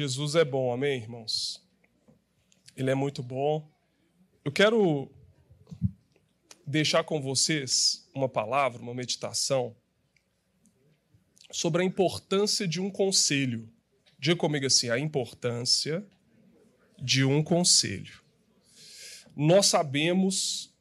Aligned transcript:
Jesus 0.00 0.34
é 0.34 0.46
bom, 0.46 0.72
amém, 0.72 0.96
irmãos? 0.96 1.62
Ele 2.74 2.90
é 2.90 2.94
muito 2.94 3.22
bom. 3.22 3.70
Eu 4.42 4.50
quero 4.50 5.10
deixar 6.66 7.04
com 7.04 7.20
vocês 7.20 8.08
uma 8.14 8.26
palavra, 8.26 8.80
uma 8.80 8.94
meditação 8.94 9.76
sobre 11.52 11.82
a 11.82 11.84
importância 11.84 12.66
de 12.66 12.80
um 12.80 12.90
conselho. 12.90 13.68
Diga 14.18 14.36
comigo 14.36 14.64
assim: 14.64 14.88
a 14.88 14.98
importância 14.98 16.02
de 16.98 17.22
um 17.22 17.42
conselho. 17.42 18.22
Nós 19.36 19.66
sabemos 19.66 20.72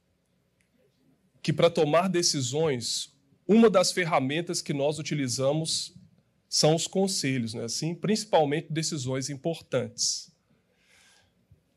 que 1.41 1.51
para 1.51 1.69
tomar 1.69 2.07
decisões, 2.07 3.13
uma 3.45 3.69
das 3.69 3.91
ferramentas 3.91 4.61
que 4.61 4.71
nós 4.71 4.97
utilizamos 4.97 5.93
são 6.49 6.73
os 6.73 6.87
conselhos, 6.87 7.53
né? 7.53 7.65
assim, 7.65 7.93
principalmente 7.93 8.73
decisões 8.73 9.29
importantes. 9.29 10.31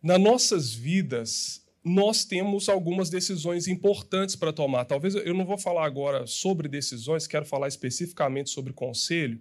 Nas 0.02 0.18
nossas 0.18 0.72
vidas, 0.72 1.62
nós 1.84 2.24
temos 2.24 2.68
algumas 2.68 3.10
decisões 3.10 3.68
importantes 3.68 4.34
para 4.34 4.52
tomar. 4.52 4.86
Talvez 4.86 5.14
eu 5.14 5.34
não 5.34 5.44
vou 5.44 5.58
falar 5.58 5.84
agora 5.84 6.26
sobre 6.26 6.68
decisões, 6.68 7.26
quero 7.26 7.44
falar 7.44 7.68
especificamente 7.68 8.50
sobre 8.50 8.72
conselho, 8.72 9.40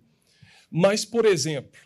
mas, 0.70 1.05
por 1.05 1.25
exemplo, 1.25 1.79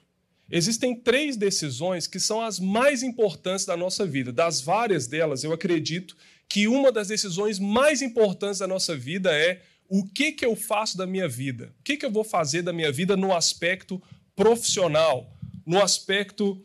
existem 0.49 0.95
três 0.95 1.37
decisões 1.37 2.07
que 2.07 2.19
são 2.19 2.41
as 2.41 2.59
mais 2.59 3.03
importantes 3.03 3.65
da 3.65 3.77
nossa 3.77 4.05
vida. 4.05 4.31
Das 4.31 4.59
várias 4.59 5.07
delas, 5.07 5.43
eu 5.43 5.53
acredito 5.53 6.15
que 6.47 6.67
uma 6.67 6.91
das 6.91 7.07
decisões 7.07 7.59
mais 7.59 8.01
importantes 8.01 8.59
da 8.59 8.67
nossa 8.67 8.95
vida 8.95 9.31
é 9.33 9.61
o 9.87 10.05
que, 10.05 10.31
que 10.31 10.45
eu 10.45 10.55
faço 10.55 10.97
da 10.97 11.05
minha 11.05 11.27
vida? 11.27 11.73
O 11.79 11.83
que, 11.83 11.97
que 11.97 12.05
eu 12.05 12.11
vou 12.11 12.23
fazer 12.23 12.61
da 12.61 12.73
minha 12.73 12.91
vida 12.91 13.15
no 13.15 13.33
aspecto 13.33 14.01
profissional, 14.35 15.31
no 15.65 15.81
aspecto. 15.81 16.61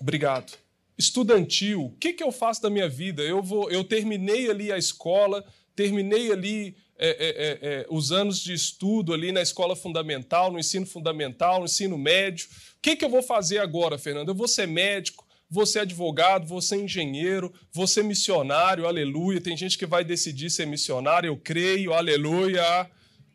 Obrigado. 0.00 0.56
Estudantil. 0.96 1.86
O 1.86 1.96
que, 1.98 2.12
que 2.12 2.22
eu 2.22 2.32
faço 2.32 2.62
da 2.62 2.70
minha 2.70 2.88
vida? 2.88 3.22
Eu, 3.22 3.42
vou, 3.42 3.70
eu 3.70 3.84
terminei 3.84 4.48
ali 4.48 4.72
a 4.72 4.78
escola, 4.78 5.44
terminei 5.74 6.32
ali 6.32 6.76
é, 6.98 7.08
é, 7.08 7.28
é, 7.28 7.58
é 7.80 7.86
os 7.90 8.12
anos 8.12 8.40
de 8.40 8.54
estudo 8.54 9.12
ali 9.12 9.32
na 9.32 9.42
escola 9.42 9.76
fundamental, 9.76 10.50
no 10.50 10.58
ensino 10.58 10.86
fundamental, 10.86 11.58
no 11.58 11.66
ensino 11.66 11.98
médio. 11.98 12.48
O 12.78 12.80
que, 12.80 12.96
que 12.96 13.04
eu 13.04 13.10
vou 13.10 13.22
fazer 13.22 13.58
agora, 13.58 13.98
Fernando? 13.98 14.28
Eu 14.28 14.34
vou 14.34 14.48
ser 14.48 14.66
médico, 14.66 15.25
você 15.48 15.78
é 15.78 15.82
advogado, 15.82 16.46
você 16.46 16.76
é 16.76 16.80
engenheiro, 16.80 17.52
você 17.72 18.00
é 18.00 18.02
missionário, 18.02 18.86
aleluia. 18.86 19.40
Tem 19.40 19.56
gente 19.56 19.78
que 19.78 19.86
vai 19.86 20.04
decidir 20.04 20.50
ser 20.50 20.66
missionário, 20.66 21.28
eu 21.28 21.36
creio, 21.36 21.92
aleluia. 21.92 22.90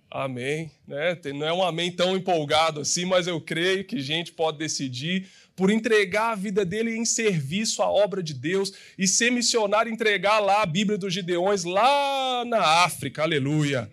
Amém. 0.09 0.69
Né? 0.85 1.17
Não 1.33 1.47
é 1.47 1.53
um 1.53 1.63
amém 1.63 1.91
tão 1.91 2.15
empolgado 2.17 2.81
assim, 2.81 3.05
mas 3.05 3.27
eu 3.27 3.39
creio 3.39 3.85
que 3.85 3.99
gente 3.99 4.33
pode 4.33 4.57
decidir 4.57 5.27
por 5.55 5.69
entregar 5.69 6.31
a 6.31 6.35
vida 6.35 6.65
dele 6.65 6.95
em 6.95 7.05
serviço 7.05 7.81
à 7.81 7.89
obra 7.89 8.21
de 8.21 8.33
Deus 8.33 8.73
e 8.97 9.07
ser 9.07 9.31
missionário, 9.31 9.91
entregar 9.91 10.39
lá 10.39 10.61
a 10.61 10.65
Bíblia 10.65 10.97
dos 10.97 11.13
Gideões, 11.13 11.63
lá 11.63 12.43
na 12.45 12.83
África, 12.83 13.23
aleluia 13.23 13.89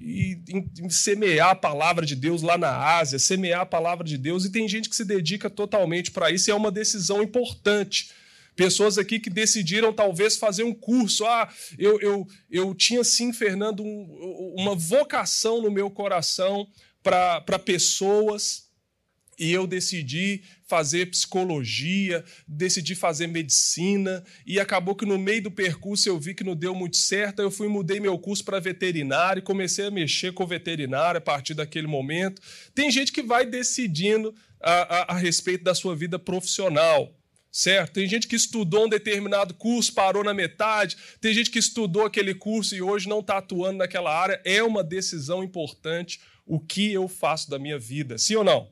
e 0.00 0.40
em, 0.48 0.88
semear 0.88 1.50
a 1.50 1.54
palavra 1.54 2.06
de 2.06 2.16
Deus 2.16 2.40
lá 2.42 2.56
na 2.56 2.74
Ásia, 2.74 3.18
semear 3.18 3.60
a 3.60 3.66
palavra 3.66 4.04
de 4.04 4.16
Deus, 4.16 4.44
e 4.44 4.50
tem 4.50 4.66
gente 4.66 4.88
que 4.88 4.96
se 4.96 5.04
dedica 5.04 5.50
totalmente 5.50 6.10
para 6.10 6.30
isso, 6.30 6.48
e 6.48 6.52
é 6.52 6.54
uma 6.54 6.72
decisão 6.72 7.22
importante. 7.22 8.10
Pessoas 8.56 8.98
aqui 8.98 9.20
que 9.20 9.30
decidiram 9.30 9.92
talvez 9.92 10.36
fazer 10.36 10.64
um 10.64 10.74
curso. 10.74 11.24
Ah, 11.24 11.48
eu, 11.78 12.00
eu, 12.00 12.26
eu 12.50 12.74
tinha 12.74 13.04
sim, 13.04 13.32
Fernando, 13.32 13.82
um, 13.82 14.54
uma 14.58 14.74
vocação 14.74 15.62
no 15.62 15.70
meu 15.70 15.90
coração 15.90 16.66
para 17.02 17.58
pessoas 17.58 18.70
e 19.38 19.52
eu 19.52 19.66
decidi 19.66 20.42
fazer 20.70 21.06
psicologia, 21.06 22.24
decidi 22.46 22.94
fazer 22.94 23.26
medicina, 23.26 24.22
e 24.46 24.60
acabou 24.60 24.94
que 24.94 25.04
no 25.04 25.18
meio 25.18 25.42
do 25.42 25.50
percurso 25.50 26.08
eu 26.08 26.16
vi 26.16 26.32
que 26.32 26.44
não 26.44 26.54
deu 26.54 26.72
muito 26.72 26.96
certo, 26.96 27.42
eu 27.42 27.50
fui 27.50 27.66
mudei 27.66 27.98
meu 27.98 28.16
curso 28.16 28.44
para 28.44 28.60
veterinário, 28.60 29.42
comecei 29.42 29.86
a 29.86 29.90
mexer 29.90 30.32
com 30.32 30.46
veterinário 30.46 31.18
a 31.18 31.20
partir 31.20 31.54
daquele 31.54 31.88
momento. 31.88 32.40
Tem 32.72 32.88
gente 32.88 33.10
que 33.10 33.20
vai 33.20 33.44
decidindo 33.44 34.32
a, 34.62 35.12
a, 35.12 35.14
a 35.14 35.18
respeito 35.18 35.64
da 35.64 35.74
sua 35.74 35.96
vida 35.96 36.20
profissional 36.20 37.12
certo? 37.52 37.94
Tem 37.94 38.06
gente 38.06 38.28
que 38.28 38.36
estudou 38.36 38.86
um 38.86 38.88
determinado 38.88 39.52
curso, 39.54 39.92
parou 39.92 40.22
na 40.22 40.32
metade, 40.32 40.96
tem 41.20 41.34
gente 41.34 41.50
que 41.50 41.58
estudou 41.58 42.06
aquele 42.06 42.32
curso 42.32 42.76
e 42.76 42.80
hoje 42.80 43.08
não 43.08 43.18
está 43.18 43.38
atuando 43.38 43.78
naquela 43.78 44.16
área. 44.16 44.40
É 44.44 44.62
uma 44.62 44.84
decisão 44.84 45.42
importante 45.42 46.20
o 46.46 46.60
que 46.60 46.92
eu 46.92 47.08
faço 47.08 47.50
da 47.50 47.58
minha 47.58 47.76
vida, 47.76 48.16
sim 48.18 48.36
ou 48.36 48.44
não? 48.44 48.70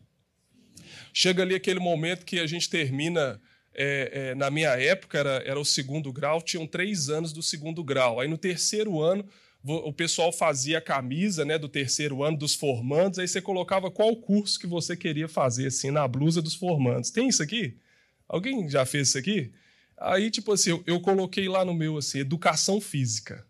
Chega 1.13 1.43
ali 1.43 1.55
aquele 1.55 1.81
momento 1.81 2.25
que 2.25 2.39
a 2.39 2.47
gente 2.47 2.69
termina. 2.69 3.41
É, 3.81 4.31
é, 4.31 4.35
na 4.35 4.51
minha 4.51 4.71
época 4.71 5.19
era, 5.19 5.43
era 5.47 5.61
o 5.61 5.65
segundo 5.65 6.13
grau, 6.13 6.43
tinham 6.43 6.67
três 6.67 7.09
anos 7.09 7.33
do 7.33 7.43
segundo 7.43 7.85
grau. 7.85 8.19
Aí 8.19 8.27
no 8.27 8.37
terceiro 8.37 9.01
ano 9.01 9.25
o 9.65 9.93
pessoal 9.93 10.33
fazia 10.33 10.79
a 10.79 10.81
camisa 10.81 11.45
né, 11.45 11.59
do 11.59 11.69
terceiro 11.69 12.23
ano 12.23 12.39
dos 12.39 12.55
formandos, 12.55 13.19
aí 13.19 13.27
você 13.27 13.41
colocava 13.41 13.91
qual 13.91 14.15
curso 14.17 14.59
que 14.59 14.67
você 14.67 14.97
queria 14.97 15.29
fazer 15.29 15.67
assim 15.67 15.91
na 15.91 16.07
blusa 16.07 16.41
dos 16.41 16.55
formandos. 16.55 17.11
Tem 17.11 17.29
isso 17.29 17.43
aqui? 17.43 17.77
Alguém 18.29 18.69
já 18.69 18.87
fez 18.87 19.09
isso 19.09 19.19
aqui? 19.19 19.53
Aí, 19.97 20.31
tipo 20.31 20.53
assim, 20.53 20.71
eu, 20.71 20.85
eu 20.87 21.01
coloquei 21.01 21.49
lá 21.49 21.65
no 21.65 21.75
meu 21.75 21.97
assim, 21.97 22.21
educação 22.21 22.81
física. 22.81 23.45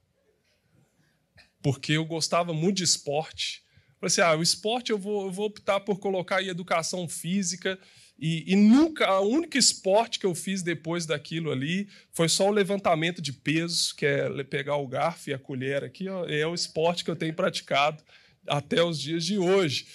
Porque 1.62 1.92
eu 1.92 2.04
gostava 2.04 2.54
muito 2.54 2.78
de 2.78 2.84
esporte. 2.84 3.62
Assim, 4.00 4.20
ah, 4.20 4.36
o 4.36 4.42
esporte 4.42 4.90
eu 4.90 4.98
vou, 4.98 5.26
eu 5.26 5.32
vou 5.32 5.46
optar 5.46 5.80
por 5.80 5.98
colocar 5.98 6.36
aí 6.36 6.48
educação 6.48 7.08
física. 7.08 7.78
E, 8.18 8.52
e 8.52 8.56
nunca, 8.56 9.20
o 9.20 9.28
único 9.28 9.56
esporte 9.56 10.18
que 10.18 10.26
eu 10.26 10.34
fiz 10.34 10.62
depois 10.62 11.06
daquilo 11.06 11.52
ali 11.52 11.88
foi 12.12 12.28
só 12.28 12.48
o 12.48 12.52
levantamento 12.52 13.22
de 13.22 13.32
peso, 13.32 13.94
que 13.94 14.04
é 14.04 14.44
pegar 14.44 14.76
o 14.76 14.88
garfo 14.88 15.30
e 15.30 15.34
a 15.34 15.38
colher 15.38 15.84
aqui, 15.84 16.08
ó, 16.08 16.24
é 16.26 16.44
o 16.46 16.54
esporte 16.54 17.04
que 17.04 17.10
eu 17.10 17.16
tenho 17.16 17.34
praticado 17.34 18.02
até 18.46 18.82
os 18.82 19.00
dias 19.00 19.24
de 19.24 19.38
hoje. 19.38 19.86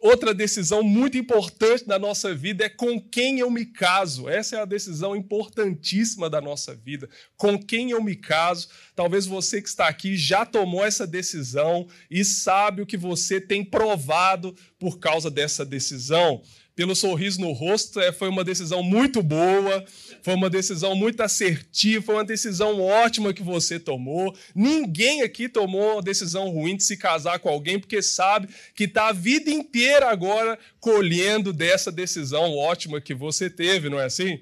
Outra 0.00 0.32
decisão 0.32 0.82
muito 0.82 1.18
importante 1.18 1.86
da 1.86 1.98
nossa 1.98 2.34
vida 2.34 2.64
é 2.64 2.70
com 2.70 2.98
quem 2.98 3.38
eu 3.38 3.50
me 3.50 3.66
caso. 3.66 4.30
Essa 4.30 4.56
é 4.56 4.60
a 4.60 4.64
decisão 4.64 5.14
importantíssima 5.14 6.30
da 6.30 6.40
nossa 6.40 6.74
vida. 6.74 7.06
Com 7.36 7.62
quem 7.62 7.90
eu 7.90 8.02
me 8.02 8.16
caso. 8.16 8.68
Talvez 8.96 9.26
você 9.26 9.60
que 9.60 9.68
está 9.68 9.88
aqui 9.88 10.16
já 10.16 10.46
tomou 10.46 10.82
essa 10.82 11.06
decisão 11.06 11.86
e 12.10 12.24
sabe 12.24 12.80
o 12.80 12.86
que 12.86 12.96
você 12.96 13.38
tem 13.38 13.62
provado 13.62 14.56
por 14.78 14.98
causa 14.98 15.30
dessa 15.30 15.66
decisão 15.66 16.42
pelo 16.80 16.96
sorriso 16.96 17.42
no 17.42 17.52
rosto, 17.52 18.00
é, 18.00 18.10
foi 18.10 18.30
uma 18.30 18.42
decisão 18.42 18.82
muito 18.82 19.22
boa, 19.22 19.84
foi 20.22 20.32
uma 20.32 20.48
decisão 20.48 20.94
muito 20.94 21.20
assertiva, 21.20 22.02
foi 22.02 22.14
uma 22.14 22.24
decisão 22.24 22.80
ótima 22.80 23.34
que 23.34 23.42
você 23.42 23.78
tomou. 23.78 24.34
Ninguém 24.54 25.20
aqui 25.20 25.46
tomou 25.46 25.96
uma 25.96 26.02
decisão 26.02 26.48
ruim 26.48 26.78
de 26.78 26.82
se 26.82 26.96
casar 26.96 27.38
com 27.38 27.50
alguém, 27.50 27.78
porque 27.78 28.00
sabe 28.00 28.48
que 28.74 28.84
está 28.84 29.08
a 29.08 29.12
vida 29.12 29.50
inteira 29.50 30.08
agora 30.08 30.58
colhendo 30.80 31.52
dessa 31.52 31.92
decisão 31.92 32.56
ótima 32.56 32.98
que 32.98 33.12
você 33.12 33.50
teve, 33.50 33.90
não 33.90 34.00
é 34.00 34.06
assim? 34.06 34.40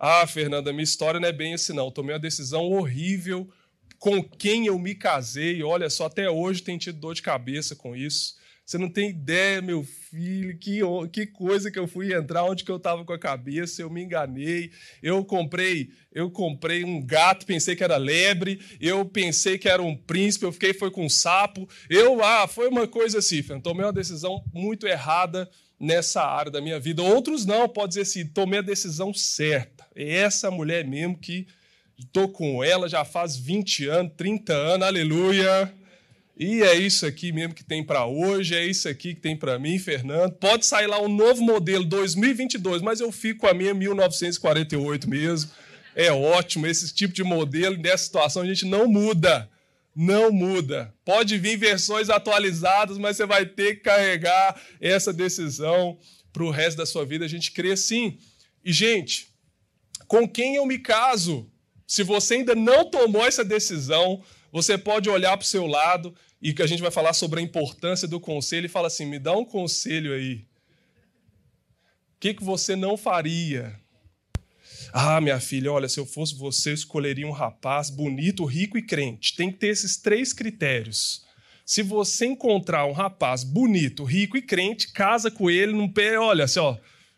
Ah, 0.00 0.26
Fernanda, 0.26 0.72
minha 0.72 0.84
história 0.84 1.20
não 1.20 1.28
é 1.28 1.32
bem 1.32 1.52
assim, 1.52 1.74
não. 1.74 1.90
Tomei 1.90 2.14
uma 2.14 2.18
decisão 2.18 2.62
horrível 2.62 3.46
com 3.98 4.22
quem 4.22 4.68
eu 4.68 4.78
me 4.78 4.94
casei. 4.94 5.62
Olha 5.62 5.90
só, 5.90 6.06
até 6.06 6.30
hoje 6.30 6.62
tem 6.62 6.78
tido 6.78 6.98
dor 6.98 7.14
de 7.14 7.20
cabeça 7.20 7.76
com 7.76 7.94
isso. 7.94 8.42
Você 8.64 8.78
não 8.78 8.88
tem 8.88 9.10
ideia, 9.10 9.60
meu 9.60 9.84
filho, 9.84 10.56
que, 10.58 10.80
que 11.12 11.26
coisa 11.26 11.70
que 11.70 11.78
eu 11.78 11.86
fui 11.86 12.14
entrar, 12.14 12.44
onde 12.44 12.64
que 12.64 12.70
eu 12.70 12.78
estava 12.78 13.04
com 13.04 13.12
a 13.12 13.18
cabeça, 13.18 13.82
eu 13.82 13.90
me 13.90 14.02
enganei. 14.02 14.70
Eu 15.02 15.22
comprei, 15.22 15.90
eu 16.10 16.30
comprei 16.30 16.82
um 16.82 17.04
gato, 17.04 17.44
pensei 17.44 17.76
que 17.76 17.84
era 17.84 17.98
lebre, 17.98 18.58
eu 18.80 19.04
pensei 19.04 19.58
que 19.58 19.68
era 19.68 19.82
um 19.82 19.94
príncipe, 19.94 20.46
eu 20.46 20.52
fiquei 20.52 20.72
foi 20.72 20.90
com 20.90 21.04
um 21.04 21.10
sapo. 21.10 21.68
Eu, 21.90 22.24
ah, 22.24 22.48
foi 22.48 22.68
uma 22.68 22.88
coisa 22.88 23.18
assim, 23.18 23.42
tomei 23.60 23.84
uma 23.84 23.92
decisão 23.92 24.42
muito 24.54 24.86
errada 24.86 25.50
nessa 25.78 26.22
área 26.22 26.50
da 26.50 26.62
minha 26.62 26.80
vida. 26.80 27.02
Outros 27.02 27.44
não, 27.44 27.68
pode 27.68 27.88
dizer 27.88 28.02
assim, 28.02 28.26
tomei 28.26 28.60
a 28.60 28.62
decisão 28.62 29.12
certa. 29.12 29.86
É 29.94 30.20
essa 30.20 30.50
mulher 30.50 30.86
mesmo 30.86 31.18
que 31.18 31.46
estou 31.98 32.30
com 32.30 32.64
ela 32.64 32.88
já 32.88 33.04
faz 33.04 33.36
20 33.36 33.88
anos, 33.88 34.12
30 34.16 34.54
anos, 34.54 34.86
aleluia. 34.86 35.83
E 36.36 36.62
é 36.62 36.74
isso 36.74 37.06
aqui 37.06 37.30
mesmo 37.30 37.54
que 37.54 37.62
tem 37.62 37.84
para 37.84 38.06
hoje, 38.06 38.56
é 38.56 38.66
isso 38.66 38.88
aqui 38.88 39.14
que 39.14 39.20
tem 39.20 39.36
para 39.36 39.58
mim, 39.58 39.78
Fernando. 39.78 40.32
Pode 40.32 40.66
sair 40.66 40.88
lá 40.88 41.00
um 41.00 41.08
novo 41.08 41.42
modelo 41.42 41.84
2022, 41.84 42.82
mas 42.82 43.00
eu 43.00 43.12
fico 43.12 43.40
com 43.40 43.46
a 43.46 43.54
minha 43.54 43.72
1948 43.72 45.08
mesmo. 45.08 45.50
É 45.94 46.10
ótimo, 46.10 46.66
esse 46.66 46.92
tipo 46.92 47.14
de 47.14 47.22
modelo, 47.22 47.76
nessa 47.76 48.04
situação 48.04 48.42
a 48.42 48.46
gente 48.46 48.66
não 48.66 48.88
muda. 48.88 49.48
Não 49.94 50.32
muda. 50.32 50.92
Pode 51.04 51.38
vir 51.38 51.56
versões 51.56 52.10
atualizadas, 52.10 52.98
mas 52.98 53.16
você 53.16 53.26
vai 53.26 53.46
ter 53.46 53.76
que 53.76 53.82
carregar 53.82 54.60
essa 54.80 55.12
decisão 55.12 55.96
para 56.32 56.42
o 56.42 56.50
resto 56.50 56.78
da 56.78 56.86
sua 56.86 57.06
vida. 57.06 57.24
A 57.24 57.28
gente 57.28 57.52
crê 57.52 57.76
sim. 57.76 58.18
E, 58.64 58.72
gente, 58.72 59.28
com 60.08 60.28
quem 60.28 60.56
eu 60.56 60.66
me 60.66 60.80
caso? 60.80 61.48
Se 61.86 62.02
você 62.02 62.34
ainda 62.34 62.56
não 62.56 62.90
tomou 62.90 63.24
essa 63.24 63.44
decisão, 63.44 64.20
você 64.54 64.78
pode 64.78 65.10
olhar 65.10 65.36
para 65.36 65.42
o 65.42 65.48
seu 65.48 65.66
lado 65.66 66.14
e 66.40 66.54
que 66.54 66.62
a 66.62 66.66
gente 66.68 66.80
vai 66.80 66.92
falar 66.92 67.12
sobre 67.12 67.40
a 67.40 67.42
importância 67.42 68.06
do 68.06 68.20
conselho 68.20 68.66
e 68.66 68.68
fala 68.68 68.86
assim: 68.86 69.04
me 69.04 69.18
dá 69.18 69.32
um 69.32 69.44
conselho 69.44 70.14
aí. 70.14 70.46
que, 72.20 72.34
que 72.34 72.44
você 72.44 72.76
não 72.76 72.96
faria? 72.96 73.74
Ah, 74.92 75.20
minha 75.20 75.40
filha, 75.40 75.72
olha, 75.72 75.88
se 75.88 75.98
eu 75.98 76.06
fosse 76.06 76.36
você, 76.36 76.70
eu 76.70 76.74
escolheria 76.74 77.26
um 77.26 77.32
rapaz 77.32 77.90
bonito, 77.90 78.44
rico 78.44 78.78
e 78.78 78.82
crente. 78.82 79.34
Tem 79.34 79.50
que 79.50 79.58
ter 79.58 79.66
esses 79.66 79.96
três 79.96 80.32
critérios. 80.32 81.24
Se 81.66 81.82
você 81.82 82.26
encontrar 82.26 82.86
um 82.86 82.92
rapaz 82.92 83.42
bonito, 83.42 84.04
rico 84.04 84.36
e 84.36 84.42
crente, 84.42 84.92
casa 84.92 85.32
com 85.32 85.50
ele 85.50 85.72
num 85.72 85.92
pé, 85.92 86.16
olha, 86.16 86.44
assim, 86.44 86.60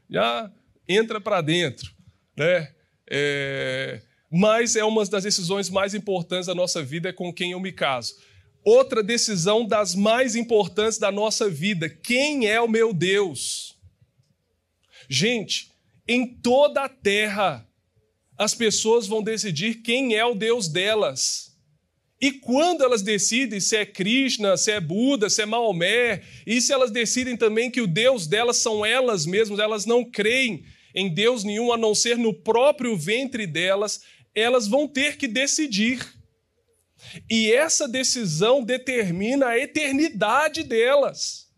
já 0.08 0.50
entra 0.88 1.20
para 1.20 1.42
dentro, 1.42 1.92
né? 2.34 2.72
É... 3.10 4.00
Mas 4.36 4.76
é 4.76 4.84
uma 4.84 5.02
das 5.06 5.24
decisões 5.24 5.70
mais 5.70 5.94
importantes 5.94 6.46
da 6.46 6.54
nossa 6.54 6.82
vida 6.82 7.08
é 7.08 7.12
com 7.12 7.32
quem 7.32 7.52
eu 7.52 7.60
me 7.60 7.72
caso. 7.72 8.14
Outra 8.62 9.02
decisão 9.02 9.64
das 9.64 9.94
mais 9.94 10.36
importantes 10.36 10.98
da 10.98 11.10
nossa 11.10 11.48
vida: 11.48 11.88
quem 11.88 12.46
é 12.46 12.60
o 12.60 12.68
meu 12.68 12.92
Deus? 12.92 13.78
Gente, 15.08 15.72
em 16.06 16.26
toda 16.26 16.84
a 16.84 16.88
terra, 16.88 17.66
as 18.36 18.54
pessoas 18.54 19.06
vão 19.06 19.22
decidir 19.22 19.76
quem 19.76 20.14
é 20.14 20.24
o 20.26 20.34
Deus 20.34 20.68
delas. 20.68 21.56
E 22.20 22.30
quando 22.32 22.84
elas 22.84 23.00
decidem 23.00 23.58
se 23.58 23.74
é 23.74 23.86
Krishna, 23.86 24.58
se 24.58 24.70
é 24.70 24.80
Buda, 24.80 25.30
se 25.30 25.40
é 25.40 25.46
Maomé, 25.46 26.22
e 26.46 26.60
se 26.60 26.74
elas 26.74 26.90
decidem 26.90 27.38
também 27.38 27.70
que 27.70 27.80
o 27.80 27.86
Deus 27.86 28.26
delas 28.26 28.58
são 28.58 28.84
elas 28.84 29.24
mesmas, 29.24 29.58
elas 29.58 29.86
não 29.86 30.04
creem 30.04 30.62
em 30.96 31.12
Deus 31.12 31.44
nenhum 31.44 31.70
a 31.70 31.76
não 31.76 31.94
ser 31.94 32.16
no 32.16 32.32
próprio 32.32 32.96
ventre 32.96 33.46
delas, 33.46 34.00
elas 34.36 34.68
vão 34.68 34.86
ter 34.86 35.16
que 35.16 35.26
decidir. 35.26 36.06
E 37.28 37.50
essa 37.50 37.88
decisão 37.88 38.62
determina 38.62 39.48
a 39.48 39.58
eternidade 39.58 40.62
delas. 40.62 41.50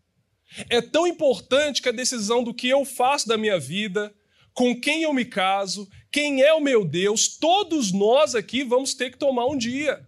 É 0.69 0.81
tão 0.81 1.05
importante 1.05 1.81
que 1.81 1.89
a 1.89 1.93
decisão 1.93 2.43
do 2.43 2.53
que 2.53 2.69
eu 2.69 2.85
faço 2.85 3.27
da 3.27 3.37
minha 3.37 3.59
vida, 3.59 4.13
com 4.53 4.79
quem 4.79 5.03
eu 5.03 5.13
me 5.13 5.25
caso, 5.25 5.87
quem 6.11 6.41
é 6.41 6.53
o 6.53 6.61
meu 6.61 6.85
Deus, 6.85 7.27
todos 7.37 7.91
nós 7.91 8.33
aqui 8.33 8.63
vamos 8.63 8.93
ter 8.93 9.11
que 9.11 9.17
tomar 9.17 9.45
um 9.45 9.57
dia. 9.57 10.07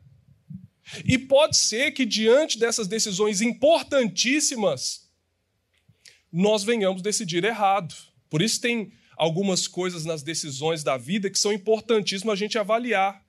E 1.05 1.17
pode 1.17 1.57
ser 1.57 1.91
que 1.91 2.05
diante 2.05 2.57
dessas 2.57 2.87
decisões 2.87 3.41
importantíssimas, 3.41 5.09
nós 6.31 6.63
venhamos 6.63 7.01
decidir 7.01 7.43
errado. 7.43 7.93
Por 8.29 8.41
isso 8.41 8.59
tem 8.59 8.91
algumas 9.21 9.67
coisas 9.67 10.03
nas 10.03 10.23
decisões 10.23 10.83
da 10.83 10.97
vida 10.97 11.29
que 11.29 11.37
são 11.37 11.53
importantíssimas 11.53 12.33
a 12.33 12.35
gente 12.35 12.57
avaliar. 12.57 13.23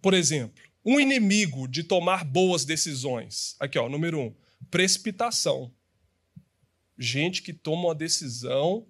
Por 0.00 0.14
exemplo, 0.14 0.62
um 0.84 1.00
inimigo 1.00 1.66
de 1.66 1.82
tomar 1.82 2.24
boas 2.24 2.64
decisões. 2.64 3.56
Aqui, 3.58 3.76
ó, 3.76 3.88
número 3.88 4.20
um, 4.20 4.34
precipitação. 4.70 5.74
Gente 6.96 7.42
que 7.42 7.52
toma 7.52 7.88
uma 7.88 7.94
decisão 7.94 8.86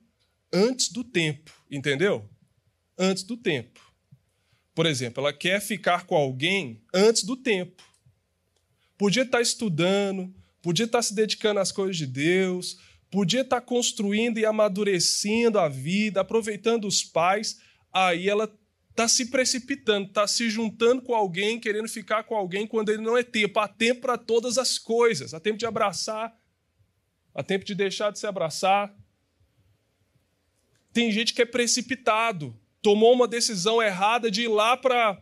antes 0.53 0.93
do 0.93 1.03
tempo, 1.03 1.51
entendeu? 1.71 2.29
Antes 2.99 3.23
do 3.23 3.35
tempo. 3.35 3.81
Por 4.75 4.85
exemplo, 4.85 5.23
ela 5.23 5.33
quer 5.33 5.59
ficar 5.63 6.05
com 6.05 6.17
alguém 6.17 6.83
antes 6.93 7.25
do 7.25 7.35
tempo. 7.35 7.83
Podia 8.99 9.23
estar 9.23 9.41
estudando, 9.41 10.35
podia 10.61 10.85
estar 10.85 11.01
se 11.01 11.15
dedicando 11.15 11.61
às 11.61 11.73
coisas 11.73 11.97
de 11.97 12.07
Deus, 12.07 12.77
podia 13.11 13.41
estar 13.41 13.61
construindo 13.61 14.39
e 14.39 14.47
amadurecendo 14.47 15.59
a 15.59 15.69
vida, 15.69 16.21
aproveitando 16.21 16.87
os 16.87 17.03
pais, 17.03 17.61
aí 17.93 18.29
ela 18.29 18.53
está 18.91 19.09
se 19.09 19.31
precipitando, 19.31 20.09
está 20.09 20.27
se 20.27 20.49
juntando 20.49 21.03
com 21.03 21.15
alguém, 21.15 21.59
querendo 21.59 21.89
ficar 21.89 22.25
com 22.25 22.37
alguém 22.37 22.67
quando 22.67 22.91
ele 22.91 23.03
não 23.03 23.17
é 23.17 23.23
tempo. 23.23 23.59
Há 23.59 23.67
tempo 23.67 24.03
para 24.03 24.17
todas 24.17 24.59
as 24.59 24.79
coisas. 24.79 25.35
Há 25.35 25.41
tempo 25.41 25.59
de 25.59 25.67
abraçar, 25.67 26.37
há 27.35 27.43
tempo 27.43 27.65
de 27.65 27.75
deixar 27.75 28.12
de 28.12 28.19
se 28.19 28.27
abraçar. 28.27 28.95
Tem 30.93 31.11
gente 31.11 31.33
que 31.33 31.43
é 31.43 31.47
precipitado, 31.47 32.55
tomou 32.83 33.12
uma 33.12 33.27
decisão 33.27 33.83
errada 33.83 34.31
de 34.31 34.43
ir 34.43 34.49
lá 34.49 34.77
para 34.77 35.19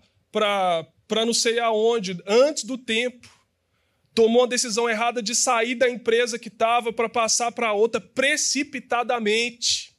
não 1.25 1.35
sei 1.35 1.59
aonde, 1.59 2.19
antes 2.27 2.65
do 2.65 2.77
tempo. 2.77 3.38
Tomou 4.15 4.43
uma 4.43 4.49
decisão 4.49 4.89
errada 4.89 5.23
de 5.23 5.35
sair 5.35 5.75
da 5.75 5.89
empresa 5.89 6.39
que 6.39 6.49
estava 6.49 6.93
para 6.93 7.09
passar 7.09 7.53
para 7.53 7.73
outra 7.73 8.01
precipitadamente. 8.01 9.97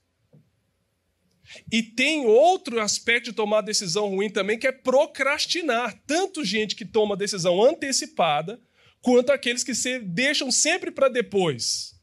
E 1.72 1.82
tem 1.82 2.26
outro 2.26 2.80
aspecto 2.80 3.26
de 3.26 3.34
tomar 3.36 3.62
decisão 3.62 4.10
ruim 4.10 4.30
também, 4.30 4.58
que 4.58 4.68
é 4.68 4.72
procrastinar. 4.72 6.00
Tanto 6.06 6.44
gente 6.44 6.76
que 6.76 6.86
toma 6.86 7.18
decisão 7.18 7.64
antecipada, 7.64 8.62
quanto 9.02 9.32
aqueles 9.32 9.64
que 9.64 9.74
se 9.74 10.00
deixam 10.00 10.52
sempre 10.52 10.92
para 10.92 11.08
depois. 11.08 12.00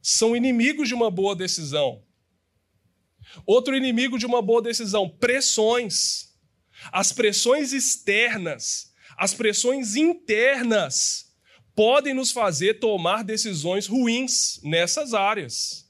São 0.00 0.34
inimigos 0.34 0.88
de 0.88 0.94
uma 0.94 1.10
boa 1.10 1.34
decisão. 1.34 2.02
Outro 3.44 3.76
inimigo 3.76 4.18
de 4.18 4.26
uma 4.26 4.40
boa 4.40 4.62
decisão: 4.62 5.08
pressões. 5.08 6.28
As 6.92 7.12
pressões 7.12 7.72
externas, 7.72 8.87
as 9.18 9.34
pressões 9.34 9.96
internas 9.96 11.34
podem 11.74 12.14
nos 12.14 12.30
fazer 12.30 12.78
tomar 12.80 13.22
decisões 13.22 13.86
ruins 13.86 14.60
nessas 14.62 15.12
áreas 15.12 15.88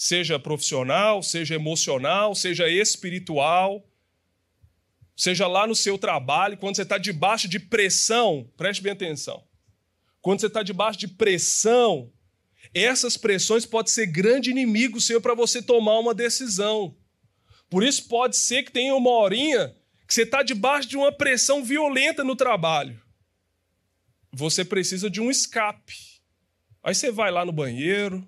seja 0.00 0.38
profissional, 0.38 1.22
seja 1.22 1.56
emocional, 1.56 2.34
seja 2.34 2.66
espiritual, 2.70 3.86
seja 5.14 5.46
lá 5.46 5.66
no 5.66 5.74
seu 5.74 5.98
trabalho, 5.98 6.56
quando 6.56 6.76
você 6.76 6.82
está 6.82 6.96
debaixo 6.96 7.46
de 7.46 7.60
pressão, 7.60 8.50
preste 8.56 8.82
bem 8.82 8.92
atenção. 8.92 9.44
Quando 10.22 10.40
você 10.40 10.46
está 10.46 10.62
debaixo 10.62 10.98
de 10.98 11.06
pressão, 11.06 12.10
essas 12.72 13.18
pressões 13.18 13.66
podem 13.66 13.92
ser 13.92 14.06
grande 14.06 14.50
inimigo 14.50 15.02
seu 15.02 15.20
para 15.20 15.34
você 15.34 15.60
tomar 15.60 15.98
uma 15.98 16.14
decisão. 16.14 16.96
Por 17.68 17.84
isso 17.84 18.08
pode 18.08 18.38
ser 18.38 18.62
que 18.62 18.72
tenha 18.72 18.94
uma 18.94 19.10
horinha 19.10 19.76
que 20.10 20.14
você 20.14 20.22
está 20.22 20.42
debaixo 20.42 20.88
de 20.88 20.96
uma 20.96 21.12
pressão 21.12 21.62
violenta 21.62 22.24
no 22.24 22.34
trabalho. 22.34 23.00
Você 24.32 24.64
precisa 24.64 25.08
de 25.08 25.20
um 25.20 25.30
escape. 25.30 25.94
Aí 26.82 26.92
você 26.92 27.12
vai 27.12 27.30
lá 27.30 27.44
no 27.44 27.52
banheiro, 27.52 28.26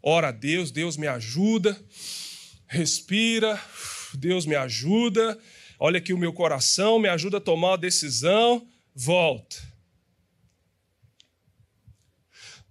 ora 0.00 0.28
a 0.28 0.30
Deus, 0.30 0.70
Deus 0.70 0.96
me 0.96 1.08
ajuda, 1.08 1.76
respira, 2.68 3.60
Deus 4.14 4.46
me 4.46 4.54
ajuda, 4.54 5.36
olha 5.80 5.98
aqui 5.98 6.12
o 6.12 6.18
meu 6.18 6.32
coração, 6.32 7.00
me 7.00 7.08
ajuda 7.08 7.38
a 7.38 7.40
tomar 7.40 7.70
uma 7.70 7.78
decisão, 7.78 8.64
volta. 8.94 9.56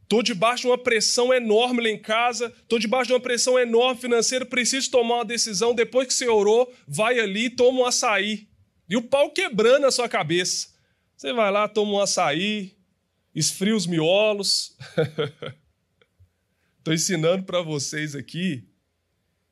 Estou 0.07 0.23
debaixo 0.23 0.61
de 0.61 0.67
uma 0.67 0.77
pressão 0.77 1.33
enorme 1.33 1.83
lá 1.83 1.89
em 1.89 2.01
casa, 2.01 2.45
estou 2.61 2.79
debaixo 2.79 3.07
de 3.07 3.13
uma 3.13 3.19
pressão 3.19 3.59
enorme 3.59 3.99
financeira, 3.99 4.45
preciso 4.45 4.89
tomar 4.89 5.15
uma 5.15 5.25
decisão. 5.25 5.75
Depois 5.75 6.07
que 6.07 6.13
você 6.13 6.29
orou, 6.29 6.73
vai 6.87 7.19
ali, 7.19 7.49
toma 7.49 7.81
um 7.81 7.85
açaí. 7.85 8.47
E 8.89 8.95
o 8.95 9.01
pau 9.01 9.29
quebrando 9.31 9.85
a 9.85 9.91
sua 9.91 10.07
cabeça. 10.07 10.69
Você 11.17 11.33
vai 11.33 11.51
lá, 11.51 11.67
toma 11.67 11.91
um 11.91 11.99
açaí, 11.99 12.77
esfria 13.35 13.75
os 13.75 13.85
miolos. 13.85 14.77
Estou 16.79 16.93
ensinando 16.93 17.43
para 17.43 17.61
vocês 17.61 18.15
aqui 18.15 18.65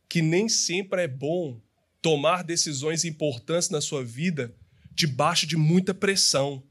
que 0.08 0.22
nem 0.22 0.48
sempre 0.48 1.02
é 1.02 1.08
bom 1.10 1.60
tomar 2.02 2.46
decisões 2.46 3.04
importantes 3.04 3.70
na 3.70 3.82
sua 3.82 4.06
vida 4.06 4.56
debaixo 4.94 5.46
de 5.46 5.58
muita 5.58 5.94
pressão. 5.94 6.64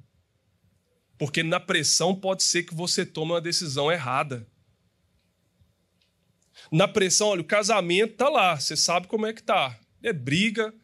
Porque 1.19 1.43
na 1.43 1.61
pressão 1.61 2.15
pode 2.15 2.43
ser 2.43 2.65
que 2.65 2.75
você 2.75 3.07
tome 3.07 3.33
uma 3.33 3.41
decisão 3.41 3.91
errada. 3.91 4.47
Na 6.71 6.89
pressão, 6.89 7.29
olha, 7.29 7.41
o 7.41 7.45
casamento 7.45 8.17
tá 8.17 8.29
lá, 8.29 8.59
você 8.59 8.77
sabe 8.77 9.07
como 9.07 9.27
é 9.27 9.33
que 9.33 9.43
tá. 9.43 9.79
É 10.03 10.13
briga, 10.13 10.75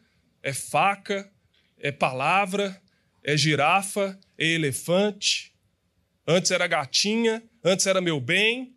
é 0.41 0.53
faca, 0.53 1.31
é 1.77 1.91
palavra, 1.91 2.81
é 3.23 3.35
girafa, 3.35 4.19
é 4.37 4.45
elefante. 4.45 5.53
Antes 6.25 6.51
era 6.51 6.67
gatinha, 6.67 7.43
antes 7.63 7.85
era 7.85 7.99
meu 7.99 8.19
bem, 8.19 8.75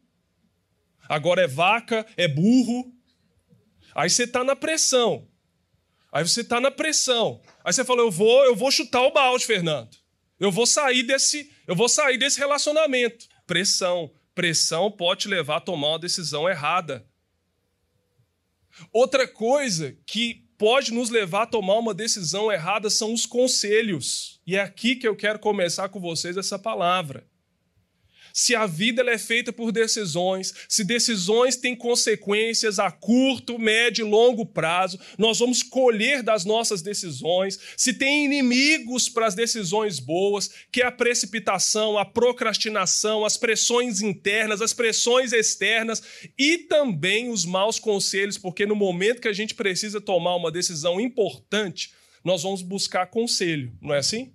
agora 1.09 1.43
é 1.43 1.47
vaca, 1.47 2.07
é 2.17 2.27
burro. 2.27 2.93
Aí 3.95 4.11
você 4.11 4.25
está 4.25 4.43
na 4.43 4.57
pressão. 4.57 5.29
Aí 6.11 6.27
você 6.27 6.41
está 6.41 6.61
na 6.61 6.71
pressão. 6.71 7.41
Aí 7.65 7.73
você 7.73 7.85
fala: 7.85 8.01
eu 8.01 8.11
vou, 8.11 8.45
eu 8.45 8.57
vou 8.57 8.71
chutar 8.71 9.03
o 9.03 9.13
balde, 9.13 9.45
Fernando. 9.45 10.04
Eu 10.39 10.51
vou 10.51 10.67
sair 10.67 11.03
desse, 11.03 11.51
eu 11.67 11.75
vou 11.75 11.89
sair 11.89 12.19
desse 12.19 12.39
relacionamento. 12.39 13.27
Pressão. 13.47 14.13
Pressão 14.35 14.91
pode 14.91 15.23
te 15.23 15.29
levar 15.29 15.57
a 15.57 15.61
tomar 15.61 15.91
uma 15.91 15.99
decisão 15.99 16.49
errada. 16.49 17.07
Outra 18.93 19.29
coisa 19.29 19.97
que 20.07 20.45
pode 20.59 20.93
nos 20.93 21.11
levar 21.11 21.43
a 21.43 21.47
tomar 21.47 21.79
uma 21.79 21.95
decisão 21.95 22.51
errada 22.51 22.91
são 22.91 23.13
os 23.13 23.27
conselhos. 23.27 24.41
E 24.47 24.57
é 24.57 24.61
aqui 24.61 24.97
que 24.97 25.07
eu 25.07 25.15
quero 25.17 25.39
começar 25.39 25.89
com 25.89 26.01
vocês 26.01 26.37
essa 26.37 26.59
palavra. 26.59 27.27
Se 28.37 28.53
a 28.57 28.67
vida 28.67 29.01
é 29.09 29.17
feita 29.17 29.53
por 29.53 29.71
decisões, 29.71 30.53
se 30.69 30.83
decisões 30.83 31.55
têm 31.55 31.77
consequências 31.77 32.81
a 32.81 32.91
curto, 32.91 33.61
médio 33.61 34.05
e 34.05 34.11
longo 34.11 34.45
prazo, 34.45 34.99
nós 35.17 35.39
vamos 35.39 35.63
colher 35.63 36.21
das 36.21 36.45
nossas 36.45 36.83
decisões. 36.83 37.61
Se 37.77 37.95
tem 37.95 38.25
inimigos 38.25 39.09
para 39.09 39.29
as 39.29 39.37
decisões 39.37 40.01
boas, 40.01 40.51
que 40.73 40.83
é 40.83 40.87
a 40.87 40.91
precipitação, 40.91 41.97
a 41.97 42.05
procrastinação, 42.05 43.25
as 43.25 43.37
pressões 43.37 44.03
internas, 44.03 44.61
as 44.61 44.73
pressões 44.73 45.33
externas 45.33 46.03
e 46.37 46.59
também 46.59 47.31
os 47.31 47.45
maus 47.45 47.79
conselhos, 47.79 48.37
porque 48.37 48.67
no 48.67 48.75
momento 48.75 49.21
que 49.21 49.29
a 49.29 49.33
gente 49.33 49.55
precisa 49.55 50.01
tomar 50.01 50.35
uma 50.35 50.51
decisão 50.51 50.99
importante, 50.99 51.93
nós 52.25 52.43
vamos 52.43 52.63
buscar 52.63 53.07
conselho, 53.07 53.73
não 53.81 53.95
é 53.95 53.99
assim? 53.99 54.33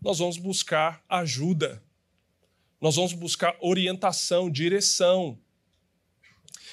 Nós 0.00 0.18
vamos 0.18 0.38
buscar 0.38 1.04
ajuda. 1.10 1.82
Nós 2.82 2.96
vamos 2.96 3.12
buscar 3.12 3.56
orientação, 3.60 4.50
direção. 4.50 5.38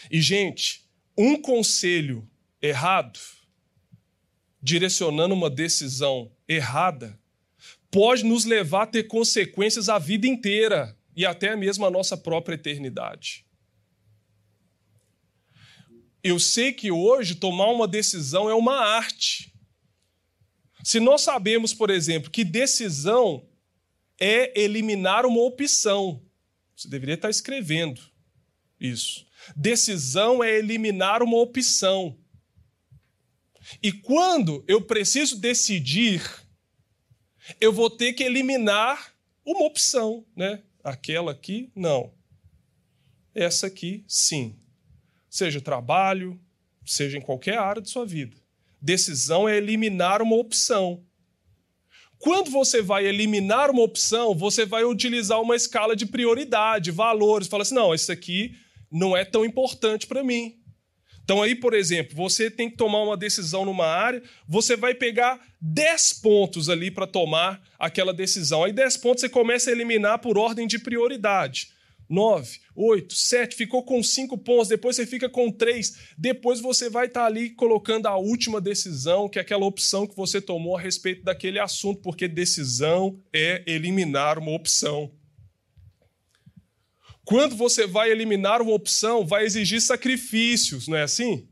E, 0.10 0.20
gente, 0.20 0.90
um 1.16 1.40
conselho 1.40 2.28
errado, 2.60 3.20
direcionando 4.60 5.36
uma 5.36 5.52
decisão 5.52 6.32
errada, 6.48 7.22
pode 7.92 8.26
nos 8.26 8.44
levar 8.44 8.84
a 8.84 8.88
ter 8.88 9.04
consequências 9.04 9.88
a 9.88 10.00
vida 10.00 10.26
inteira 10.26 10.98
e 11.16 11.28
até 11.28 11.56
mesmo 11.56 11.86
a 11.86 11.92
nossa 11.92 12.18
própria 12.18 12.56
eternidade. 12.56 13.46
Eu 16.24 16.40
sei 16.40 16.74
que 16.74 16.92
hoje 16.92 17.36
tomar 17.36 17.68
uma 17.68 17.88
decisão 17.88 18.50
é 18.50 18.56
uma 18.56 18.80
arte. 18.80 19.54
Se 20.84 21.00
nós 21.00 21.22
sabemos, 21.22 21.72
por 21.72 21.92
exemplo, 21.92 22.32
que 22.32 22.44
decisão 22.44 23.48
é 24.20 24.60
eliminar 24.60 25.26
uma 25.26 25.42
opção, 25.42 26.22
você 26.76 26.88
deveria 26.88 27.16
estar 27.16 27.30
escrevendo 27.30 28.02
isso. 28.80 29.26
Decisão 29.56 30.44
é 30.44 30.58
eliminar 30.58 31.22
uma 31.22 31.38
opção. 31.38 32.18
E 33.84 33.92
quando 33.92 34.64
eu 34.68 34.82
preciso 34.82 35.38
decidir, 35.38 36.22
eu 37.60 37.72
vou 37.72 37.90
ter 37.90 38.14
que 38.14 38.24
eliminar 38.24 39.14
uma 39.46 39.66
opção, 39.66 40.26
né? 40.36 40.64
Aquela 40.84 41.32
aqui, 41.32 41.72
não. 41.76 42.14
Essa 43.34 43.68
aqui, 43.68 44.04
sim. 44.08 44.58
Seja 45.30 45.62
trabalho, 45.62 46.40
seja 46.86 47.18
em 47.18 47.22
qualquer 47.22 47.58
área 47.58 47.82
de 47.82 47.90
sua 47.90 48.06
vida. 48.06 48.38
Decisão 48.82 49.48
é 49.48 49.58
eliminar 49.58 50.22
uma 50.22 50.36
opção. 50.36 51.06
Quando 52.20 52.52
você 52.52 52.82
vai 52.82 53.06
eliminar 53.06 53.72
uma 53.72 53.82
opção, 53.82 54.36
você 54.36 54.66
vai 54.66 54.84
utilizar 54.84 55.42
uma 55.42 55.56
escala 55.56 55.96
de 55.96 56.06
prioridade, 56.06 56.92
valores. 56.92 57.48
Fala 57.48 57.64
assim: 57.64 57.76
não, 57.76 57.94
isso 57.94 58.12
aqui 58.12 58.56
não 58.92 59.16
é 59.16 59.24
tão 59.24 59.46
importante 59.46 60.06
para 60.06 60.24
mim. 60.24 60.56
Então, 61.24 61.42
aí, 61.42 61.56
por 61.56 61.74
exemplo, 61.74 62.16
você 62.16 62.50
tem 62.50 62.70
que 62.70 62.76
tomar 62.76 63.04
uma 63.04 63.16
decisão 63.16 63.64
numa 63.64 63.86
área, 63.86 64.22
você 64.48 64.76
vai 64.76 64.96
pegar 64.96 65.40
10 65.62 66.14
pontos 66.14 66.70
ali 66.70 66.90
para 66.90 67.06
tomar 67.06 67.62
aquela 67.78 68.12
decisão. 68.12 68.64
Aí, 68.64 68.74
10 68.74 68.98
pontos 68.98 69.22
você 69.22 69.30
começa 69.30 69.70
a 69.70 69.74
eliminar 69.74 70.20
por 70.20 70.38
ordem 70.38 70.68
de 70.68 70.80
prioridade. 70.80 71.70
9, 72.10 72.60
8, 72.76 73.14
7, 73.14 73.56
ficou 73.56 73.84
com 73.84 74.02
5 74.02 74.38
pontos, 74.40 74.68
depois 74.68 74.96
você 74.96 75.06
fica 75.06 75.30
com 75.30 75.52
3, 75.52 76.16
depois 76.18 76.60
você 76.60 76.90
vai 76.90 77.06
estar 77.06 77.22
tá 77.22 77.26
ali 77.28 77.52
colocando 77.52 78.08
a 78.08 78.18
última 78.18 78.60
decisão, 78.60 79.30
que 79.30 79.38
é 79.38 79.42
aquela 79.42 79.66
opção 79.66 80.08
que 80.08 80.16
você 80.16 80.42
tomou 80.42 80.76
a 80.76 80.82
respeito 80.82 81.24
daquele 81.24 81.60
assunto, 81.60 82.02
porque 82.02 82.28
decisão 82.28 83.22
é 83.32 83.64
eliminar 83.68 84.40
uma 84.40 84.52
opção. 84.52 85.12
Quando 87.24 87.56
você 87.56 87.86
vai 87.86 88.10
eliminar 88.10 88.60
uma 88.60 88.74
opção, 88.74 89.24
vai 89.24 89.46
exigir 89.46 89.80
sacrifícios, 89.80 90.88
não 90.88 90.98
é 90.98 91.04
assim? 91.04 91.48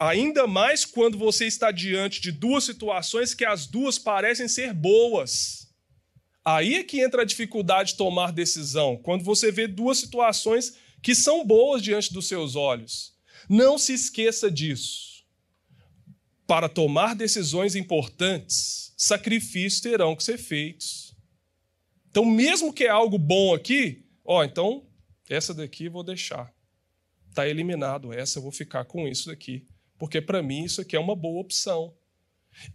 Ainda 0.00 0.46
mais 0.46 0.86
quando 0.86 1.18
você 1.18 1.46
está 1.46 1.70
diante 1.70 2.22
de 2.22 2.32
duas 2.32 2.64
situações 2.64 3.34
que 3.34 3.44
as 3.44 3.66
duas 3.66 3.98
parecem 3.98 4.48
ser 4.48 4.72
boas. 4.72 5.63
Aí 6.44 6.74
é 6.74 6.84
que 6.84 7.00
entra 7.00 7.22
a 7.22 7.24
dificuldade 7.24 7.92
de 7.92 7.96
tomar 7.96 8.30
decisão, 8.32 8.96
quando 8.96 9.24
você 9.24 9.50
vê 9.50 9.66
duas 9.66 9.98
situações 9.98 10.74
que 11.02 11.14
são 11.14 11.44
boas 11.44 11.82
diante 11.82 12.12
dos 12.12 12.26
seus 12.26 12.54
olhos. 12.54 13.14
Não 13.48 13.78
se 13.78 13.92
esqueça 13.92 14.50
disso. 14.50 15.24
Para 16.46 16.68
tomar 16.68 17.14
decisões 17.14 17.74
importantes, 17.74 18.92
sacrifícios 18.96 19.80
terão 19.80 20.14
que 20.14 20.22
ser 20.22 20.36
feitos. 20.36 21.14
Então, 22.10 22.24
mesmo 22.24 22.72
que 22.72 22.84
é 22.84 22.90
algo 22.90 23.18
bom 23.18 23.54
aqui, 23.54 24.04
ó, 24.24 24.44
então 24.44 24.86
essa 25.28 25.54
daqui 25.54 25.86
eu 25.86 25.92
vou 25.92 26.04
deixar. 26.04 26.54
Está 27.28 27.48
eliminado 27.48 28.12
essa, 28.12 28.38
eu 28.38 28.42
vou 28.42 28.52
ficar 28.52 28.84
com 28.84 29.08
isso 29.08 29.28
daqui. 29.28 29.66
Porque 29.98 30.20
para 30.20 30.42
mim 30.42 30.64
isso 30.64 30.80
aqui 30.80 30.94
é 30.94 31.00
uma 31.00 31.16
boa 31.16 31.40
opção. 31.40 31.94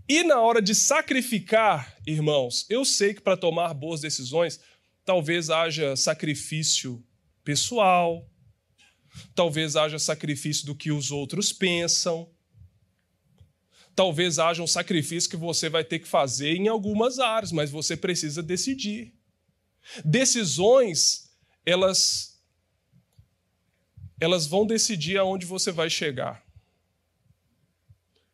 E 0.08 0.24
na 0.24 0.40
hora 0.40 0.62
de 0.62 0.76
sacrificar, 0.76 1.98
irmãos, 2.06 2.66
eu 2.70 2.84
sei 2.84 3.14
que 3.14 3.22
para 3.22 3.38
tomar 3.38 3.74
boas 3.74 4.02
decisões, 4.02 4.60
talvez 5.06 5.50
haja 5.50 5.96
sacrifício 5.96 7.04
pessoal, 7.44 8.30
talvez 9.34 9.76
haja 9.76 9.98
sacrifício 9.98 10.66
do 10.66 10.76
que 10.76 10.92
os 10.92 11.12
outros 11.12 11.52
pensam, 11.52 12.30
talvez 13.96 14.40
haja 14.40 14.62
um 14.62 14.68
sacrifício 14.68 15.30
que 15.30 15.36
você 15.36 15.70
vai 15.70 15.84
ter 15.84 16.00
que 16.00 16.08
fazer 16.08 16.56
em 16.56 16.68
algumas 16.68 17.20
áreas, 17.20 17.52
mas 17.52 17.72
você 17.72 17.98
precisa 17.98 18.44
decidir. 18.44 19.14
Decisões, 20.06 21.30
elas 21.66 22.40
elas 24.22 24.46
vão 24.46 24.66
decidir 24.66 25.18
aonde 25.18 25.46
você 25.46 25.72
vai 25.72 25.90
chegar. 25.90 26.46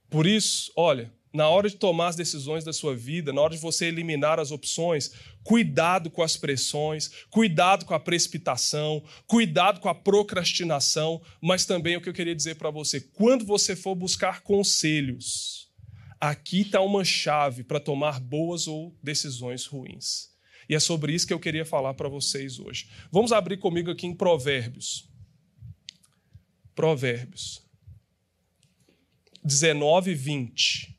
Por 0.09 0.25
isso, 0.25 0.71
olha, 0.75 1.13
na 1.35 1.49
hora 1.49 1.69
de 1.69 1.75
tomar 1.75 2.07
as 2.07 2.15
decisões 2.15 2.63
da 2.63 2.71
sua 2.71 2.95
vida, 2.95 3.33
na 3.33 3.41
hora 3.41 3.53
de 3.53 3.61
você 3.61 3.87
eliminar 3.87 4.39
as 4.39 4.51
opções, 4.51 5.11
cuidado 5.43 6.09
com 6.09 6.23
as 6.23 6.37
pressões, 6.37 7.11
cuidado 7.29 7.85
com 7.85 7.93
a 7.93 7.99
precipitação, 7.99 9.03
cuidado 9.27 9.81
com 9.81 9.89
a 9.89 9.93
procrastinação, 9.93 11.21
mas 11.41 11.65
também 11.65 11.97
o 11.97 12.01
que 12.01 12.07
eu 12.07 12.13
queria 12.13 12.33
dizer 12.33 12.55
para 12.55 12.71
você, 12.71 13.01
quando 13.01 13.43
você 13.43 13.75
for 13.75 13.95
buscar 13.95 14.41
conselhos, 14.41 15.69
aqui 16.21 16.61
está 16.61 16.79
uma 16.79 17.03
chave 17.03 17.63
para 17.63 17.81
tomar 17.81 18.21
boas 18.21 18.65
ou 18.65 18.97
decisões 19.03 19.65
ruins. 19.65 20.29
E 20.69 20.73
é 20.73 20.79
sobre 20.79 21.13
isso 21.13 21.27
que 21.27 21.33
eu 21.33 21.39
queria 21.39 21.65
falar 21.65 21.93
para 21.95 22.07
vocês 22.07 22.59
hoje. 22.59 22.89
Vamos 23.11 23.33
abrir 23.33 23.57
comigo 23.57 23.91
aqui 23.91 24.07
em 24.07 24.15
Provérbios. 24.15 25.07
Provérbios 26.73 27.61
19, 29.43 30.15
20. 30.15 30.94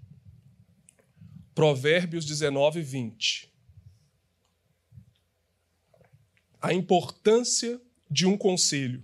Provérbios 1.57 2.27
19, 2.27 2.83
20. 2.83 3.51
A 6.61 6.75
importância 6.75 7.81
de 8.11 8.27
um 8.27 8.37
conselho. 8.37 9.03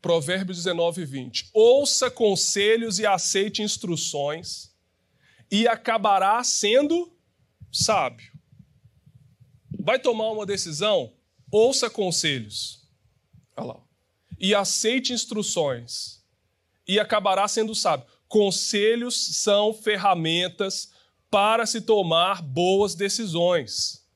Provérbios 0.00 0.56
19, 0.56 1.04
20. 1.04 1.50
Ouça 1.52 2.10
conselhos 2.10 2.98
e 2.98 3.04
aceite 3.04 3.60
instruções, 3.60 4.74
e 5.50 5.68
acabará 5.68 6.42
sendo 6.42 7.14
sábio. 7.70 8.32
Vai 9.78 9.98
tomar 9.98 10.30
uma 10.30 10.46
decisão? 10.46 11.12
Ouça 11.50 11.90
conselhos. 11.90 12.88
Olha 13.54 13.74
lá. 13.74 13.84
E 14.40 14.54
aceite 14.54 15.12
instruções, 15.12 16.24
e 16.88 16.98
acabará 16.98 17.46
sendo 17.46 17.74
sábio. 17.74 18.06
Conselhos 18.32 19.42
são 19.42 19.74
ferramentas 19.74 20.90
para 21.30 21.66
se 21.66 21.82
tomar 21.82 22.40
boas 22.40 22.94
decisões. 22.94 24.08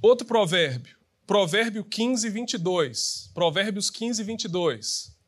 Outro 0.00 0.24
provérbio, 0.24 0.96
Provérbio 1.26 1.84
15, 1.84 2.30
22. 2.30 3.32
Provérbios 3.34 3.90
15, 3.90 4.22
22. 4.22 5.18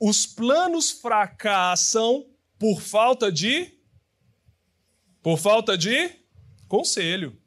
Os 0.00 0.26
planos 0.26 0.90
fracassam 0.90 2.28
por 2.58 2.80
falta 2.80 3.30
de. 3.30 3.72
Por 5.22 5.38
falta 5.38 5.78
de 5.78 6.10
conselho. 6.66 7.40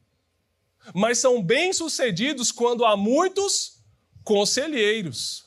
Mas 0.94 1.18
são 1.18 1.44
bem-sucedidos 1.44 2.50
quando 2.50 2.86
há 2.86 2.96
muitos 2.96 3.84
conselheiros. 4.24 5.45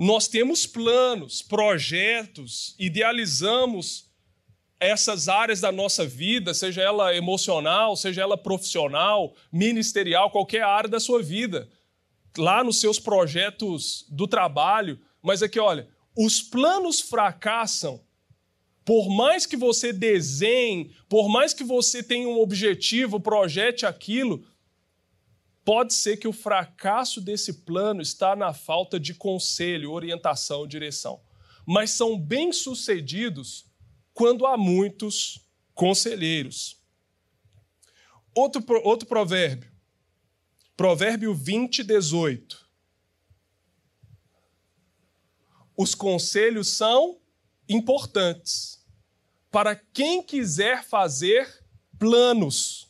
Nós 0.00 0.26
temos 0.26 0.66
planos, 0.66 1.42
projetos, 1.42 2.74
idealizamos 2.78 4.08
essas 4.80 5.28
áreas 5.28 5.60
da 5.60 5.70
nossa 5.70 6.06
vida, 6.06 6.54
seja 6.54 6.80
ela 6.80 7.14
emocional, 7.14 7.94
seja 7.94 8.22
ela 8.22 8.38
profissional, 8.38 9.34
ministerial, 9.52 10.30
qualquer 10.30 10.62
área 10.62 10.88
da 10.88 10.98
sua 10.98 11.22
vida, 11.22 11.68
lá 12.38 12.64
nos 12.64 12.80
seus 12.80 12.98
projetos 12.98 14.06
do 14.08 14.26
trabalho. 14.26 14.98
Mas 15.20 15.42
aqui, 15.42 15.60
olha, 15.60 15.86
os 16.16 16.40
planos 16.40 17.02
fracassam 17.02 18.00
Por 18.86 19.10
mais 19.10 19.44
que 19.44 19.56
você 19.56 19.92
desenhe, 19.92 20.94
por 21.10 21.28
mais 21.28 21.52
que 21.52 21.62
você 21.62 22.02
tenha 22.02 22.26
um 22.26 22.40
objetivo, 22.40 23.20
projete 23.20 23.84
aquilo, 23.84 24.42
pode 25.70 25.94
ser 25.94 26.16
que 26.16 26.26
o 26.26 26.32
fracasso 26.32 27.20
desse 27.20 27.62
plano 27.62 28.02
está 28.02 28.34
na 28.34 28.52
falta 28.52 28.98
de 28.98 29.14
conselho, 29.14 29.92
orientação, 29.92 30.66
direção. 30.66 31.22
Mas 31.64 31.92
são 31.92 32.18
bem-sucedidos 32.18 33.66
quando 34.12 34.48
há 34.48 34.56
muitos 34.56 35.46
conselheiros. 35.72 36.76
Outro, 38.34 38.64
outro 38.82 39.06
provérbio. 39.06 39.70
Provérbio 40.76 41.32
20, 41.32 41.84
18. 41.84 42.68
Os 45.76 45.94
conselhos 45.94 46.66
são 46.66 47.20
importantes 47.68 48.84
para 49.52 49.76
quem 49.76 50.20
quiser 50.20 50.82
fazer 50.82 51.64
planos. 51.96 52.89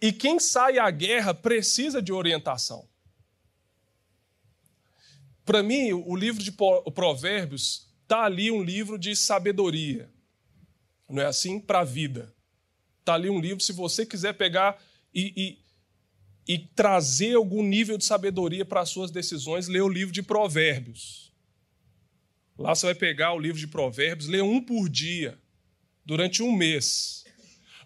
E 0.00 0.12
quem 0.12 0.38
sai 0.38 0.78
à 0.78 0.90
guerra 0.90 1.34
precisa 1.34 2.00
de 2.00 2.12
orientação. 2.12 2.88
Para 5.44 5.62
mim, 5.62 5.92
o 5.92 6.16
livro 6.16 6.42
de 6.42 6.52
Provérbios 6.94 7.88
está 8.02 8.24
ali 8.24 8.50
um 8.50 8.62
livro 8.62 8.98
de 8.98 9.14
sabedoria. 9.14 10.10
Não 11.08 11.22
é 11.22 11.26
assim? 11.26 11.60
Para 11.60 11.80
a 11.80 11.84
vida. 11.84 12.34
Está 13.00 13.14
ali 13.14 13.28
um 13.28 13.38
livro, 13.38 13.62
se 13.62 13.72
você 13.72 14.06
quiser 14.06 14.32
pegar 14.34 14.82
e, 15.14 15.58
e, 16.46 16.54
e 16.54 16.58
trazer 16.58 17.34
algum 17.36 17.62
nível 17.62 17.98
de 17.98 18.04
sabedoria 18.04 18.64
para 18.64 18.80
as 18.80 18.88
suas 18.88 19.10
decisões, 19.10 19.68
lê 19.68 19.80
o 19.80 19.88
livro 19.88 20.12
de 20.12 20.22
Provérbios. 20.22 21.30
Lá 22.56 22.74
você 22.74 22.86
vai 22.86 22.94
pegar 22.94 23.34
o 23.34 23.38
livro 23.38 23.58
de 23.58 23.66
Provérbios, 23.66 24.28
lê 24.28 24.40
um 24.40 24.62
por 24.62 24.88
dia, 24.88 25.38
durante 26.04 26.42
um 26.42 26.52
mês. 26.52 27.23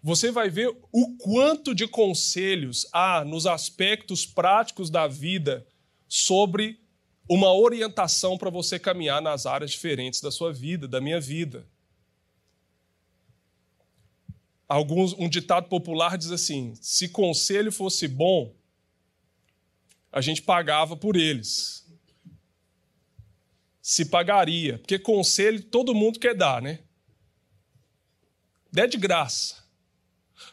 Você 0.02 0.30
vai 0.30 0.48
ver 0.48 0.68
o 0.92 1.16
quanto 1.16 1.74
de 1.74 1.86
conselhos 1.88 2.86
há 2.92 3.24
nos 3.24 3.46
aspectos 3.46 4.24
práticos 4.24 4.90
da 4.90 5.06
vida 5.06 5.66
sobre 6.08 6.80
uma 7.28 7.52
orientação 7.52 8.38
para 8.38 8.48
você 8.48 8.78
caminhar 8.78 9.20
nas 9.20 9.44
áreas 9.44 9.70
diferentes 9.70 10.20
da 10.20 10.30
sua 10.30 10.52
vida, 10.52 10.88
da 10.88 11.00
minha 11.00 11.20
vida. 11.20 11.66
Alguns, 14.66 15.12
um 15.14 15.28
ditado 15.28 15.68
popular 15.68 16.16
diz 16.16 16.30
assim: 16.30 16.74
se 16.80 17.08
conselho 17.08 17.72
fosse 17.72 18.06
bom, 18.06 18.54
a 20.12 20.20
gente 20.20 20.42
pagava 20.42 20.96
por 20.96 21.16
eles. 21.16 21.86
Se 23.80 24.04
pagaria, 24.04 24.78
porque 24.78 24.98
conselho 24.98 25.62
todo 25.62 25.94
mundo 25.94 26.18
quer 26.18 26.34
dar, 26.34 26.60
né? 26.60 26.80
Dê 28.70 28.86
de 28.86 28.98
graça. 28.98 29.67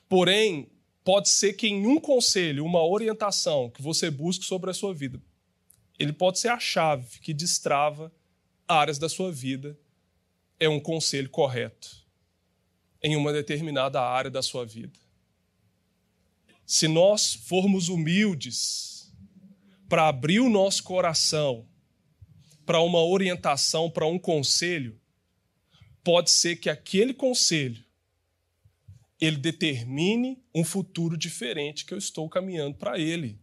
Porém, 0.07 0.69
pode 1.03 1.29
ser 1.29 1.53
que 1.53 1.67
em 1.67 1.85
um 1.85 1.99
conselho, 1.99 2.65
uma 2.65 2.83
orientação 2.83 3.69
que 3.69 3.81
você 3.81 4.09
busque 4.09 4.43
sobre 4.43 4.71
a 4.71 4.73
sua 4.73 4.93
vida, 4.93 5.21
ele 5.99 6.11
pode 6.11 6.39
ser 6.39 6.49
a 6.49 6.59
chave 6.59 7.19
que 7.19 7.33
destrava 7.33 8.11
áreas 8.67 8.97
da 8.97 9.07
sua 9.07 9.31
vida. 9.31 9.77
É 10.59 10.67
um 10.67 10.79
conselho 10.79 11.29
correto 11.29 12.03
em 13.03 13.15
uma 13.15 13.31
determinada 13.31 14.01
área 14.01 14.31
da 14.31 14.41
sua 14.41 14.65
vida. 14.65 14.97
Se 16.65 16.87
nós 16.87 17.35
formos 17.35 17.87
humildes 17.87 19.13
para 19.87 20.07
abrir 20.07 20.39
o 20.39 20.49
nosso 20.49 20.83
coração 20.83 21.67
para 22.65 22.81
uma 22.81 23.03
orientação, 23.03 23.91
para 23.91 24.07
um 24.07 24.17
conselho, 24.17 24.99
pode 26.03 26.31
ser 26.31 26.55
que 26.55 26.69
aquele 26.69 27.13
conselho 27.13 27.84
ele 29.19 29.37
determine 29.37 30.43
um 30.53 30.63
futuro 30.63 31.17
diferente 31.17 31.85
que 31.85 31.93
eu 31.93 31.97
estou 31.97 32.29
caminhando 32.29 32.77
para 32.77 32.99
ele. 32.99 33.39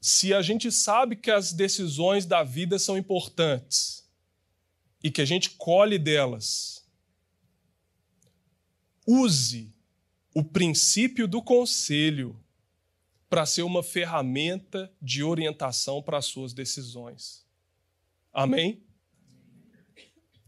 Se 0.00 0.32
a 0.32 0.42
gente 0.42 0.70
sabe 0.72 1.16
que 1.16 1.30
as 1.30 1.52
decisões 1.52 2.24
da 2.24 2.42
vida 2.42 2.78
são 2.78 2.96
importantes, 2.96 3.98
e 5.02 5.10
que 5.10 5.20
a 5.20 5.24
gente 5.24 5.50
colhe 5.50 5.98
delas. 5.98 6.86
Use 9.06 9.72
o 10.34 10.44
princípio 10.44 11.26
do 11.26 11.42
conselho 11.42 12.38
para 13.28 13.46
ser 13.46 13.62
uma 13.62 13.82
ferramenta 13.82 14.92
de 15.00 15.22
orientação 15.22 16.02
para 16.02 16.18
as 16.18 16.26
suas 16.26 16.52
decisões. 16.52 17.46
Amém? 18.32 18.82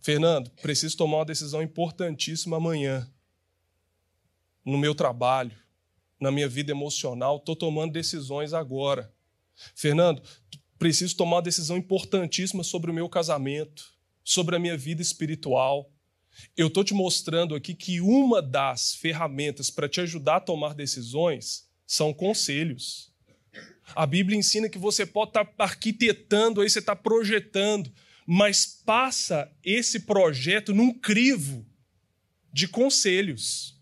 Fernando, 0.00 0.50
preciso 0.62 0.96
tomar 0.96 1.18
uma 1.18 1.24
decisão 1.24 1.62
importantíssima 1.62 2.56
amanhã. 2.56 3.10
No 4.64 4.78
meu 4.78 4.94
trabalho, 4.94 5.56
na 6.20 6.30
minha 6.30 6.48
vida 6.48 6.70
emocional, 6.70 7.36
estou 7.36 7.56
tomando 7.56 7.92
decisões 7.92 8.52
agora. 8.52 9.12
Fernando, 9.74 10.22
preciso 10.78 11.16
tomar 11.16 11.36
uma 11.36 11.42
decisão 11.42 11.76
importantíssima 11.76 12.62
sobre 12.62 12.90
o 12.90 12.94
meu 12.94 13.08
casamento 13.08 14.00
sobre 14.30 14.54
a 14.54 14.58
minha 14.58 14.76
vida 14.76 15.02
espiritual. 15.02 15.90
Eu 16.56 16.68
estou 16.68 16.84
te 16.84 16.94
mostrando 16.94 17.54
aqui 17.54 17.74
que 17.74 18.00
uma 18.00 18.40
das 18.40 18.94
ferramentas 18.94 19.70
para 19.70 19.88
te 19.88 20.00
ajudar 20.00 20.36
a 20.36 20.40
tomar 20.40 20.74
decisões 20.74 21.68
são 21.86 22.14
conselhos. 22.14 23.12
A 23.94 24.06
Bíblia 24.06 24.38
ensina 24.38 24.68
que 24.68 24.78
você 24.78 25.04
pode 25.04 25.30
estar 25.30 25.44
tá 25.44 25.64
arquitetando, 25.64 26.60
aí 26.60 26.70
você 26.70 26.78
está 26.78 26.94
projetando, 26.94 27.92
mas 28.32 28.64
passa 28.64 29.52
esse 29.60 29.98
projeto 29.98 30.72
num 30.72 30.94
crivo 30.94 31.66
de 32.52 32.68
conselhos. 32.68 33.76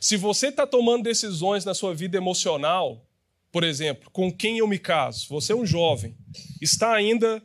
Se 0.00 0.16
você 0.16 0.46
está 0.46 0.64
tomando 0.64 1.02
decisões 1.02 1.64
na 1.64 1.74
sua 1.74 1.92
vida 1.92 2.16
emocional, 2.16 3.04
por 3.50 3.64
exemplo, 3.64 4.08
com 4.12 4.32
quem 4.32 4.58
eu 4.58 4.68
me 4.68 4.78
caso, 4.78 5.26
você 5.28 5.52
é 5.52 5.56
um 5.56 5.66
jovem, 5.66 6.16
está 6.62 6.94
ainda 6.94 7.42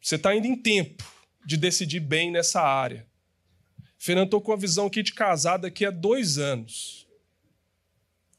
você 0.00 0.16
está 0.16 0.30
ainda 0.30 0.48
em 0.48 0.60
tempo 0.60 1.04
de 1.46 1.56
decidir 1.56 2.00
bem 2.00 2.32
nessa 2.32 2.60
área. 2.60 3.06
Fernando, 3.96 4.26
estou 4.26 4.40
com 4.40 4.52
a 4.52 4.56
visão 4.56 4.86
aqui 4.86 5.00
de 5.00 5.12
casado 5.12 5.62
daqui 5.62 5.84
a 5.86 5.92
dois 5.92 6.38
anos. 6.38 7.06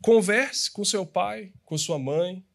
Converse 0.02 0.69
com 0.69 0.84
seu 0.84 1.06
pai, 1.06 1.54
com 1.63 1.78
sua 1.78 1.98
mãe. 1.98 2.45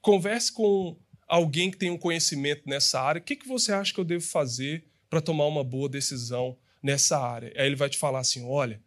Converse 0.00 0.52
com 0.52 0.96
alguém 1.26 1.70
que 1.70 1.76
tem 1.76 1.90
um 1.90 1.98
conhecimento 1.98 2.62
nessa 2.66 3.00
área. 3.00 3.20
O 3.20 3.24
que, 3.24 3.36
que 3.36 3.46
você 3.46 3.72
acha 3.72 3.92
que 3.92 4.00
eu 4.00 4.04
devo 4.04 4.24
fazer 4.24 4.84
para 5.10 5.20
tomar 5.20 5.46
uma 5.46 5.64
boa 5.64 5.88
decisão 5.88 6.56
nessa 6.82 7.18
área? 7.18 7.52
Aí 7.56 7.66
ele 7.66 7.76
vai 7.76 7.88
te 7.88 7.98
falar 7.98 8.20
assim: 8.20 8.44
olha, 8.44 8.82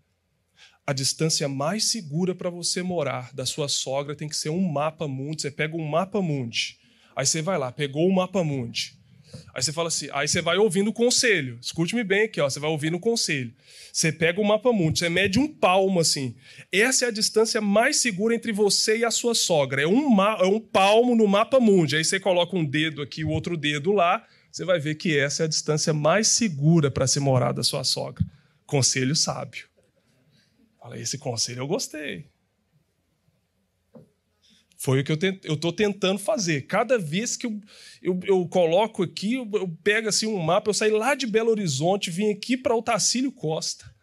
a 0.86 0.93
distância 0.93 1.47
mais 1.47 1.86
segura 1.86 2.34
para 2.34 2.50
você 2.50 2.82
morar 2.82 3.34
da 3.34 3.45
sua 3.45 3.67
sogra 3.67 4.15
tem 4.15 4.28
que 4.28 4.36
ser 4.36 4.50
um 4.50 4.62
mapa 4.62 5.08
mundi. 5.08 5.43
Você 5.43 5.52
pega 5.52 5.76
um 5.76 5.88
mapa 5.88 6.21
mundi. 6.21 6.80
Aí 7.15 7.26
você 7.26 7.41
vai 7.41 7.58
lá, 7.58 7.71
pegou 7.71 8.08
o 8.08 8.13
mapa 8.13 8.43
mundi. 8.43 9.00
Aí 9.54 9.62
você 9.62 9.74
fala 9.74 9.89
assim, 9.89 10.08
aí 10.13 10.28
você 10.28 10.41
vai 10.41 10.58
ouvindo 10.58 10.89
o 10.89 10.94
conselho. 10.94 11.58
Escute-me 11.62 12.04
bem 12.04 12.24
aqui, 12.24 12.39
ó, 12.39 12.50
você 12.50 12.60
vai 12.60 12.70
ouvindo 12.70 12.98
o 12.98 13.00
conselho. 13.00 13.54
Você 13.91 14.12
pega 14.12 14.39
o 14.39 14.44
mapa 14.46 14.72
mundo, 14.72 14.98
você 14.98 15.10
mede 15.10 15.39
um 15.39 15.48
palmo 15.48 16.00
assim. 16.00 16.36
Essa 16.72 17.06
é 17.06 17.08
a 17.10 17.12
distância 17.12 17.60
mais 17.60 17.98
segura 17.98 18.34
entre 18.34 18.52
você 18.52 19.00
e 19.00 19.06
a 19.06 19.12
sua 19.12 19.36
sogra. 19.36 19.82
É 19.82 19.88
um, 19.88 20.22
é 20.22 20.46
um 20.46 20.60
palmo 20.60 21.15
no 21.15 21.28
mapa 21.28 21.60
mundo. 21.60 21.96
Aí 21.96 22.04
você 22.04 22.20
coloca 22.20 22.56
um 22.56 22.65
dedo 22.65 23.02
aqui, 23.02 23.24
o 23.24 23.30
outro 23.30 23.58
dedo 23.58 23.91
lá, 23.91 24.26
você 24.52 24.65
vai 24.65 24.80
ver 24.80 24.96
que 24.96 25.17
essa 25.17 25.44
é 25.44 25.46
a 25.46 25.50
distância 25.50 25.94
mais 25.94 26.28
segura 26.28 26.89
para 26.89 27.08
se 27.08 27.20
morar 27.20 27.52
da 27.52 27.63
sua 27.63 27.84
sogra. 27.84 28.26
Conselho 28.65 29.15
sábio. 29.15 29.65
Fala, 30.80 31.00
esse 31.00 31.17
conselho 31.17 31.60
eu 31.60 31.67
gostei. 31.67 32.26
Foi 34.82 35.02
o 35.02 35.04
que 35.04 35.12
eu 35.12 35.54
estou 35.54 35.72
tentando 35.72 36.17
fazer. 36.17 36.63
Cada 36.63 36.98
vez 36.98 37.38
que 37.38 37.46
eu, 37.46 37.62
eu, 38.02 38.20
eu 38.24 38.48
coloco 38.48 39.04
aqui, 39.04 39.36
eu, 39.36 39.48
eu, 39.54 39.67
pego 39.84 40.10
assim 40.10 40.26
um 40.26 40.39
mapa, 40.39 40.72
eu 40.72 40.74
saí 40.74 40.89
lá 40.89 41.13
de 41.13 41.28
Belo 41.28 41.52
Horizonte, 41.52 42.10
vim 42.10 42.32
aqui 42.32 42.58
para 42.58 42.76
o 42.76 42.82
Tacílio 42.82 43.32
Costa. 43.32 43.94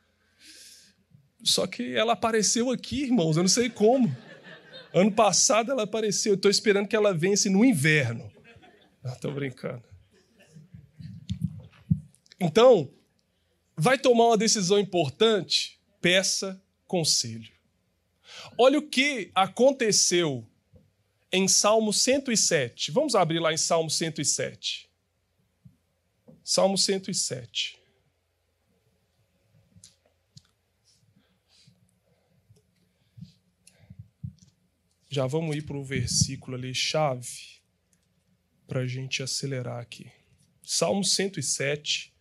Só 1.42 1.66
que 1.66 1.96
ela 1.96 2.12
apareceu 2.12 2.70
aqui, 2.70 3.02
irmãos, 3.02 3.36
eu 3.36 3.42
não 3.42 3.48
sei 3.48 3.68
como. 3.68 4.16
Ano 4.94 5.10
passado 5.10 5.72
ela 5.72 5.82
apareceu, 5.82 6.34
eu 6.34 6.36
estou 6.36 6.48
esperando 6.48 6.86
que 6.86 6.94
ela 6.94 7.12
vença 7.12 7.50
no 7.50 7.64
inverno. 7.64 8.30
Estou 9.04 9.32
brincando. 9.32 9.82
Então, 12.38 12.88
vai 13.76 13.98
tomar 13.98 14.26
uma 14.26 14.38
decisão 14.38 14.78
importante? 14.78 15.80
Peça 16.00 16.62
conselho. 16.86 17.50
Olha 18.56 18.78
o 18.78 18.88
que 18.88 19.32
aconteceu 19.34 20.47
em 21.32 21.46
Salmo 21.46 21.92
107. 21.92 22.90
Vamos 22.90 23.14
abrir 23.14 23.38
lá 23.38 23.52
em 23.52 23.56
Salmo 23.56 23.90
107. 23.90 24.88
Salmo 26.42 26.78
107. 26.78 27.78
Já 35.10 35.26
vamos 35.26 35.56
ir 35.56 35.62
para 35.62 35.76
o 35.76 35.84
versículo 35.84 36.56
ali, 36.56 36.74
chave. 36.74 37.58
para 38.66 38.80
a 38.80 38.86
gente 38.86 39.22
acelerar 39.22 39.80
aqui. 39.80 40.12
Salmo 40.62 41.02
107, 41.02 42.12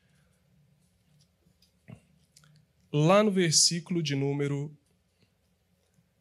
lá 2.93 3.22
no 3.22 3.30
versículo 3.30 4.02
de 4.02 4.15
número 4.15 4.76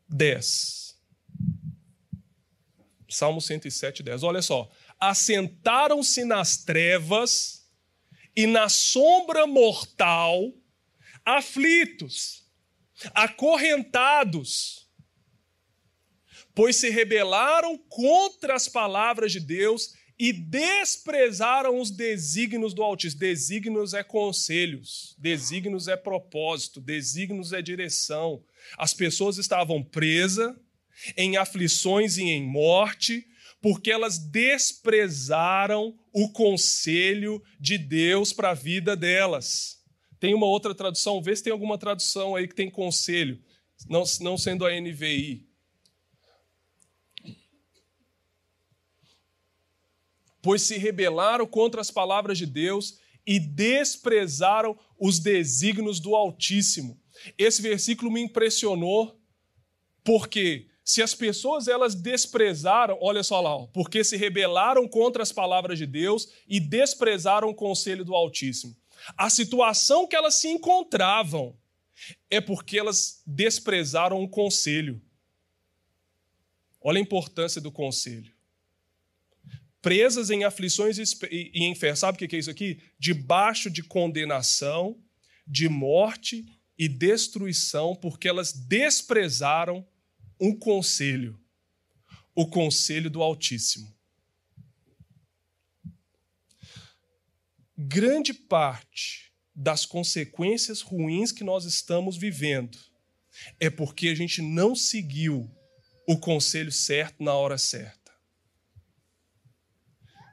10. 0.08 0.85
Salmo 3.16 3.40
107, 3.40 4.02
10. 4.02 4.22
Olha 4.24 4.42
só. 4.42 4.70
Assentaram-se 5.00 6.22
nas 6.22 6.58
trevas 6.58 7.66
e 8.36 8.46
na 8.46 8.68
sombra 8.68 9.46
mortal, 9.46 10.52
aflitos, 11.24 12.44
acorrentados, 13.14 14.86
pois 16.54 16.76
se 16.76 16.90
rebelaram 16.90 17.78
contra 17.88 18.54
as 18.54 18.68
palavras 18.68 19.32
de 19.32 19.40
Deus 19.40 19.94
e 20.18 20.30
desprezaram 20.30 21.80
os 21.80 21.90
desígnios 21.90 22.74
do 22.74 22.82
Altíssimo. 22.82 23.20
Desígnios 23.20 23.94
é 23.94 24.04
conselhos, 24.04 25.16
desígnios 25.18 25.88
é 25.88 25.96
propósito, 25.96 26.82
desígnios 26.82 27.54
é 27.54 27.62
direção. 27.62 28.44
As 28.76 28.92
pessoas 28.92 29.38
estavam 29.38 29.82
presas 29.82 30.54
em 31.16 31.36
aflições 31.36 32.18
e 32.18 32.24
em 32.24 32.42
morte, 32.42 33.26
porque 33.60 33.90
elas 33.90 34.18
desprezaram 34.18 35.98
o 36.12 36.28
conselho 36.30 37.42
de 37.58 37.78
Deus 37.78 38.32
para 38.32 38.50
a 38.50 38.54
vida 38.54 38.96
delas. 38.96 39.82
Tem 40.18 40.34
uma 40.34 40.46
outra 40.46 40.74
tradução, 40.74 41.22
vê 41.22 41.34
se 41.34 41.42
tem 41.42 41.52
alguma 41.52 41.78
tradução 41.78 42.34
aí 42.34 42.48
que 42.48 42.54
tem 42.54 42.70
conselho, 42.70 43.42
não, 43.88 44.04
não 44.20 44.38
sendo 44.38 44.64
a 44.64 44.80
NVI. 44.80 45.46
pois 50.46 50.62
se 50.62 50.78
rebelaram 50.78 51.44
contra 51.44 51.80
as 51.80 51.90
palavras 51.90 52.38
de 52.38 52.46
Deus 52.46 53.00
e 53.26 53.40
desprezaram 53.40 54.78
os 54.96 55.18
desígnios 55.18 55.98
do 55.98 56.14
Altíssimo. 56.14 57.02
Esse 57.36 57.60
versículo 57.60 58.12
me 58.12 58.20
impressionou 58.20 59.20
porque 60.04 60.68
se 60.86 61.02
as 61.02 61.16
pessoas 61.16 61.66
elas 61.66 61.96
desprezaram, 61.96 62.96
olha 63.00 63.24
só 63.24 63.40
lá, 63.40 63.66
porque 63.74 64.04
se 64.04 64.16
rebelaram 64.16 64.86
contra 64.86 65.20
as 65.20 65.32
palavras 65.32 65.76
de 65.78 65.84
Deus 65.84 66.28
e 66.46 66.60
desprezaram 66.60 67.48
o 67.48 67.54
conselho 67.54 68.04
do 68.04 68.14
Altíssimo. 68.14 68.76
A 69.18 69.28
situação 69.28 70.06
que 70.06 70.14
elas 70.14 70.36
se 70.36 70.46
encontravam 70.46 71.58
é 72.30 72.40
porque 72.40 72.78
elas 72.78 73.20
desprezaram 73.26 74.22
o 74.22 74.28
conselho. 74.28 75.02
Olha 76.80 76.98
a 76.98 77.02
importância 77.02 77.60
do 77.60 77.72
conselho 77.72 78.36
presas 79.82 80.30
em 80.30 80.42
aflições 80.42 80.98
e 81.30 81.64
em 81.64 81.72
fé. 81.72 81.94
Sabe 81.94 82.16
o 82.16 82.28
que 82.28 82.34
é 82.34 82.38
isso 82.40 82.50
aqui? 82.50 82.80
Debaixo 82.98 83.70
de 83.70 83.84
condenação, 83.84 85.00
de 85.46 85.68
morte 85.68 86.44
e 86.76 86.88
destruição, 86.88 87.94
porque 87.94 88.26
elas 88.26 88.52
desprezaram 88.52 89.86
um 90.40 90.56
conselho, 90.56 91.38
o 92.34 92.46
conselho 92.46 93.10
do 93.10 93.22
Altíssimo. 93.22 93.94
Grande 97.76 98.32
parte 98.32 99.32
das 99.54 99.86
consequências 99.86 100.82
ruins 100.82 101.32
que 101.32 101.44
nós 101.44 101.64
estamos 101.64 102.16
vivendo 102.16 102.78
é 103.60 103.70
porque 103.70 104.08
a 104.08 104.14
gente 104.14 104.42
não 104.42 104.74
seguiu 104.74 105.50
o 106.06 106.18
conselho 106.18 106.72
certo 106.72 107.22
na 107.22 107.34
hora 107.34 107.58
certa. 107.58 108.12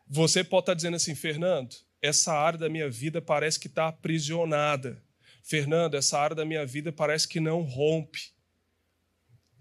Você 0.07 0.43
pode 0.43 0.63
estar 0.63 0.73
dizendo 0.73 0.95
assim, 0.95 1.15
Fernando, 1.15 1.75
essa 2.01 2.33
área 2.33 2.59
da 2.59 2.69
minha 2.69 2.89
vida 2.89 3.21
parece 3.21 3.59
que 3.59 3.67
está 3.67 3.87
aprisionada. 3.87 5.01
Fernando, 5.41 5.95
essa 5.95 6.19
área 6.19 6.35
da 6.35 6.45
minha 6.45 6.65
vida 6.65 6.91
parece 6.91 7.27
que 7.27 7.39
não 7.39 7.61
rompe. 7.61 8.32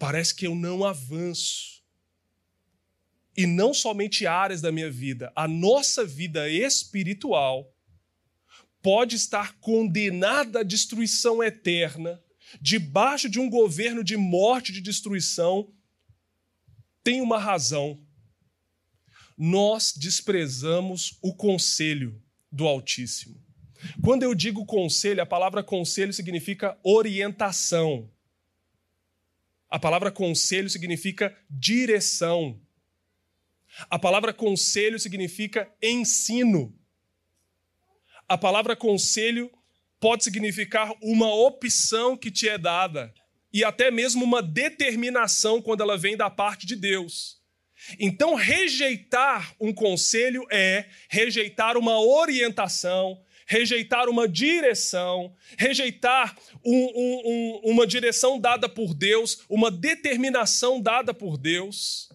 Parece 0.02 0.34
que 0.34 0.44
eu 0.44 0.56
não 0.56 0.82
avanço. 0.82 1.80
E 3.36 3.46
não 3.46 3.72
somente 3.72 4.26
áreas 4.26 4.60
da 4.60 4.72
minha 4.72 4.90
vida, 4.90 5.32
a 5.36 5.46
nossa 5.46 6.04
vida 6.04 6.48
espiritual 6.50 7.72
pode 8.82 9.14
estar 9.14 9.60
condenada 9.60 10.58
à 10.58 10.62
destruição 10.64 11.40
eterna, 11.40 12.20
debaixo 12.60 13.28
de 13.28 13.38
um 13.38 13.48
governo 13.48 14.02
de 14.02 14.16
morte, 14.16 14.72
de 14.72 14.80
destruição. 14.80 15.72
Tem 17.04 17.20
uma 17.20 17.38
razão 17.38 18.04
nós 19.38 19.92
desprezamos 19.96 21.16
o 21.22 21.32
conselho 21.32 22.20
do 22.50 22.66
Altíssimo. 22.66 23.40
Quando 24.02 24.24
eu 24.24 24.34
digo 24.34 24.66
conselho, 24.66 25.22
a 25.22 25.26
palavra 25.26 25.62
conselho 25.62 26.12
significa 26.12 26.76
orientação. 26.82 28.11
A 29.72 29.78
palavra 29.78 30.10
conselho 30.10 30.68
significa 30.68 31.34
direção. 31.48 32.60
A 33.88 33.98
palavra 33.98 34.30
conselho 34.34 34.98
significa 34.98 35.66
ensino. 35.82 36.78
A 38.28 38.36
palavra 38.36 38.76
conselho 38.76 39.50
pode 39.98 40.24
significar 40.24 40.92
uma 41.00 41.34
opção 41.34 42.18
que 42.18 42.30
te 42.30 42.50
é 42.50 42.58
dada 42.58 43.14
e 43.50 43.64
até 43.64 43.90
mesmo 43.90 44.26
uma 44.26 44.42
determinação 44.42 45.62
quando 45.62 45.80
ela 45.80 45.96
vem 45.96 46.18
da 46.18 46.28
parte 46.28 46.66
de 46.66 46.76
Deus. 46.76 47.40
Então, 47.98 48.34
rejeitar 48.34 49.56
um 49.58 49.72
conselho 49.72 50.46
é 50.50 50.86
rejeitar 51.08 51.78
uma 51.78 51.98
orientação, 51.98 53.24
rejeitar 53.52 54.08
uma 54.08 54.26
direção, 54.26 55.36
rejeitar 55.58 56.34
um, 56.64 56.74
um, 56.74 57.22
um, 57.26 57.60
uma 57.72 57.86
direção 57.86 58.40
dada 58.40 58.66
por 58.66 58.94
Deus, 58.94 59.44
uma 59.46 59.70
determinação 59.70 60.80
dada 60.80 61.12
por 61.12 61.36
Deus, 61.36 62.08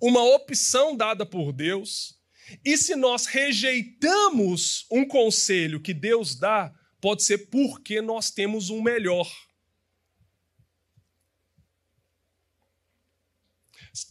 uma 0.00 0.24
opção 0.24 0.96
dada 0.96 1.26
por 1.26 1.52
Deus. 1.52 2.18
E 2.64 2.78
se 2.78 2.96
nós 2.96 3.26
rejeitamos 3.26 4.86
um 4.90 5.06
conselho 5.06 5.82
que 5.82 5.92
Deus 5.92 6.34
dá, 6.34 6.72
pode 6.98 7.24
ser 7.24 7.50
porque 7.50 8.00
nós 8.00 8.30
temos 8.30 8.70
um 8.70 8.80
melhor. 8.80 9.30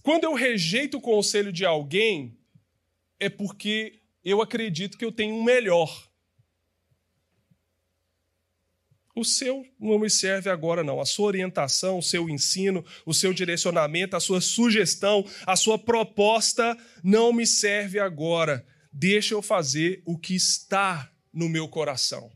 Quando 0.03 0.25
eu 0.25 0.35
rejeito 0.35 0.97
o 0.97 1.01
conselho 1.01 1.51
de 1.51 1.65
alguém, 1.65 2.37
é 3.19 3.27
porque 3.27 4.03
eu 4.23 4.39
acredito 4.39 4.99
que 4.99 5.05
eu 5.05 5.11
tenho 5.11 5.33
um 5.33 5.43
melhor. 5.43 6.06
O 9.17 9.25
seu 9.25 9.65
não 9.79 9.97
me 9.97 10.11
serve 10.11 10.47
agora, 10.47 10.83
não. 10.83 11.01
A 11.01 11.05
sua 11.05 11.25
orientação, 11.25 11.97
o 11.97 12.03
seu 12.03 12.29
ensino, 12.29 12.85
o 13.03 13.15
seu 13.15 13.33
direcionamento, 13.33 14.15
a 14.15 14.19
sua 14.19 14.39
sugestão, 14.39 15.25
a 15.43 15.55
sua 15.55 15.79
proposta 15.79 16.77
não 17.03 17.33
me 17.33 17.47
serve 17.47 17.97
agora. 17.97 18.63
Deixa 18.93 19.33
eu 19.33 19.41
fazer 19.41 20.03
o 20.05 20.19
que 20.19 20.35
está 20.35 21.11
no 21.33 21.49
meu 21.49 21.67
coração. 21.67 22.31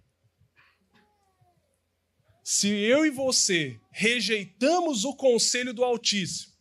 Se 2.43 2.67
eu 2.67 3.05
e 3.05 3.11
você 3.11 3.79
rejeitamos 3.91 5.05
o 5.05 5.15
conselho 5.15 5.75
do 5.75 5.83
Altíssimo, 5.83 6.51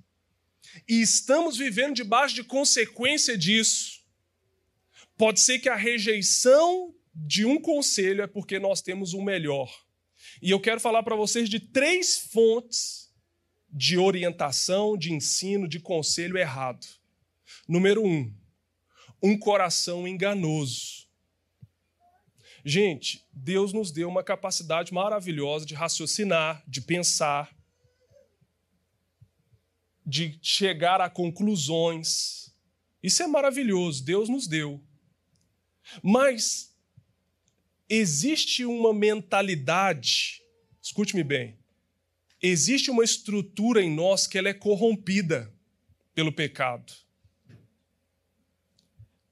e 0.87 1.01
estamos 1.01 1.57
vivendo 1.57 1.95
debaixo 1.95 2.35
de 2.35 2.45
consequência 2.45 3.39
disso. 3.39 4.01
Pode 5.17 5.41
ser 5.41 5.61
que 5.61 5.69
a 5.71 5.77
rejeição 5.77 6.95
de 7.15 7.47
um 7.47 7.59
conselho 7.59 8.21
é 8.21 8.27
porque 8.27 8.59
nós 8.59 8.83
temos 8.83 9.15
o 9.15 9.23
melhor. 9.23 9.90
E 10.43 10.51
eu 10.51 10.61
quero 10.61 10.81
falar 10.81 11.03
para 11.03 11.17
vocês 11.17 11.49
de 11.49 11.61
três 11.61 12.17
fontes 12.17 13.13
de 13.69 13.99
orientação, 13.99 14.97
de 14.97 15.13
ensino, 15.13 15.69
de 15.69 15.79
conselho 15.79 16.39
errado. 16.39 16.87
Número 17.69 18.05
um, 18.05 18.33
um 19.23 19.39
coração 19.39 20.09
enganoso. 20.09 21.07
Gente, 22.65 23.25
Deus 23.33 23.73
nos 23.73 23.91
deu 23.91 24.09
uma 24.09 24.23
capacidade 24.23 24.93
maravilhosa 24.93 25.65
de 25.65 25.75
raciocinar, 25.75 26.63
de 26.67 26.81
pensar, 26.81 27.55
de 30.05 30.39
chegar 30.43 31.01
a 31.01 31.09
conclusões. 31.09 32.53
Isso 33.03 33.23
é 33.23 33.27
maravilhoso, 33.27 34.05
Deus 34.05 34.29
nos 34.29 34.47
deu. 34.47 34.83
Mas 36.03 36.70
existe 37.91 38.65
uma 38.65 38.95
mentalidade, 38.95 40.41
escute-me 40.81 41.25
bem, 41.25 41.59
existe 42.41 42.89
uma 42.89 43.03
estrutura 43.03 43.83
em 43.83 43.93
nós 43.93 44.29
que 44.29 44.39
ela 44.39 44.49
é 44.49 44.55
corrompida 44.55 45.53
pelo 46.15 46.33
pecado. 46.33 46.93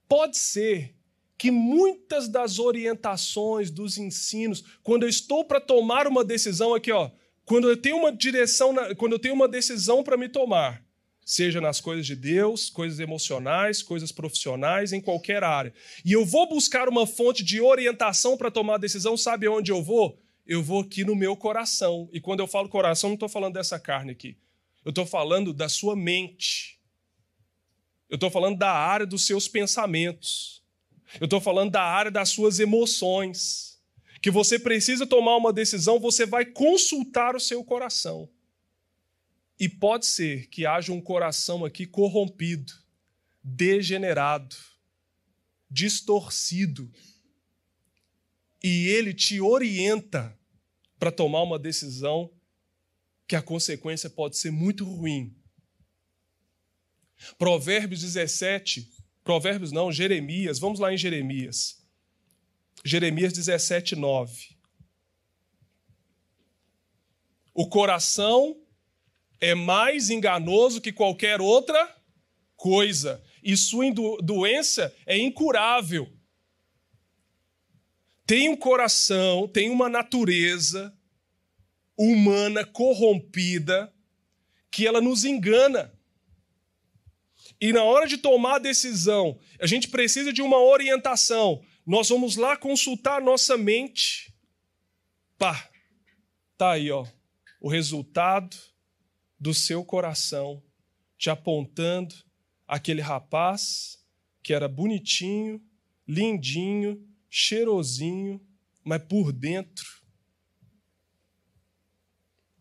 Pode 0.09 0.37
ser 0.37 0.97
que 1.37 1.53
muitas 1.53 2.29
das 2.29 2.59
orientações, 2.59 3.71
dos 3.71 3.97
ensinos, 3.97 4.64
quando 4.83 5.05
eu 5.05 5.09
estou 5.09 5.44
para 5.44 5.61
tomar 5.61 6.09
uma 6.09 6.25
decisão 6.25 6.75
aqui, 6.75 6.90
ó, 6.90 7.12
quando 7.44 7.68
eu 7.71 7.77
tenho 7.77 7.99
uma 7.99 8.11
direção, 8.11 8.75
quando 8.97 9.12
eu 9.12 9.18
tenho 9.21 9.35
uma 9.35 9.47
decisão 9.47 10.03
para 10.03 10.16
me 10.16 10.29
tomar, 10.29 10.85
seja 11.29 11.61
nas 11.61 11.79
coisas 11.79 12.07
de 12.07 12.17
Deus, 12.17 12.71
coisas 12.71 12.99
emocionais, 12.99 13.83
coisas 13.83 14.11
profissionais, 14.11 14.95
em 14.95 15.01
qualquer 15.01 15.45
área. 15.45 15.75
E 16.03 16.11
eu 16.11 16.25
vou 16.25 16.49
buscar 16.49 16.88
uma 16.88 17.07
fonte 17.07 17.45
de 17.45 17.61
orientação 17.61 18.35
para 18.35 18.51
tomar 18.51 18.77
a 18.77 18.79
decisão, 18.79 19.14
sabe 19.14 19.47
onde 19.47 19.71
eu 19.71 19.83
vou? 19.83 20.19
Eu 20.47 20.62
vou 20.62 20.81
aqui 20.81 21.05
no 21.05 21.14
meu 21.14 21.37
coração. 21.37 22.09
E 22.14 22.19
quando 22.19 22.41
eu 22.41 22.47
falo 22.47 22.67
coração, 22.67 23.11
não 23.11 23.14
estou 23.14 23.29
falando 23.29 23.53
dessa 23.53 23.79
carne 23.79 24.12
aqui. 24.12 24.38
Eu 24.83 24.88
estou 24.88 25.05
falando 25.05 25.53
da 25.53 25.69
sua 25.69 25.95
mente. 25.95 26.81
Eu 28.09 28.14
estou 28.14 28.31
falando 28.31 28.57
da 28.57 28.73
área 28.73 29.05
dos 29.05 29.27
seus 29.27 29.47
pensamentos. 29.47 30.62
Eu 31.21 31.27
estou 31.27 31.43
falando 31.43 31.71
da 31.71 31.83
área 31.83 32.11
das 32.11 32.31
suas 32.31 32.59
emoções. 32.59 33.79
Que 34.23 34.31
você 34.31 34.59
precisa 34.59 35.07
tomar 35.07 35.37
uma 35.37 35.53
decisão, 35.53 36.01
você 36.01 36.25
vai 36.25 36.47
consultar 36.47 37.37
o 37.37 37.41
seu 37.41 37.62
coração. 37.62 38.31
E 39.59 39.68
pode 39.68 40.07
ser 40.07 40.49
que 40.49 40.66
haja 40.66 40.92
um 40.92 41.01
coração 41.01 41.64
aqui 41.64 41.87
corrompido, 41.87 42.73
degenerado, 43.42 44.57
distorcido. 45.71 46.90
E 48.62 48.88
ele 48.88 49.12
te 49.12 49.40
orienta 49.40 50.38
para 50.99 51.11
tomar 51.11 51.42
uma 51.42 51.59
decisão 51.59 52.33
que 53.27 53.37
a 53.37 53.42
consequência 53.42 54.09
pode 54.09 54.37
ser 54.37 54.51
muito 54.51 54.85
ruim. 54.85 55.37
Provérbios 57.37 58.01
17, 58.01 58.90
Provérbios 59.25 59.73
não, 59.73 59.92
Jeremias, 59.92 60.59
vamos 60.59 60.81
lá 60.81 60.92
em 60.92 60.97
Jeremias. 60.97 61.85
Jeremias 62.85 63.33
17, 63.33 63.97
9. 63.97 64.57
O 67.53 67.68
coração 67.68 68.57
é 69.40 69.55
mais 69.55 70.11
enganoso 70.11 70.81
que 70.81 70.92
qualquer 70.92 71.40
outra 71.40 71.96
coisa, 72.57 73.22
e 73.42 73.57
sua 73.57 73.85
doença 74.20 74.94
é 75.07 75.16
incurável. 75.16 76.12
Tem 78.27 78.48
um 78.48 78.57
coração, 78.57 79.48
tem 79.48 79.70
uma 79.70 79.88
natureza 79.88 80.94
humana 81.96 82.64
corrompida 82.64 83.92
que 84.70 84.87
ela 84.87 85.01
nos 85.01 85.24
engana. 85.24 85.92
E 87.61 87.72
na 87.72 87.83
hora 87.83 88.07
de 88.07 88.18
tomar 88.18 88.57
a 88.57 88.61
decisão, 88.61 89.38
a 89.61 89.66
gente 89.66 89.88
precisa 89.88 90.33
de 90.33 90.42
uma 90.42 90.59
orientação. 90.61 91.64
Nós 91.87 92.09
vamos 92.09 92.37
lá 92.37 92.57
consultar 92.57 93.20
nossa 93.20 93.57
mente. 93.57 94.33
Pá, 95.38 95.68
tá 96.57 96.72
aí, 96.72 96.90
ó, 96.90 97.07
o 97.61 97.68
resultado 97.68 98.57
do 99.38 99.55
seu 99.55 99.85
coração, 99.85 100.62
te 101.16 101.31
apontando 101.31 102.14
aquele 102.66 103.01
rapaz 103.01 104.05
que 104.42 104.53
era 104.53 104.68
bonitinho, 104.68 105.62
lindinho, 106.07 107.07
cheirosinho, 107.29 108.44
mas 108.85 109.03
por 109.05 109.33
dentro. 109.33 109.87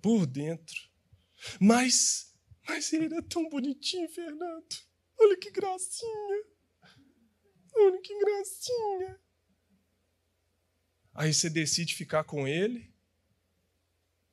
Por 0.01 0.25
dentro. 0.25 0.89
Mas, 1.59 2.35
mas 2.67 2.91
ele 2.93 3.05
era 3.05 3.21
tão 3.21 3.47
bonitinho, 3.49 4.09
Fernando. 4.09 4.75
Olha 5.19 5.37
que 5.37 5.51
gracinha. 5.51 6.43
Olha 7.73 8.01
que 8.01 8.19
gracinha. 8.19 9.19
Aí 11.13 11.33
você 11.33 11.49
decide 11.49 11.95
ficar 11.95 12.23
com 12.23 12.47
ele 12.47 12.93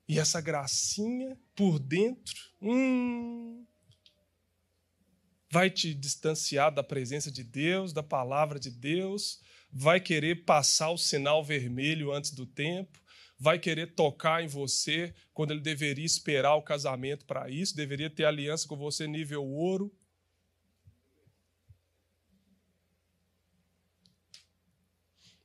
e 0.07 0.19
essa 0.19 0.41
gracinha 0.41 1.41
por 1.55 1.79
dentro, 1.79 2.35
hum, 2.61 3.65
vai 5.51 5.71
te 5.71 5.95
distanciar 5.95 6.75
da 6.75 6.83
presença 6.83 7.31
de 7.31 7.45
Deus, 7.45 7.93
da 7.93 8.03
palavra 8.03 8.59
de 8.59 8.71
Deus, 8.71 9.41
vai 9.73 10.01
querer 10.01 10.45
passar 10.45 10.91
o 10.91 10.99
sinal 10.99 11.45
vermelho 11.45 12.13
antes 12.13 12.33
do 12.33 12.45
tempo, 12.45 13.01
vai 13.39 13.59
querer 13.59 13.95
tocar 13.95 14.43
em 14.43 14.49
você 14.49 15.15
quando 15.33 15.53
ele 15.53 15.61
deveria 15.61 16.05
esperar 16.05 16.55
o 16.57 16.63
casamento 16.63 17.25
para 17.25 17.49
isso, 17.51 17.77
deveria 17.77 18.11
ter 18.11 18.25
aliança 18.25 18.67
com 18.67 18.77
você 18.77 19.07
nível 19.07 19.45
ouro. 19.45 19.95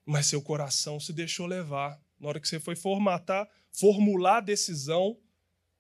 Mas 0.06 0.26
seu 0.26 0.42
coração 0.42 1.00
se 1.00 1.14
deixou 1.14 1.46
levar. 1.46 2.02
Na 2.20 2.30
hora 2.30 2.40
que 2.40 2.48
você 2.48 2.60
foi 2.60 2.76
formatar, 2.76 3.48
formular 3.72 4.38
a 4.38 4.42
decisão, 4.42 5.20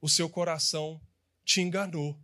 o 0.02 0.08
seu 0.08 0.30
coração 0.30 1.02
te 1.44 1.62
enganou. 1.62 2.20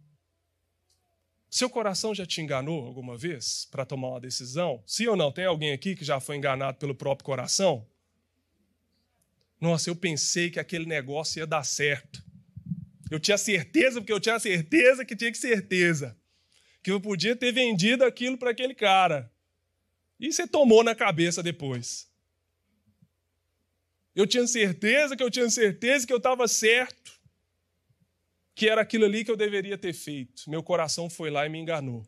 Seu 1.49 1.69
coração 1.69 2.13
já 2.13 2.25
te 2.25 2.41
enganou 2.41 2.85
alguma 2.85 3.17
vez 3.17 3.67
para 3.71 3.85
tomar 3.85 4.09
uma 4.09 4.19
decisão? 4.19 4.83
Sim 4.85 5.07
ou 5.07 5.15
não? 5.15 5.31
Tem 5.31 5.45
alguém 5.45 5.71
aqui 5.71 5.95
que 5.95 6.03
já 6.03 6.19
foi 6.19 6.35
enganado 6.35 6.77
pelo 6.77 6.93
próprio 6.93 7.25
coração? 7.25 7.87
Nossa, 9.59 9.89
eu 9.89 9.95
pensei 9.95 10.49
que 10.49 10.59
aquele 10.59 10.85
negócio 10.85 11.39
ia 11.39 11.47
dar 11.47 11.63
certo. 11.63 12.23
Eu 13.09 13.19
tinha 13.19 13.37
certeza, 13.37 14.01
porque 14.01 14.11
eu 14.11 14.19
tinha 14.19 14.39
certeza 14.39 15.05
que 15.05 15.15
tinha 15.15 15.31
que 15.31 15.37
certeza. 15.37 16.17
Que 16.83 16.91
eu 16.91 16.99
podia 16.99 17.35
ter 17.35 17.51
vendido 17.51 18.03
aquilo 18.03 18.37
para 18.37 18.51
aquele 18.51 18.75
cara. 18.75 19.31
E 20.19 20.31
você 20.31 20.47
tomou 20.47 20.83
na 20.83 20.93
cabeça 20.93 21.41
depois. 21.41 22.09
Eu 24.15 24.25
tinha 24.25 24.45
certeza 24.47 25.15
que 25.15 25.23
eu 25.23 25.31
tinha 25.31 25.49
certeza 25.49 26.07
que 26.07 26.13
eu 26.13 26.17
estava 26.17 26.47
certo, 26.47 27.14
que 28.55 28.69
era 28.69 28.81
aquilo 28.81 29.03
ali 29.03 29.25
que 29.25 29.29
eu 29.29 29.35
deveria 29.35 29.77
ter 29.77 29.93
feito. 29.93 30.49
Meu 30.49 30.63
coração 30.63 31.09
foi 31.09 31.29
lá 31.29 31.45
e 31.45 31.49
me 31.49 31.59
enganou. 31.59 32.07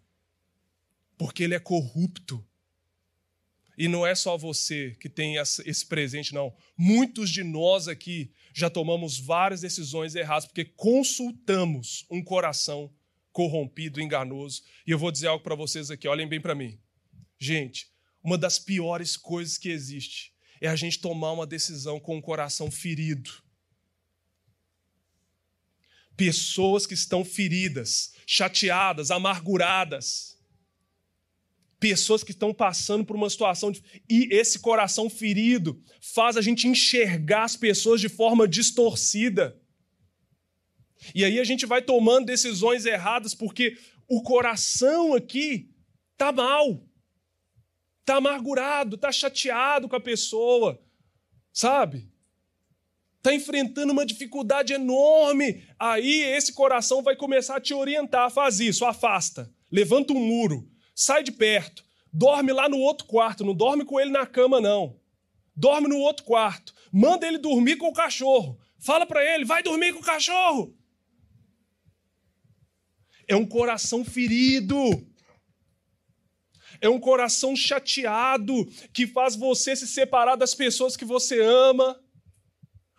Porque 1.18 1.44
ele 1.44 1.54
é 1.54 1.60
corrupto. 1.60 2.44
E 3.78 3.88
não 3.88 4.08
é 4.08 4.16
só 4.16 4.38
você 4.38 4.96
que 5.00 5.10
tem 5.10 5.36
esse 5.36 5.86
presente, 5.86 6.34
não. 6.34 6.56
Muitos 6.76 7.30
de 7.30 7.44
nós 7.44 7.88
aqui 7.88 8.32
já 8.54 8.70
tomamos 8.70 9.20
várias 9.20 9.62
decisões 9.62 10.16
erradas 10.16 10.46
porque 10.46 10.66
consultamos 10.66 12.06
um 12.10 12.24
coração 12.24 12.92
corrompido, 13.32 14.02
enganoso. 14.02 14.64
E 14.86 14.90
eu 14.92 14.98
vou 14.98 15.12
dizer 15.12 15.28
algo 15.28 15.44
para 15.44 15.54
vocês 15.54 15.92
aqui, 15.92 16.08
olhem 16.08 16.28
bem 16.28 16.42
para 16.42 16.56
mim. 16.56 16.80
Gente, 17.38 17.92
uma 18.24 18.38
das 18.38 18.58
piores 18.58 19.16
coisas 19.16 19.58
que 19.60 19.70
existe 19.70 20.34
é 20.60 20.68
a 20.68 20.76
gente 20.76 21.00
tomar 21.00 21.34
uma 21.34 21.46
decisão 21.46 22.00
com 22.00 22.18
o 22.18 22.22
coração 22.22 22.72
ferido. 22.72 23.32
Pessoas 26.18 26.86
que 26.86 26.94
estão 26.94 27.24
feridas, 27.24 28.14
chateadas, 28.26 29.12
amarguradas. 29.12 30.38
Pessoas 31.80 32.24
que 32.24 32.32
estão 32.32 32.54
passando 32.54 33.06
por 33.06 33.16
uma 33.16 33.30
situação. 33.30 33.72
De... 33.72 33.82
E 34.10 34.28
esse 34.34 34.60
coração 34.60 35.10
ferido 35.10 35.82
faz 36.02 36.36
a 36.36 36.42
gente 36.42 36.68
enxergar 36.68 37.44
as 37.44 37.56
pessoas 37.56 38.02
de 38.02 38.10
forma 38.10 38.48
distorcida. 38.48 39.58
E 41.14 41.24
aí 41.24 41.40
a 41.40 41.44
gente 41.44 41.66
vai 41.66 41.82
tomando 41.82 42.26
decisões 42.26 42.86
erradas 42.86 43.36
porque 43.36 43.78
o 44.08 44.24
coração 44.24 45.14
aqui 45.14 45.70
está 46.14 46.32
mal 46.32 46.84
está 48.08 48.16
amargurado, 48.16 48.96
está 48.96 49.12
chateado 49.12 49.90
com 49.90 49.96
a 49.98 50.00
pessoa, 50.00 50.82
sabe? 51.52 52.10
Está 53.18 53.34
enfrentando 53.34 53.92
uma 53.92 54.06
dificuldade 54.06 54.74
enorme. 54.74 55.64
Aí 55.80 56.24
esse 56.24 56.54
coração 56.54 57.02
vai 57.02 57.16
começar 57.16 57.58
a 57.58 57.62
te 57.62 57.74
orientar. 57.74 58.32
Faz 58.32 58.60
isso, 58.60 58.86
afasta, 58.86 59.52
levanta 59.72 60.14
um 60.14 60.20
muro, 60.20 60.70
sai 60.96 61.24
de 61.24 61.32
perto, 61.32 61.84
dorme 62.12 62.54
lá 62.54 62.70
no 62.70 62.78
outro 62.78 63.06
quarto, 63.06 63.44
não 63.44 63.54
dorme 63.56 63.84
com 63.84 64.00
ele 64.00 64.12
na 64.12 64.26
cama, 64.26 64.62
não. 64.62 65.00
Dorme 65.56 65.88
no 65.88 65.98
outro 65.98 66.24
quarto, 66.24 66.74
manda 66.92 67.28
ele 67.28 67.38
dormir 67.38 67.78
com 67.78 67.88
o 67.88 67.94
cachorro. 67.94 68.60
Fala 68.80 69.06
para 69.06 69.26
ele, 69.26 69.44
vai 69.44 69.64
dormir 69.64 69.94
com 69.94 70.00
o 70.00 70.04
cachorro. 70.04 70.76
É 73.28 73.36
um 73.36 73.46
coração 73.46 74.06
ferido 74.06 74.76
é 76.82 76.90
um 76.90 77.00
coração 77.00 77.56
chateado 77.56 78.66
que 78.94 79.08
faz 79.08 79.36
você 79.36 79.76
se 79.76 79.88
separar 79.88 80.36
das 80.36 80.54
pessoas 80.54 80.96
que 80.96 81.06
você 81.06 81.42
ama. 81.42 82.00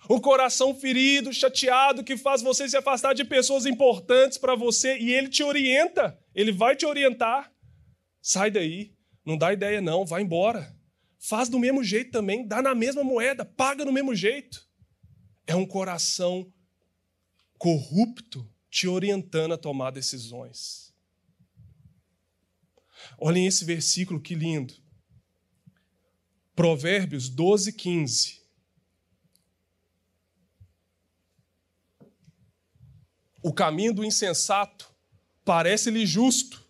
Um 0.09 0.18
coração 0.18 0.75
ferido, 0.75 1.33
chateado, 1.33 2.03
que 2.03 2.16
faz 2.16 2.40
você 2.40 2.68
se 2.68 2.77
afastar 2.77 3.14
de 3.14 3.25
pessoas 3.25 3.66
importantes 3.66 4.38
para 4.38 4.55
você 4.55 4.97
e 4.99 5.12
ele 5.12 5.29
te 5.29 5.42
orienta, 5.42 6.18
ele 6.35 6.51
vai 6.51 6.75
te 6.75 6.87
orientar. 6.87 7.53
Sai 8.23 8.51
daí, 8.51 8.94
não 9.25 9.37
dá 9.37 9.53
ideia 9.53 9.81
não, 9.81 10.07
vai 10.07 10.23
embora. 10.23 10.75
Faz 11.18 11.49
do 11.49 11.59
mesmo 11.59 11.85
jeito 11.85 12.11
também, 12.11 12.47
dá 12.47 12.62
na 12.62 12.75
mesma 12.75 13.05
moeda, 13.05 13.44
paga 13.44 13.85
do 13.85 13.92
mesmo 13.92 14.14
jeito. 14.14 14.66
É 15.47 15.55
um 15.55 15.66
coração 15.66 16.51
corrupto 17.59 18.49
te 18.71 18.87
orientando 18.87 19.53
a 19.53 19.59
tomar 19.59 19.90
decisões. 19.90 20.94
Olhem 23.18 23.47
esse 23.47 23.64
versículo, 23.64 24.21
que 24.21 24.35
lindo. 24.35 24.75
Provérbios 26.55 27.29
12, 27.29 27.73
15. 27.73 28.38
O 33.42 33.53
caminho 33.53 33.94
do 33.94 34.05
insensato 34.05 34.90
parece-lhe 35.44 36.07
justo. 36.07 36.66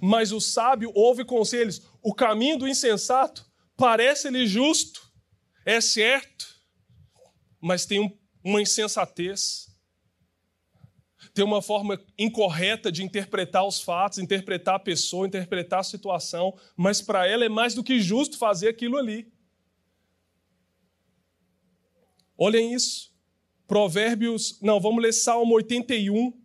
Mas 0.00 0.32
o 0.32 0.40
sábio 0.40 0.90
ouve 0.94 1.24
conselhos. 1.24 1.82
O 2.02 2.14
caminho 2.14 2.58
do 2.58 2.68
insensato 2.68 3.50
parece-lhe 3.76 4.46
justo, 4.46 5.12
é 5.64 5.80
certo, 5.80 6.46
mas 7.60 7.86
tem 7.86 8.00
um, 8.00 8.18
uma 8.42 8.60
insensatez. 8.60 9.68
Tem 11.34 11.44
uma 11.44 11.62
forma 11.62 11.98
incorreta 12.18 12.92
de 12.92 13.02
interpretar 13.02 13.66
os 13.66 13.80
fatos, 13.80 14.18
interpretar 14.18 14.74
a 14.74 14.78
pessoa, 14.78 15.26
interpretar 15.26 15.80
a 15.80 15.84
situação, 15.84 16.58
mas 16.76 17.00
para 17.00 17.26
ela 17.26 17.44
é 17.44 17.48
mais 17.48 17.74
do 17.74 17.82
que 17.82 18.00
justo 18.00 18.36
fazer 18.36 18.68
aquilo 18.68 18.98
ali. 18.98 19.32
Olhem 22.36 22.74
isso. 22.74 23.11
Provérbios, 23.72 24.58
não, 24.60 24.78
vamos 24.78 25.02
ler 25.02 25.14
Salmo 25.14 25.54
81, 25.54 26.38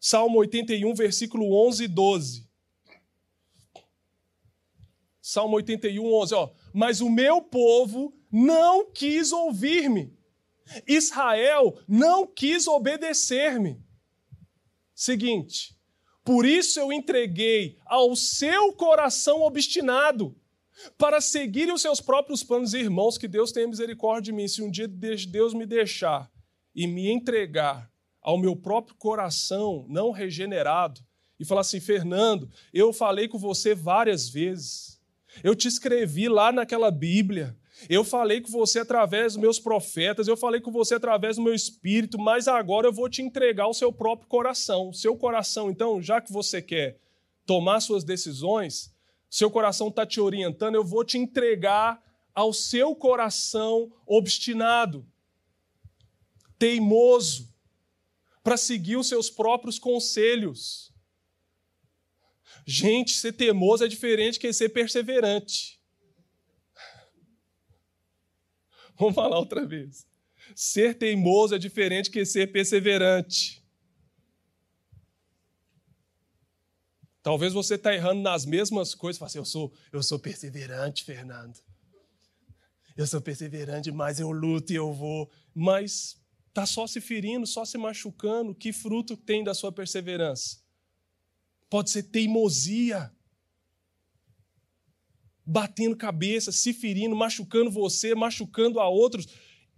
Salmo 0.00 0.38
81, 0.38 0.94
versículo 0.94 1.54
11 1.68 1.84
e 1.84 1.86
12. 1.86 2.48
Salmo 5.20 5.56
81, 5.56 6.02
11, 6.02 6.34
ó. 6.34 6.50
Mas 6.72 7.02
o 7.02 7.10
meu 7.10 7.42
povo 7.42 8.16
não 8.32 8.90
quis 8.90 9.32
ouvir-me. 9.32 10.16
Israel 10.88 11.78
não 11.86 12.26
quis 12.26 12.66
obedecer-me. 12.66 13.78
Seguinte, 14.94 15.78
por 16.24 16.46
isso 16.46 16.80
eu 16.80 16.90
entreguei 16.90 17.76
ao 17.84 18.16
seu 18.16 18.72
coração 18.72 19.42
obstinado 19.42 20.34
para 20.96 21.20
seguirem 21.20 21.74
os 21.74 21.82
seus 21.82 22.00
próprios 22.00 22.42
planos. 22.42 22.72
Irmãos, 22.72 23.18
que 23.18 23.28
Deus 23.28 23.52
tenha 23.52 23.68
misericórdia 23.68 24.22
de 24.22 24.32
mim. 24.32 24.48
Se 24.48 24.62
um 24.62 24.70
dia 24.70 24.88
Deus 24.88 25.52
me 25.52 25.66
deixar 25.66 26.32
e 26.74 26.86
me 26.86 27.10
entregar 27.10 27.90
ao 28.20 28.38
meu 28.38 28.54
próprio 28.54 28.94
coração 28.96 29.84
não 29.88 30.10
regenerado 30.10 31.00
e 31.38 31.44
falar 31.44 31.62
assim: 31.62 31.80
Fernando, 31.80 32.48
eu 32.72 32.92
falei 32.92 33.28
com 33.28 33.38
você 33.38 33.74
várias 33.74 34.28
vezes. 34.28 35.00
Eu 35.42 35.54
te 35.54 35.66
escrevi 35.66 36.28
lá 36.28 36.52
naquela 36.52 36.90
Bíblia. 36.90 37.56
Eu 37.88 38.04
falei 38.04 38.40
com 38.40 38.50
você 38.50 38.78
através 38.78 39.32
dos 39.32 39.42
meus 39.42 39.58
profetas, 39.58 40.28
eu 40.28 40.36
falei 40.36 40.60
com 40.60 40.70
você 40.70 40.94
através 40.94 41.36
do 41.36 41.42
meu 41.42 41.54
espírito, 41.54 42.16
mas 42.16 42.46
agora 42.46 42.86
eu 42.86 42.92
vou 42.92 43.08
te 43.08 43.22
entregar 43.22 43.66
o 43.66 43.74
seu 43.74 43.92
próprio 43.92 44.28
coração. 44.28 44.92
Seu 44.92 45.16
coração, 45.16 45.68
então, 45.68 46.00
já 46.00 46.20
que 46.20 46.32
você 46.32 46.62
quer 46.62 46.98
tomar 47.44 47.80
suas 47.80 48.04
decisões, 48.04 48.94
seu 49.28 49.50
coração 49.50 49.88
está 49.88 50.06
te 50.06 50.20
orientando, 50.20 50.76
eu 50.76 50.84
vou 50.84 51.04
te 51.04 51.18
entregar 51.18 52.00
ao 52.34 52.52
seu 52.52 52.94
coração 52.94 53.90
obstinado, 54.06 55.04
teimoso, 56.62 57.52
para 58.40 58.56
seguir 58.56 58.96
os 58.96 59.08
seus 59.08 59.28
próprios 59.28 59.80
conselhos. 59.80 60.94
Gente, 62.64 63.14
ser 63.14 63.32
teimoso 63.32 63.84
é 63.84 63.88
diferente 63.88 64.38
que 64.38 64.52
ser 64.52 64.68
perseverante. 64.68 65.82
Vamos 68.96 69.16
falar 69.16 69.40
outra 69.40 69.66
vez. 69.66 70.06
Ser 70.54 70.96
teimoso 70.96 71.56
é 71.56 71.58
diferente 71.58 72.08
que 72.08 72.24
ser 72.24 72.52
perseverante. 72.52 73.60
Talvez 77.24 77.52
você 77.52 77.74
está 77.74 77.92
errando 77.92 78.22
nas 78.22 78.46
mesmas 78.46 78.94
coisas. 78.94 79.18
Fala 79.18 79.26
assim, 79.26 79.38
eu 79.38 79.44
sou, 79.44 79.72
eu 79.92 80.00
sou 80.00 80.16
perseverante, 80.16 81.02
Fernando. 81.02 81.58
Eu 82.96 83.06
sou 83.08 83.20
perseverante, 83.20 83.90
mas 83.90 84.20
eu 84.20 84.30
luto 84.30 84.72
e 84.72 84.76
eu 84.76 84.92
vou. 84.92 85.28
Mas 85.52 86.21
está 86.52 86.66
só 86.66 86.86
se 86.86 87.00
ferindo, 87.00 87.46
só 87.46 87.64
se 87.64 87.76
machucando. 87.76 88.54
Que 88.54 88.72
fruto 88.72 89.16
tem 89.16 89.42
da 89.42 89.54
sua 89.54 89.72
perseverança? 89.72 90.62
pode 91.72 91.88
ser 91.88 92.02
teimosia. 92.02 93.10
Batendo 95.44 95.96
cabeça, 95.96 96.52
se 96.52 96.74
ferindo, 96.74 97.16
machucando 97.16 97.70
você, 97.70 98.14
machucando 98.14 98.78
a 98.78 98.86
outros. 98.86 99.26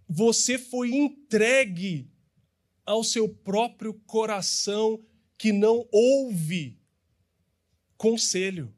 Você 0.08 0.58
foi 0.58 0.92
entregue 0.92 2.10
ao 2.84 3.04
seu 3.04 3.28
próprio 3.28 3.94
coração 3.94 5.06
que 5.38 5.52
não 5.52 5.88
ouve 5.92 6.80
conselho. 7.96 8.74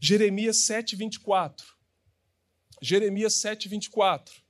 Jeremias 0.00 0.56
7, 0.64 0.96
24. 0.96 1.73
Jeremias 2.84 3.34
7, 3.34 3.68
24 3.68 4.44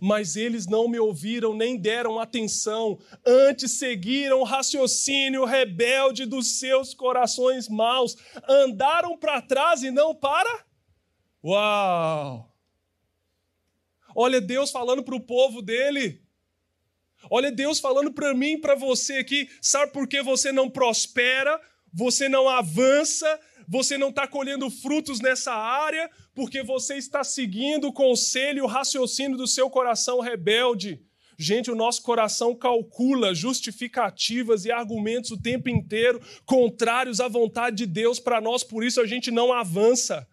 mas 0.00 0.34
eles 0.34 0.66
não 0.66 0.88
me 0.88 0.98
ouviram 0.98 1.54
nem 1.54 1.76
deram 1.76 2.18
atenção, 2.18 2.98
antes 3.24 3.72
seguiram 3.72 4.40
o 4.40 4.44
raciocínio 4.44 5.44
rebelde 5.44 6.24
dos 6.24 6.58
seus 6.58 6.94
corações 6.94 7.68
maus, 7.68 8.16
andaram 8.48 9.16
para 9.16 9.42
trás 9.42 9.82
e 9.82 9.90
não 9.90 10.14
para. 10.14 10.64
Uau! 11.44 12.50
Olha 14.14 14.40
Deus 14.40 14.70
falando 14.70 15.02
para 15.02 15.14
o 15.14 15.20
povo 15.20 15.60
dele. 15.60 16.22
Olha 17.30 17.50
Deus 17.50 17.80
falando 17.80 18.12
para 18.12 18.32
mim 18.34 18.60
para 18.60 18.74
você 18.74 19.14
aqui. 19.14 19.48
Sabe 19.60 19.92
por 19.92 20.06
que 20.06 20.22
você 20.22 20.52
não 20.52 20.70
prospera? 20.70 21.60
Você 21.92 22.28
não 22.28 22.48
avança? 22.48 23.40
Você 23.68 23.98
não 23.98 24.10
está 24.10 24.26
colhendo 24.26 24.70
frutos 24.70 25.20
nessa 25.20 25.52
área? 25.52 26.10
porque 26.34 26.62
você 26.62 26.96
está 26.96 27.22
seguindo 27.22 27.88
o 27.88 27.92
conselho 27.92 28.58
e 28.58 28.62
o 28.62 28.66
raciocínio 28.66 29.38
do 29.38 29.46
seu 29.46 29.70
coração 29.70 30.20
rebelde. 30.20 31.00
Gente, 31.38 31.70
o 31.70 31.74
nosso 31.74 32.02
coração 32.02 32.54
calcula 32.54 33.34
justificativas 33.34 34.64
e 34.64 34.72
argumentos 34.72 35.30
o 35.30 35.40
tempo 35.40 35.68
inteiro 35.68 36.20
contrários 36.44 37.20
à 37.20 37.28
vontade 37.28 37.76
de 37.76 37.86
Deus 37.86 38.20
para 38.20 38.40
nós, 38.40 38.62
por 38.62 38.84
isso 38.84 39.00
a 39.00 39.06
gente 39.06 39.30
não 39.30 39.52
avança. 39.52 40.26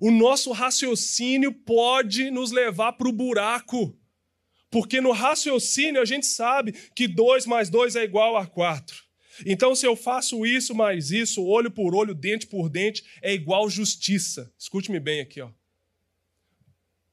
O 0.00 0.10
nosso 0.10 0.52
raciocínio 0.52 1.52
pode 1.52 2.30
nos 2.30 2.52
levar 2.52 2.92
para 2.92 3.08
o 3.08 3.12
buraco, 3.12 3.96
porque 4.70 5.00
no 5.00 5.12
raciocínio 5.12 6.00
a 6.00 6.04
gente 6.04 6.26
sabe 6.26 6.72
que 6.94 7.08
2 7.08 7.46
mais 7.46 7.68
2 7.68 7.96
é 7.96 8.04
igual 8.04 8.36
a 8.36 8.46
4. 8.46 9.07
Então, 9.46 9.74
se 9.74 9.86
eu 9.86 9.94
faço 9.96 10.44
isso 10.44 10.74
mais 10.74 11.10
isso, 11.10 11.44
olho 11.44 11.70
por 11.70 11.94
olho, 11.94 12.14
dente 12.14 12.46
por 12.46 12.68
dente, 12.68 13.04
é 13.22 13.32
igual 13.32 13.68
justiça. 13.68 14.52
Escute-me 14.58 15.00
bem 15.00 15.20
aqui, 15.20 15.40
ó. 15.40 15.50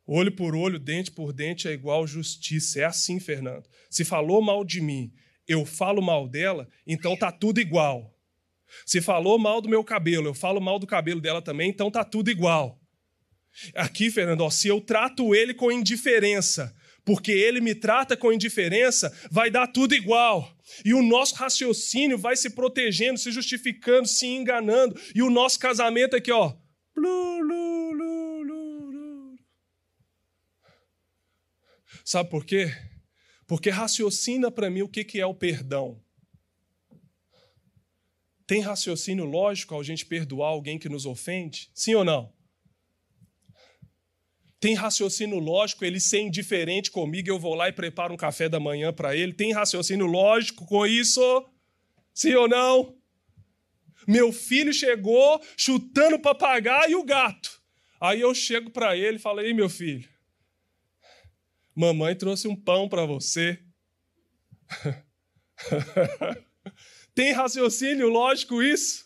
Olho 0.07 0.31
por 0.31 0.55
olho, 0.55 0.77
dente 0.77 1.11
por 1.11 1.33
dente 1.33 1.67
é 1.67 1.71
igual 1.71 2.05
justiça. 2.05 2.81
É 2.81 2.83
assim, 2.83 3.19
Fernando. 3.19 3.67
Se 3.89 4.05
falou 4.05 4.41
mal 4.41 4.63
de 4.63 4.79
mim, 4.79 5.11
eu 5.47 5.65
falo 5.65 6.01
mal 6.01 6.27
dela, 6.27 6.67
então 6.85 7.17
tá 7.17 7.31
tudo 7.31 7.59
igual. 7.59 8.13
Se 8.85 9.01
falou 9.01 9.39
mal 9.39 9.61
do 9.61 9.69
meu 9.69 9.83
cabelo, 9.83 10.27
eu 10.27 10.33
falo 10.33 10.59
mal 10.59 10.77
do 10.77 10.87
cabelo 10.87 11.21
dela 11.21 11.41
também, 11.41 11.69
então 11.69 11.89
tá 11.89 12.03
tudo 12.03 12.29
igual. 12.29 12.79
Aqui, 13.73 14.11
Fernando, 14.11 14.41
ó, 14.41 14.49
se 14.49 14.67
eu 14.67 14.81
trato 14.81 15.33
ele 15.33 15.53
com 15.53 15.71
indiferença, 15.71 16.75
porque 17.03 17.31
ele 17.31 17.61
me 17.61 17.73
trata 17.73 18.17
com 18.17 18.33
indiferença, 18.33 19.15
vai 19.31 19.49
dar 19.49 19.67
tudo 19.67 19.95
igual. 19.95 20.54
E 20.83 20.93
o 20.93 21.01
nosso 21.01 21.35
raciocínio 21.35 22.17
vai 22.17 22.35
se 22.35 22.49
protegendo, 22.49 23.19
se 23.19 23.31
justificando, 23.31 24.07
se 24.07 24.25
enganando. 24.25 24.99
E 25.13 25.21
o 25.21 25.29
nosso 25.29 25.59
casamento 25.59 26.15
aqui, 26.15 26.31
ó. 26.31 26.55
Sabe 32.03 32.29
por 32.29 32.45
quê? 32.45 32.71
Porque 33.47 33.69
raciocina 33.69 34.51
para 34.51 34.69
mim 34.69 34.81
o 34.81 34.89
que 34.89 35.19
é 35.19 35.25
o 35.25 35.33
perdão. 35.33 36.03
Tem 38.47 38.61
raciocínio 38.61 39.25
lógico 39.25 39.73
ao 39.73 39.83
gente 39.83 40.05
perdoar 40.05 40.49
alguém 40.49 40.77
que 40.77 40.87
nos 40.87 41.05
ofende? 41.05 41.71
Sim 41.73 41.95
ou 41.95 42.03
não? 42.03 42.34
Tem 44.65 44.73
raciocínio 44.73 45.37
lógico 45.37 45.85
ele 45.85 45.99
ser 45.99 46.21
indiferente 46.21 46.89
comigo, 46.89 47.29
eu 47.29 47.37
vou 47.37 47.53
lá 47.53 47.69
e 47.69 47.71
preparo 47.71 48.15
um 48.15 48.17
café 48.17 48.49
da 48.49 48.59
manhã 48.59 48.91
para 48.91 49.15
ele. 49.15 49.31
Tem 49.31 49.53
raciocínio 49.53 50.07
lógico 50.07 50.65
com 50.65 50.87
isso? 50.87 51.21
Sim 52.11 52.33
ou 52.33 52.47
não? 52.47 52.97
Meu 54.07 54.33
filho 54.33 54.73
chegou 54.73 55.39
chutando 55.55 56.15
o 56.15 56.19
papagaio 56.19 56.93
e 56.93 56.95
o 56.95 57.03
gato. 57.03 57.61
Aí 58.01 58.21
eu 58.21 58.33
chego 58.33 58.71
para 58.71 58.97
ele 58.97 59.17
e 59.17 59.19
falo: 59.19 59.39
Ei, 59.39 59.53
meu 59.53 59.69
filho, 59.69 60.09
mamãe 61.75 62.15
trouxe 62.15 62.47
um 62.47 62.55
pão 62.55 62.89
para 62.89 63.05
você. 63.05 63.59
Tem 67.13 67.33
raciocínio 67.33 68.09
lógico 68.09 68.63
isso? 68.63 69.05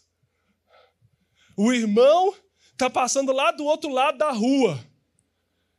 O 1.58 1.74
irmão 1.74 2.34
está 2.72 2.90
passando 2.90 3.34
lá 3.34 3.52
do 3.52 3.66
outro 3.66 3.90
lado 3.90 4.18
da 4.18 4.32
rua. 4.32 4.89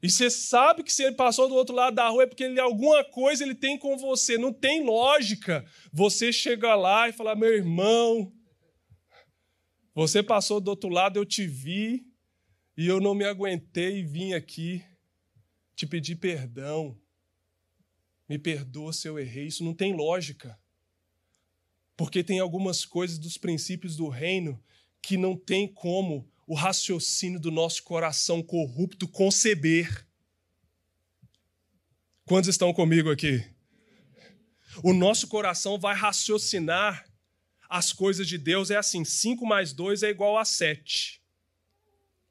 E 0.03 0.11
você 0.11 0.31
sabe 0.31 0.83
que 0.83 0.93
se 0.93 1.03
ele 1.03 1.15
passou 1.15 1.49
do 1.49 1.55
outro 1.55 1.75
lado 1.75 1.95
da 1.95 2.09
rua 2.09 2.23
é 2.23 2.27
porque 2.27 2.45
ele, 2.45 2.59
alguma 2.59 3.05
coisa 3.05 3.45
ele 3.45 3.55
tem 3.55 3.79
com 3.79 3.99
você. 3.99 4.39
Não 4.39 4.53
tem 4.53 4.85
lógica 4.85 5.65
você 5.93 6.33
chegar 6.33 6.75
lá 6.75 7.09
e 7.09 7.13
falar: 7.13 7.37
meu 7.37 7.53
irmão, 7.53 8.33
você 9.95 10.23
passou 10.23 10.61
do 10.61 10.69
outro 10.69 10.89
lado, 10.89 11.19
eu 11.19 11.27
te 11.27 11.47
vi 11.47 12.07
e 12.77 12.87
eu 12.87 13.01
não 13.01 13.15
me 13.15 13.25
aguentei 13.25 13.99
e 13.99 14.03
vim 14.03 14.33
aqui 14.33 14.83
te 15.77 15.87
pedir 15.87 16.17
perdão. 16.17 16.99
Me 18.29 18.39
perdoa 18.39 18.93
se 18.93 19.09
eu 19.09 19.19
errei. 19.19 19.47
Isso 19.47 19.65
não 19.65 19.75
tem 19.75 19.95
lógica. 19.95 20.59
Porque 21.97 22.25
tem 22.25 22.39
algumas 22.39 22.85
coisas 22.87 23.19
dos 23.19 23.37
princípios 23.37 23.97
do 23.97 24.09
reino 24.09 24.63
que 25.03 25.17
não 25.19 25.37
tem 25.37 25.67
como 25.67 26.31
o 26.51 26.55
raciocínio 26.55 27.39
do 27.39 27.49
nosso 27.49 27.85
coração 27.85 28.43
corrupto 28.43 29.07
conceber. 29.07 30.05
Quantos 32.25 32.49
estão 32.49 32.75
comigo 32.75 33.09
aqui? 33.09 33.49
O 34.83 34.93
nosso 34.93 35.29
coração 35.29 35.79
vai 35.79 35.95
raciocinar 35.95 37.09
as 37.69 37.93
coisas 37.93 38.27
de 38.27 38.37
Deus. 38.37 38.69
É 38.69 38.77
assim: 38.77 39.05
5 39.05 39.47
mais 39.47 39.73
2 39.73 40.03
é 40.03 40.11
igual 40.11 40.37
a 40.37 40.45
7. 40.45 41.23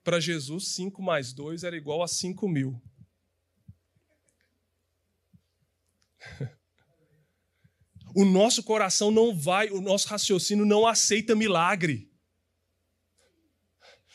Para 0.03 0.19
Jesus, 0.19 0.67
5 0.75 1.01
mais 1.01 1.31
2 1.31 1.63
era 1.63 1.77
igual 1.77 2.03
a 2.03 2.07
5 2.07 2.45
mil. 2.49 2.81
O 8.15 8.25
nosso 8.25 8.63
coração 8.63 9.11
não 9.11 9.37
vai, 9.37 9.69
o 9.69 9.79
nosso 9.79 10.07
raciocínio 10.07 10.65
não 10.65 10.87
aceita 10.87 11.35
milagre. 11.35 12.08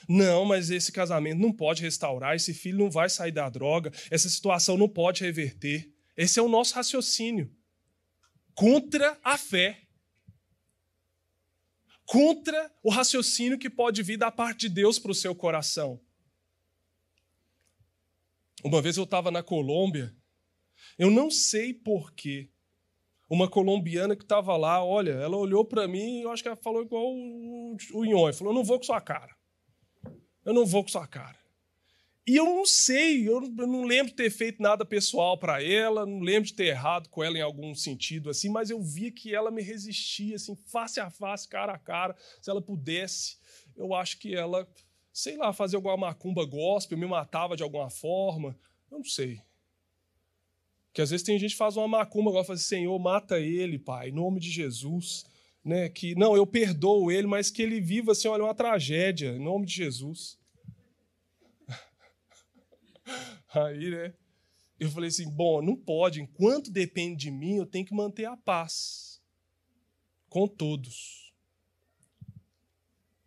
Não, 0.09 0.45
mas 0.45 0.71
esse 0.71 0.93
casamento 0.93 1.41
não 1.41 1.53
pode 1.53 1.83
restaurar, 1.83 2.35
esse 2.35 2.53
filho 2.53 2.79
não 2.79 2.91
vai 2.91 3.09
sair 3.09 3.33
da 3.33 3.49
droga, 3.49 3.93
essa 4.11 4.29
situação 4.29 4.77
não 4.77 4.89
pode 4.89 5.23
reverter. 5.23 5.91
Esse 6.17 6.39
é 6.39 6.43
o 6.43 6.49
nosso 6.49 6.75
raciocínio. 6.75 7.51
Contra 8.55 9.19
a 9.23 9.37
fé. 9.37 9.83
Contra 12.07 12.71
o 12.83 12.91
raciocínio 12.91 13.59
que 13.59 13.71
pode 13.71 14.03
vir 14.03 14.17
da 14.17 14.31
parte 14.31 14.61
de 14.61 14.69
Deus 14.69 14.99
para 14.99 15.11
o 15.11 15.15
seu 15.15 15.35
coração. 15.35 16.01
Uma 18.63 18.81
vez 18.81 18.97
eu 18.97 19.05
estava 19.05 19.31
na 19.31 19.43
Colômbia, 19.43 20.15
eu 20.99 21.11
não 21.11 21.31
sei 21.31 21.75
porquê, 21.75 22.49
uma 23.29 23.49
colombiana 23.49 24.15
que 24.15 24.23
estava 24.23 24.57
lá, 24.57 24.83
olha, 24.85 25.13
ela 25.13 25.37
olhou 25.37 25.65
para 25.65 25.89
mim 25.89 26.21
e 26.21 26.23
eu 26.23 26.31
acho 26.31 26.43
que 26.43 26.49
ela 26.49 26.57
falou 26.57 26.83
igual 26.83 27.05
o, 27.07 27.77
o 27.93 28.33
falou, 28.33 28.55
não 28.55 28.65
vou 28.65 28.79
com 28.79 28.85
sua 28.85 29.01
cara. 29.01 29.34
Eu 30.45 30.53
não 30.53 30.66
vou 30.66 30.82
com 30.82 30.90
sua 30.90 31.07
cara. 31.07 31.38
E 32.26 32.36
eu 32.36 32.45
não 32.47 32.64
sei, 32.64 33.28
eu 33.28 33.40
não 33.42 33.84
lembro 33.84 34.11
de 34.11 34.16
ter 34.16 34.30
feito 34.30 34.62
nada 34.62 34.82
pessoal 34.82 35.36
para 35.36 35.62
ela, 35.62 36.07
não 36.07 36.20
lembro 36.20 36.47
de 36.47 36.55
ter 36.55 36.66
errado 36.66 37.09
com 37.11 37.22
ela 37.22 37.36
em 37.36 37.42
algum 37.42 37.74
sentido 37.74 38.30
assim, 38.30 38.49
mas 38.49 38.70
eu 38.70 38.82
via 38.82 39.12
que 39.12 39.34
ela 39.34 39.51
me 39.51 39.61
resistia 39.61 40.36
assim, 40.36 40.57
face 40.57 40.99
a 40.99 41.11
face, 41.11 41.47
cara 41.47 41.74
a 41.74 41.78
cara, 41.78 42.16
se 42.40 42.49
ela 42.49 42.62
pudesse, 42.62 43.36
eu 43.76 43.92
acho 43.92 44.18
que 44.18 44.34
ela, 44.34 44.66
sei 45.12 45.36
lá, 45.36 45.53
fazia 45.53 45.76
alguma 45.76 45.99
macumba 45.99 46.47
gospel, 46.47 46.97
me 46.97 47.07
matava 47.07 47.59
de 47.59 47.62
alguma 47.62 47.90
forma, 47.90 48.59
eu 48.90 48.99
não 48.99 49.05
sei. 49.05 49.42
Que 50.95 51.03
às 51.03 51.11
vezes 51.11 51.26
tem 51.26 51.38
gente 51.38 51.51
que 51.51 51.59
faz 51.59 51.76
uma 51.76 51.88
macumba 51.88 52.30
agora, 52.30 52.45
fala 52.45 52.57
assim, 52.57 52.76
Senhor, 52.76 52.99
mata 52.99 53.38
ele, 53.38 53.78
Pai, 53.78 54.09
em 54.09 54.12
nome 54.12 54.40
de 54.40 54.51
Jesus. 54.51 55.26
Né? 55.65 55.89
Que, 55.89 56.15
não, 56.15 56.37
eu 56.37 56.47
perdoo 56.47 57.11
ele, 57.11 57.27
mas 57.27 57.51
que 57.51 57.62
ele 57.62 57.81
viva 57.81 58.12
assim, 58.12 58.29
olha, 58.29 58.45
uma 58.45 58.55
tragédia, 58.55 59.31
em 59.31 59.43
nome 59.43 59.65
de 59.65 59.73
Jesus. 59.73 60.39
Aí, 63.55 63.91
né? 63.91 64.15
Eu 64.79 64.91
falei 64.91 65.09
assim: 65.09 65.31
bom, 65.31 65.62
não 65.62 65.77
pode, 65.77 66.21
enquanto 66.21 66.71
depende 66.71 67.17
de 67.17 67.31
mim, 67.31 67.57
eu 67.57 67.67
tenho 67.67 67.87
que 67.87 67.95
manter 67.95 68.27
a 68.27 68.37
paz 68.37 69.23
com 70.29 70.47
todos. 70.47 71.33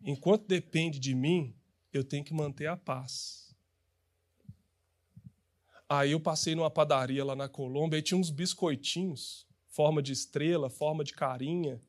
Enquanto 0.00 0.46
depende 0.46 0.98
de 0.98 1.14
mim, 1.14 1.54
eu 1.92 2.04
tenho 2.04 2.24
que 2.24 2.32
manter 2.32 2.66
a 2.66 2.76
paz. 2.76 3.56
Aí 5.88 6.12
eu 6.12 6.20
passei 6.20 6.54
numa 6.54 6.70
padaria 6.70 7.24
lá 7.24 7.34
na 7.34 7.48
Colômbia 7.48 7.98
e 7.98 8.02
tinha 8.02 8.18
uns 8.18 8.30
biscoitinhos, 8.30 9.46
forma 9.68 10.02
de 10.02 10.12
estrela, 10.12 10.68
forma 10.68 11.02
de 11.02 11.14
carinha, 11.14 11.80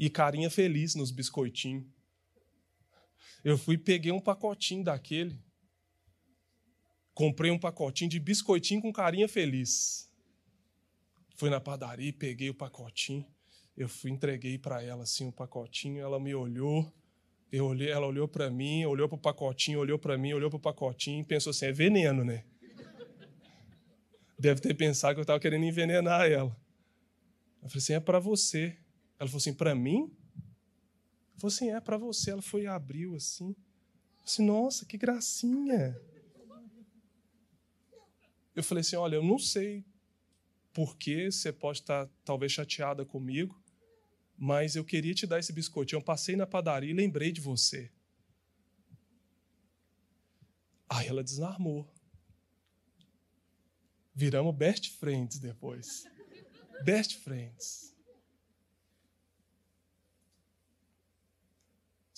e 0.00 0.08
carinha 0.08 0.48
feliz 0.48 0.94
nos 0.94 1.10
biscoitinhos. 1.10 1.84
Eu 3.44 3.58
fui 3.58 3.76
peguei 3.76 4.10
um 4.10 4.18
pacotinho 4.18 4.82
daquele. 4.82 5.38
Comprei 7.12 7.50
um 7.50 7.58
pacotinho 7.58 8.08
de 8.08 8.18
biscoitinho 8.18 8.80
com 8.80 8.90
carinha 8.94 9.28
feliz. 9.28 10.10
Fui 11.36 11.50
na 11.50 11.60
padaria, 11.60 12.10
peguei 12.14 12.48
o 12.48 12.54
pacotinho. 12.54 13.26
Eu 13.76 13.90
fui 13.90 14.10
entreguei 14.10 14.58
para 14.58 14.82
ela 14.82 15.02
assim 15.02 15.28
o 15.28 15.32
pacotinho, 15.32 16.00
ela 16.00 16.18
me 16.18 16.34
olhou. 16.34 16.90
Eu 17.52 17.66
olhei, 17.66 17.90
ela 17.90 18.06
olhou 18.06 18.26
para 18.26 18.50
mim, 18.50 18.86
olhou 18.86 19.06
para 19.06 19.16
o 19.16 19.20
pacotinho, 19.20 19.80
olhou 19.80 19.98
para 19.98 20.16
mim, 20.16 20.32
olhou 20.32 20.48
para 20.48 20.56
o 20.56 20.60
pacotinho 20.60 21.20
e 21.20 21.26
pensou 21.26 21.50
assim: 21.50 21.66
é 21.66 21.72
veneno, 21.72 22.24
né? 22.24 22.46
deve 24.38 24.62
ter 24.62 24.72
pensado 24.72 25.12
que 25.12 25.20
eu 25.20 25.24
estava 25.24 25.38
querendo 25.38 25.66
envenenar 25.66 26.22
ela. 26.22 26.56
Eu 27.62 27.68
falei 27.68 27.82
assim: 27.82 27.92
é 27.92 28.00
para 28.00 28.18
você. 28.18 28.78
Ela 29.20 29.28
falou 29.28 29.36
assim: 29.36 29.52
para 29.52 29.74
mim? 29.74 30.10
Eu 31.34 31.40
falei 31.40 31.54
assim: 31.54 31.70
é 31.70 31.78
para 31.78 31.98
você. 31.98 32.30
Ela 32.30 32.40
foi 32.40 32.62
e 32.62 32.66
abriu 32.66 33.14
assim. 33.14 33.50
Eu 33.50 34.24
assim: 34.24 34.44
nossa, 34.46 34.86
que 34.86 34.96
gracinha. 34.96 36.00
Eu 38.56 38.64
falei 38.64 38.80
assim: 38.80 38.96
olha, 38.96 39.16
eu 39.16 39.22
não 39.22 39.38
sei 39.38 39.84
por 40.72 40.96
que 40.96 41.30
você 41.30 41.52
pode 41.52 41.80
estar 41.80 42.08
talvez 42.24 42.50
chateada 42.50 43.04
comigo, 43.04 43.62
mas 44.38 44.74
eu 44.74 44.84
queria 44.84 45.12
te 45.12 45.26
dar 45.26 45.38
esse 45.38 45.52
biscoitinho. 45.52 45.98
Eu 45.98 46.04
passei 46.04 46.34
na 46.34 46.46
padaria 46.46 46.90
e 46.90 46.94
lembrei 46.94 47.30
de 47.30 47.42
você. 47.42 47.92
Aí 50.88 51.06
ela 51.06 51.22
desarmou. 51.22 51.86
Viramos 54.14 54.56
best 54.56 54.90
friends 54.98 55.38
depois. 55.38 56.04
Best 56.84 57.18
friends. 57.18 57.89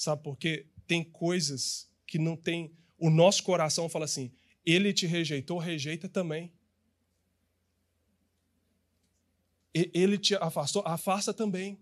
Sabe 0.03 0.21
por 0.21 0.37
quê? 0.37 0.67
Tem 0.85 1.05
coisas 1.05 1.89
que 2.09 2.19
não 2.19 2.37
tem. 2.37 2.77
O 2.99 3.09
nosso 3.09 3.41
coração 3.45 3.89
fala 3.89 4.05
assim: 4.05 4.33
ele 4.67 4.93
te 4.93 5.07
rejeitou, 5.07 5.59
rejeita 5.59 6.09
também. 6.09 6.53
Ele 9.73 10.19
te 10.19 10.35
afastou, 10.35 10.83
afasta 10.85 11.33
também. 11.33 11.79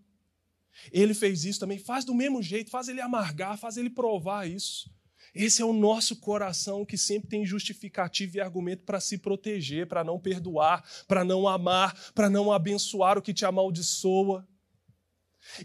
Ele 0.92 1.14
fez 1.14 1.46
isso 1.46 1.58
também, 1.58 1.78
faz 1.78 2.04
do 2.04 2.14
mesmo 2.14 2.42
jeito, 2.42 2.70
faz 2.70 2.88
ele 2.88 3.00
amargar, 3.00 3.56
faz 3.56 3.78
ele 3.78 3.88
provar 3.88 4.46
isso. 4.46 4.92
Esse 5.34 5.62
é 5.62 5.64
o 5.64 5.72
nosso 5.72 6.16
coração 6.16 6.84
que 6.84 6.98
sempre 6.98 7.30
tem 7.30 7.46
justificativo 7.46 8.36
e 8.36 8.40
argumento 8.40 8.84
para 8.84 9.00
se 9.00 9.16
proteger, 9.16 9.88
para 9.88 10.04
não 10.04 10.20
perdoar, 10.20 10.86
para 11.08 11.24
não 11.24 11.48
amar, 11.48 12.12
para 12.12 12.28
não 12.28 12.52
abençoar 12.52 13.16
o 13.16 13.22
que 13.22 13.32
te 13.32 13.46
amaldiçoa. 13.46 14.46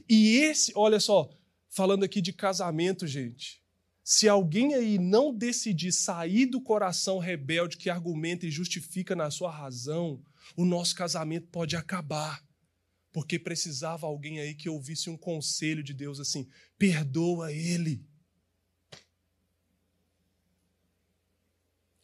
E 0.07 0.37
esse, 0.37 0.71
olha 0.73 1.01
só, 1.01 1.29
falando 1.75 2.03
aqui 2.03 2.21
de 2.21 2.33
casamento, 2.33 3.05
gente. 3.05 3.61
Se 4.03 4.27
alguém 4.29 4.73
aí 4.73 4.97
não 4.97 5.33
decidir 5.33 5.91
sair 5.91 6.45
do 6.45 6.61
coração 6.61 7.19
rebelde 7.19 7.77
que 7.77 7.89
argumenta 7.89 8.45
e 8.45 8.51
justifica 8.51 9.15
na 9.15 9.29
sua 9.29 9.51
razão, 9.51 10.23
o 10.55 10.63
nosso 10.63 10.95
casamento 10.95 11.47
pode 11.47 11.75
acabar. 11.75 12.43
Porque 13.11 13.37
precisava 13.37 14.07
alguém 14.07 14.39
aí 14.39 14.53
que 14.53 14.69
ouvisse 14.69 15.09
um 15.09 15.17
conselho 15.17 15.83
de 15.83 15.93
Deus 15.93 16.19
assim: 16.19 16.47
perdoa 16.77 17.51
ele 17.51 18.05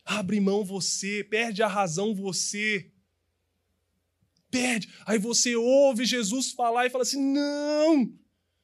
abre 0.05 0.39
mão 0.39 0.63
você, 0.63 1.23
perde 1.23 1.63
a 1.63 1.67
razão 1.67 2.13
você. 2.13 2.91
Perde. 4.49 4.93
Aí 5.05 5.17
você 5.17 5.55
ouve 5.55 6.03
Jesus 6.05 6.51
falar 6.51 6.85
e 6.85 6.89
fala 6.89 7.03
assim: 7.03 7.21
não, 7.21 8.13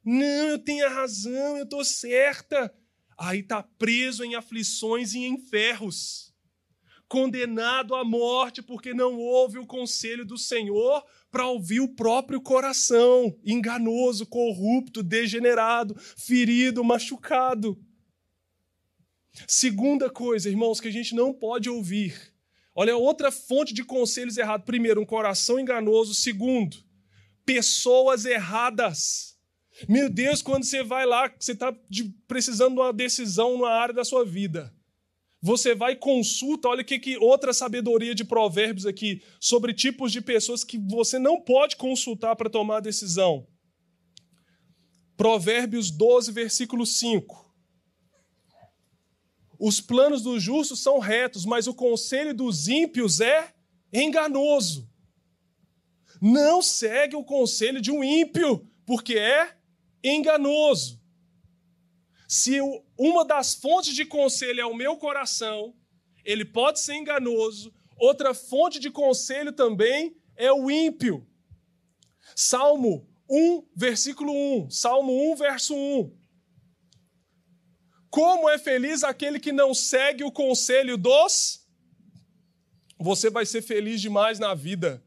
não, 0.10 0.48
eu 0.48 0.58
tenho 0.58 0.86
a 0.86 0.90
razão, 0.90 1.58
eu 1.58 1.64
estou 1.66 1.84
certa. 1.84 2.74
Aí 3.18 3.42
está 3.42 3.62
preso 3.62 4.24
em 4.24 4.36
aflições 4.36 5.14
e 5.14 5.26
em 5.26 5.38
ferros, 5.38 6.34
condenado 7.10 7.94
à 7.94 8.06
morte 8.06 8.62
porque 8.62 8.94
não 8.94 9.18
ouve 9.18 9.60
o 9.60 9.68
conselho 9.68 10.26
do 10.26 10.38
Senhor 10.38 11.04
para 11.30 11.48
ouvir 11.48 11.82
o 11.82 11.94
próprio 11.94 12.40
coração, 12.40 13.38
enganoso, 13.44 14.26
corrupto, 14.26 15.04
degenerado, 15.04 15.94
ferido, 16.16 16.86
machucado. 16.86 17.78
Segunda 19.46 20.10
coisa, 20.10 20.50
irmãos, 20.50 20.80
que 20.80 20.88
a 20.88 20.92
gente 20.92 21.14
não 21.14 21.34
pode 21.34 21.70
ouvir. 21.70 22.34
Olha, 22.74 22.96
outra 22.96 23.30
fonte 23.30 23.74
de 23.74 23.84
conselhos 23.84 24.38
errados. 24.38 24.66
Primeiro, 24.66 25.02
um 25.02 25.06
coração 25.06 25.60
enganoso. 25.60 26.16
Segundo, 26.16 26.78
pessoas 27.46 28.24
erradas. 28.24 29.37
Meu 29.88 30.10
Deus, 30.10 30.42
quando 30.42 30.64
você 30.64 30.84
vai 30.84 31.06
lá, 31.06 31.32
você 31.38 31.52
está 31.52 31.76
precisando 32.28 32.76
de 32.76 32.80
uma 32.80 32.94
decisão 32.94 33.60
na 33.60 33.70
área 33.70 33.94
da 33.94 34.06
sua 34.06 34.26
vida. 34.26 34.74
Você 35.42 35.76
vai 35.76 35.94
e 35.94 35.98
consulta, 35.98 36.68
olha 36.68 36.84
que, 36.84 36.98
que 36.98 37.18
outra 37.18 37.54
sabedoria 37.54 38.16
de 38.16 38.24
provérbios 38.24 38.86
aqui, 38.86 39.22
sobre 39.40 39.74
tipos 39.74 40.12
de 40.12 40.20
pessoas 40.20 40.64
que 40.64 40.78
você 40.78 41.20
não 41.20 41.40
pode 41.40 41.76
consultar 41.76 42.36
para 42.36 42.50
tomar 42.50 42.80
decisão. 42.80 43.48
Provérbios 45.16 45.92
12, 45.92 46.32
versículo 46.32 46.86
5. 46.86 47.46
Os 49.60 49.82
planos 49.82 50.22
dos 50.22 50.42
justos 50.42 50.80
são 50.80 51.00
retos, 51.00 51.46
mas 51.46 51.68
o 51.68 51.74
conselho 51.74 52.34
dos 52.34 52.68
ímpios 52.68 53.20
é 53.20 53.54
enganoso. 53.92 54.90
Não 56.22 56.62
segue 56.62 57.16
o 57.16 57.24
conselho 57.24 57.80
de 57.80 57.92
um 57.92 58.04
ímpio, 58.04 58.68
porque 58.86 59.16
é 59.16 59.57
enganoso. 60.10 61.02
Se 62.28 62.60
uma 62.98 63.26
das 63.26 63.56
fontes 63.56 63.96
de 63.96 64.06
conselho 64.06 64.62
é 64.62 64.66
o 64.66 64.76
meu 64.76 64.98
coração, 64.98 65.74
ele 66.26 66.44
pode 66.44 66.80
ser 66.80 66.96
enganoso. 66.96 67.74
Outra 67.98 68.34
fonte 68.34 68.80
de 68.80 68.92
conselho 68.92 69.54
também 69.54 70.16
é 70.36 70.52
o 70.52 70.70
ímpio. 70.70 71.26
Salmo 72.36 73.08
1, 73.30 73.68
versículo 73.76 74.34
1. 74.66 74.70
Salmo 74.70 75.32
1, 75.32 75.36
verso 75.38 75.76
1. 75.76 76.16
Como 78.10 78.50
é 78.50 78.58
feliz 78.58 79.04
aquele 79.04 79.40
que 79.40 79.52
não 79.52 79.74
segue 79.74 80.24
o 80.24 80.32
conselho 80.32 80.98
dos. 80.98 81.66
Você 83.00 83.30
vai 83.30 83.46
ser 83.46 83.62
feliz 83.62 84.02
demais 84.02 84.38
na 84.38 84.54
vida 84.54 85.07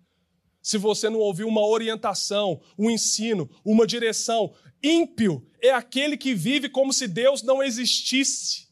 se 0.70 0.78
você 0.78 1.10
não 1.10 1.18
ouvir 1.18 1.42
uma 1.42 1.66
orientação, 1.66 2.60
um 2.78 2.88
ensino, 2.88 3.50
uma 3.64 3.84
direção. 3.84 4.54
Ímpio 4.80 5.44
é 5.60 5.72
aquele 5.72 6.16
que 6.16 6.32
vive 6.32 6.68
como 6.68 6.92
se 6.92 7.08
Deus 7.08 7.42
não 7.42 7.60
existisse. 7.60 8.68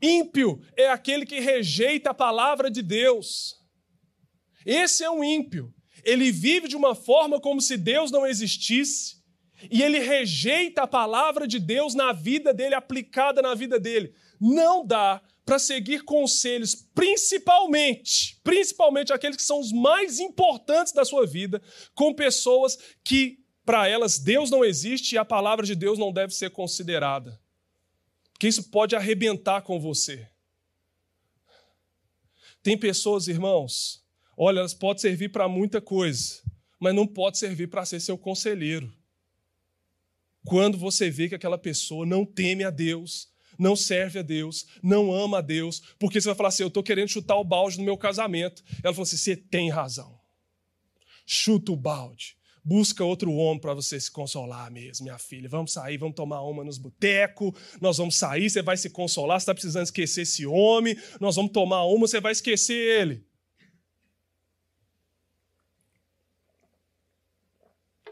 Ímpio 0.00 0.60
é 0.76 0.88
aquele 0.88 1.26
que 1.26 1.40
rejeita 1.40 2.10
a 2.10 2.14
palavra 2.14 2.70
de 2.70 2.82
Deus. 2.82 3.56
Esse 4.64 5.02
é 5.02 5.10
um 5.10 5.24
ímpio. 5.24 5.74
Ele 6.04 6.30
vive 6.30 6.68
de 6.68 6.76
uma 6.76 6.94
forma 6.94 7.40
como 7.40 7.60
se 7.60 7.76
Deus 7.76 8.12
não 8.12 8.24
existisse 8.24 9.16
e 9.68 9.82
ele 9.82 9.98
rejeita 9.98 10.82
a 10.82 10.86
palavra 10.86 11.48
de 11.48 11.58
Deus 11.58 11.96
na 11.96 12.12
vida 12.12 12.54
dele, 12.54 12.76
aplicada 12.76 13.42
na 13.42 13.56
vida 13.56 13.80
dele. 13.80 14.14
Não 14.40 14.86
dá 14.86 15.20
para 15.48 15.58
seguir 15.58 16.04
conselhos, 16.04 16.74
principalmente, 16.94 18.38
principalmente 18.44 19.14
aqueles 19.14 19.38
que 19.38 19.42
são 19.42 19.58
os 19.58 19.72
mais 19.72 20.20
importantes 20.20 20.92
da 20.92 21.06
sua 21.06 21.26
vida, 21.26 21.62
com 21.94 22.12
pessoas 22.12 22.76
que 23.02 23.42
para 23.64 23.88
elas 23.88 24.18
Deus 24.18 24.50
não 24.50 24.62
existe 24.62 25.14
e 25.14 25.18
a 25.18 25.24
palavra 25.24 25.64
de 25.64 25.74
Deus 25.74 25.98
não 25.98 26.12
deve 26.12 26.34
ser 26.34 26.50
considerada. 26.50 27.40
Porque 28.30 28.46
isso 28.46 28.64
pode 28.64 28.94
arrebentar 28.94 29.62
com 29.62 29.80
você. 29.80 30.28
Tem 32.62 32.76
pessoas, 32.76 33.26
irmãos, 33.26 34.04
olha, 34.36 34.58
elas 34.58 34.74
podem 34.74 35.00
servir 35.00 35.30
para 35.30 35.48
muita 35.48 35.80
coisa, 35.80 36.42
mas 36.78 36.94
não 36.94 37.06
pode 37.06 37.38
servir 37.38 37.68
para 37.68 37.86
ser 37.86 38.00
seu 38.00 38.18
conselheiro 38.18 38.92
quando 40.44 40.78
você 40.78 41.10
vê 41.10 41.28
que 41.28 41.34
aquela 41.34 41.58
pessoa 41.58 42.06
não 42.06 42.24
teme 42.24 42.64
a 42.64 42.70
Deus, 42.70 43.28
não 43.58 43.74
serve 43.74 44.20
a 44.20 44.22
Deus, 44.22 44.66
não 44.82 45.12
ama 45.12 45.38
a 45.38 45.42
Deus, 45.42 45.82
porque 45.98 46.20
você 46.20 46.28
vai 46.28 46.36
falar 46.36 46.50
assim: 46.50 46.62
eu 46.62 46.68
estou 46.68 46.82
querendo 46.82 47.08
chutar 47.08 47.36
o 47.36 47.44
balde 47.44 47.78
no 47.78 47.84
meu 47.84 47.96
casamento. 47.98 48.62
Ela 48.82 48.94
falou 48.94 49.02
assim: 49.02 49.16
você 49.16 49.36
tem 49.36 49.70
razão. 49.70 50.18
Chuta 51.26 51.72
o 51.72 51.76
balde. 51.76 52.36
Busca 52.64 53.02
outro 53.02 53.32
homem 53.32 53.60
para 53.60 53.72
você 53.72 53.98
se 53.98 54.10
consolar 54.10 54.70
mesmo, 54.70 55.04
minha 55.04 55.18
filha. 55.18 55.48
Vamos 55.48 55.72
sair, 55.72 55.96
vamos 55.96 56.14
tomar 56.14 56.42
uma 56.42 56.62
nos 56.62 56.76
botecos. 56.76 57.52
Nós 57.80 57.96
vamos 57.96 58.16
sair, 58.16 58.50
você 58.50 58.60
vai 58.60 58.76
se 58.76 58.90
consolar. 58.90 59.40
Você 59.40 59.44
está 59.44 59.54
precisando 59.54 59.84
esquecer 59.84 60.22
esse 60.22 60.46
homem. 60.46 60.96
Nós 61.18 61.36
vamos 61.36 61.52
tomar 61.52 61.84
uma, 61.84 62.06
você 62.06 62.20
vai 62.20 62.32
esquecer 62.32 62.74
ele. 62.74 63.28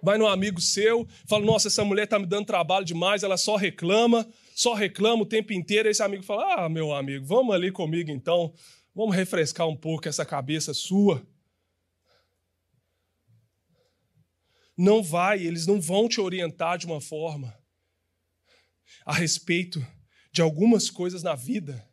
vai 0.02 0.18
num 0.18 0.26
amigo 0.28 0.60
seu, 0.60 1.06
fala: 1.26 1.44
Nossa, 1.44 1.66
essa 1.66 1.84
mulher 1.84 2.04
está 2.04 2.16
me 2.16 2.26
dando 2.26 2.46
trabalho 2.46 2.84
demais, 2.84 3.24
ela 3.24 3.36
só 3.36 3.56
reclama, 3.56 4.24
só 4.56 4.72
reclama 4.72 5.22
o 5.22 5.26
tempo 5.26 5.52
inteiro. 5.52 5.86
Esse 5.86 6.02
amigo 6.02 6.22
fala: 6.22 6.64
Ah, 6.64 6.68
meu 6.68 6.94
amigo, 6.94 7.26
vamos 7.26 7.54
ali 7.54 7.70
comigo 7.70 8.10
então, 8.10 8.54
vamos 8.94 9.14
refrescar 9.14 9.68
um 9.68 9.76
pouco 9.76 10.08
essa 10.08 10.24
cabeça 10.24 10.72
sua. 10.72 11.24
Não 14.74 15.02
vai, 15.02 15.46
eles 15.46 15.66
não 15.66 15.78
vão 15.78 16.08
te 16.08 16.22
orientar 16.22 16.78
de 16.78 16.86
uma 16.86 17.02
forma 17.02 17.54
a 19.04 19.12
respeito 19.12 19.86
de 20.32 20.40
algumas 20.40 20.88
coisas 20.88 21.22
na 21.22 21.34
vida. 21.34 21.86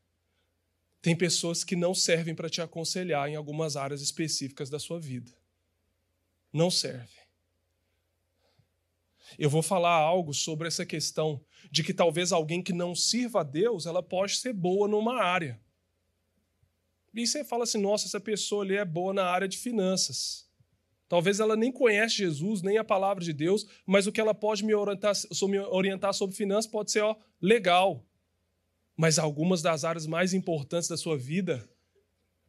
Tem 1.01 1.15
pessoas 1.17 1.65
que 1.65 1.75
não 1.75 1.93
servem 1.93 2.33
para 2.33 2.49
te 2.49 2.61
aconselhar 2.61 3.27
em 3.27 3.35
algumas 3.35 3.75
áreas 3.75 4.01
específicas 4.01 4.69
da 4.69 4.79
sua 4.79 5.01
vida. 5.01 5.33
Não 6.51 6.71
serve 6.71 7.22
eu 9.37 9.49
vou 9.49 9.61
falar 9.61 9.93
algo 9.93 10.33
sobre 10.33 10.67
essa 10.67 10.85
questão 10.85 11.43
de 11.71 11.83
que 11.83 11.93
talvez 11.93 12.31
alguém 12.31 12.61
que 12.61 12.73
não 12.73 12.95
sirva 12.95 13.41
a 13.41 13.43
Deus, 13.43 13.85
ela 13.85 14.03
pode 14.03 14.37
ser 14.37 14.53
boa 14.53 14.87
numa 14.87 15.21
área. 15.21 15.59
E 17.13 17.27
você 17.27 17.43
fala 17.43 17.63
assim, 17.63 17.79
nossa, 17.79 18.07
essa 18.07 18.19
pessoa 18.19 18.63
ali 18.63 18.75
é 18.75 18.85
boa 18.85 19.13
na 19.13 19.25
área 19.25 19.47
de 19.47 19.57
finanças. 19.57 20.49
Talvez 21.07 21.39
ela 21.39 21.55
nem 21.55 21.71
conhece 21.71 22.15
Jesus, 22.15 22.63
nem 22.63 22.77
a 22.77 22.83
palavra 22.83 23.23
de 23.23 23.31
Deus, 23.33 23.67
mas 23.85 24.07
o 24.07 24.11
que 24.11 24.19
ela 24.19 24.33
pode 24.33 24.65
me 24.65 24.73
orientar, 24.73 25.13
me 25.43 25.59
orientar 25.59 26.13
sobre 26.13 26.35
finanças 26.35 26.69
pode 26.69 26.91
ser 26.91 27.01
ó, 27.01 27.15
legal. 27.39 28.03
Mas 28.97 29.19
algumas 29.19 29.61
das 29.61 29.83
áreas 29.83 30.07
mais 30.07 30.33
importantes 30.33 30.89
da 30.89 30.97
sua 30.97 31.15
vida, 31.15 31.69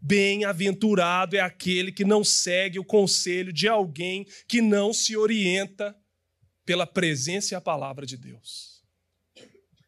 bem-aventurado 0.00 1.36
é 1.36 1.40
aquele 1.40 1.92
que 1.92 2.04
não 2.04 2.24
segue 2.24 2.78
o 2.78 2.84
conselho 2.84 3.52
de 3.52 3.68
alguém 3.68 4.26
que 4.48 4.62
não 4.62 4.92
se 4.94 5.16
orienta 5.16 5.94
pela 6.64 6.86
presença 6.86 7.54
e 7.54 7.56
a 7.56 7.60
palavra 7.60 8.06
de 8.06 8.16
Deus. 8.16 8.82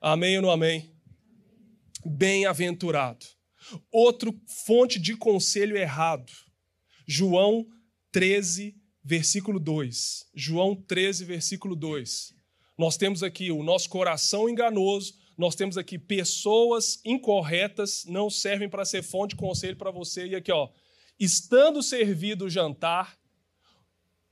Amém 0.01 0.37
ou 0.37 0.43
não 0.43 0.51
amém? 0.51 0.95
Bem-aventurado. 2.05 3.27
Outro 3.91 4.39
fonte 4.64 4.99
de 4.99 5.16
conselho 5.16 5.77
errado. 5.77 6.33
João 7.07 7.66
13, 8.12 8.77
versículo 9.03 9.59
2. 9.59 10.27
João 10.35 10.74
13, 10.74 11.24
versículo 11.24 11.74
2. 11.74 12.35
Nós 12.79 12.97
temos 12.97 13.22
aqui 13.22 13.51
o 13.51 13.62
nosso 13.62 13.89
coração 13.89 14.49
enganoso, 14.49 15.14
nós 15.37 15.55
temos 15.55 15.79
aqui 15.79 15.99
pessoas 15.99 17.01
incorretas, 17.05 18.05
não 18.07 18.29
servem 18.29 18.68
para 18.68 18.85
ser 18.85 19.03
fonte 19.03 19.31
de 19.31 19.37
conselho 19.37 19.77
para 19.77 19.91
você. 19.91 20.27
E 20.27 20.35
aqui, 20.35 20.53
ó, 20.53 20.68
estando 21.18 21.83
servido 21.83 22.47
o 22.47 22.51
jantar, 22.51 23.18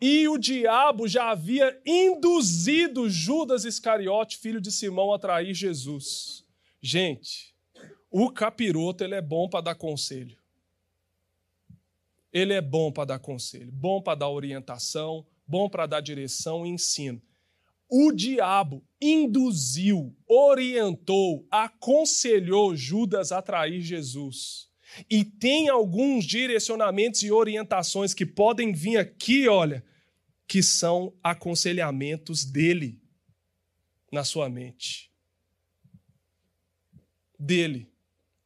e 0.07 0.29
o 0.29 0.37
diabo 0.37 1.09
já 1.09 1.31
havia 1.31 1.81
induzido 1.87 3.09
Judas 3.09 3.65
Iscariote, 3.65 4.37
filho 4.37 4.61
de 4.61 4.71
Simão, 4.71 5.15
a 5.15 5.19
trair 5.19 5.55
Jesus. 5.55 6.45
Gente, 6.79 7.55
o 8.11 8.31
capiroto 8.31 9.03
ele 9.03 9.15
é 9.15 9.23
bom 9.23 9.49
para 9.49 9.63
dar 9.63 9.75
conselho. 9.75 10.37
Ele 12.31 12.53
é 12.53 12.61
bom 12.61 12.93
para 12.93 13.07
dar 13.07 13.19
conselho, 13.19 13.73
bom 13.73 14.03
para 14.03 14.19
dar 14.19 14.29
orientação, 14.29 15.25
bom 15.47 15.71
para 15.71 15.87
dar 15.87 16.03
direção 16.03 16.67
e 16.67 16.69
ensino. 16.69 17.23
O 17.89 18.13
diabo 18.13 18.85
induziu, 19.01 20.15
orientou, 20.27 21.47
aconselhou 21.51 22.77
Judas 22.77 23.33
a 23.33 23.41
trair 23.41 23.81
Jesus. 23.81 24.69
E 25.09 25.25
tem 25.25 25.71
alguns 25.71 26.27
direcionamentos 26.27 27.23
e 27.23 27.33
orientações 27.33 28.13
que 28.13 28.27
podem 28.27 28.71
vir 28.71 28.99
aqui, 28.99 29.49
olha, 29.49 29.83
que 30.47 30.63
são 30.63 31.17
aconselhamentos 31.23 32.45
dele 32.45 33.01
na 34.13 34.25
sua 34.25 34.49
mente. 34.49 35.11
Dele. 37.39 37.93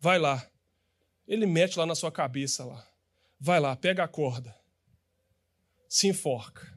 Vai 0.00 0.18
lá. 0.18 0.48
Ele 1.26 1.46
mete 1.46 1.78
lá 1.78 1.84
na 1.84 1.94
sua 1.94 2.10
cabeça 2.10 2.64
lá. 2.64 2.86
Vai 3.38 3.60
lá, 3.60 3.76
pega 3.76 4.04
a 4.04 4.08
corda. 4.08 4.56
Se 5.88 6.06
enforca. 6.06 6.76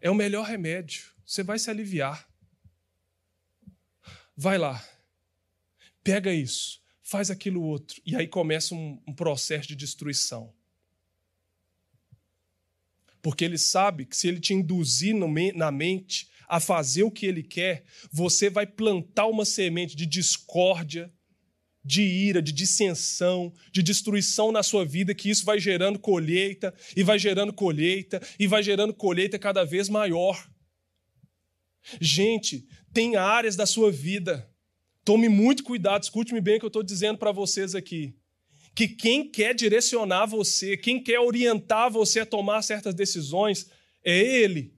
É 0.00 0.10
o 0.10 0.14
melhor 0.14 0.46
remédio. 0.46 1.14
Você 1.24 1.42
vai 1.42 1.58
se 1.58 1.70
aliviar. 1.70 2.28
Vai 4.36 4.58
lá. 4.58 4.84
Pega 6.02 6.32
isso. 6.32 6.82
Faz 7.02 7.30
aquilo 7.30 7.62
outro. 7.62 8.00
E 8.04 8.16
aí 8.16 8.26
começa 8.26 8.74
um, 8.74 9.02
um 9.06 9.14
processo 9.14 9.68
de 9.68 9.76
destruição. 9.76 10.55
Porque 13.26 13.44
ele 13.44 13.58
sabe 13.58 14.06
que 14.06 14.16
se 14.16 14.28
ele 14.28 14.38
te 14.38 14.54
induzir 14.54 15.12
na 15.12 15.72
mente 15.72 16.28
a 16.48 16.60
fazer 16.60 17.02
o 17.02 17.10
que 17.10 17.26
ele 17.26 17.42
quer, 17.42 17.82
você 18.08 18.48
vai 18.48 18.64
plantar 18.64 19.26
uma 19.26 19.44
semente 19.44 19.96
de 19.96 20.06
discórdia, 20.06 21.12
de 21.84 22.02
ira, 22.02 22.40
de 22.40 22.52
dissensão, 22.52 23.52
de 23.72 23.82
destruição 23.82 24.52
na 24.52 24.62
sua 24.62 24.84
vida, 24.84 25.12
que 25.12 25.28
isso 25.28 25.44
vai 25.44 25.58
gerando 25.58 25.98
colheita, 25.98 26.72
e 26.94 27.02
vai 27.02 27.18
gerando 27.18 27.52
colheita, 27.52 28.22
e 28.38 28.46
vai 28.46 28.62
gerando 28.62 28.94
colheita 28.94 29.40
cada 29.40 29.64
vez 29.64 29.88
maior. 29.88 30.48
Gente, 32.00 32.64
tem 32.92 33.16
áreas 33.16 33.56
da 33.56 33.66
sua 33.66 33.90
vida. 33.90 34.48
Tome 35.04 35.28
muito 35.28 35.64
cuidado, 35.64 36.04
escute-me 36.04 36.40
bem 36.40 36.58
o 36.58 36.60
que 36.60 36.64
eu 36.64 36.68
estou 36.68 36.82
dizendo 36.84 37.18
para 37.18 37.32
vocês 37.32 37.74
aqui 37.74 38.14
que 38.76 38.86
quem 38.86 39.26
quer 39.26 39.54
direcionar 39.54 40.26
você, 40.26 40.76
quem 40.76 41.02
quer 41.02 41.18
orientar 41.18 41.90
você 41.90 42.20
a 42.20 42.26
tomar 42.26 42.60
certas 42.60 42.94
decisões, 42.94 43.70
é 44.04 44.14
Ele. 44.14 44.76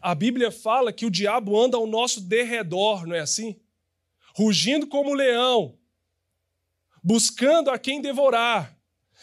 A 0.00 0.12
Bíblia 0.12 0.50
fala 0.50 0.92
que 0.92 1.06
o 1.06 1.10
diabo 1.10 1.58
anda 1.58 1.76
ao 1.76 1.86
nosso 1.86 2.20
derredor, 2.20 3.06
não 3.06 3.14
é 3.14 3.20
assim? 3.20 3.60
Rugindo 4.34 4.88
como 4.88 5.14
leão, 5.14 5.78
buscando 7.00 7.70
a 7.70 7.78
quem 7.78 8.00
devorar. 8.00 8.76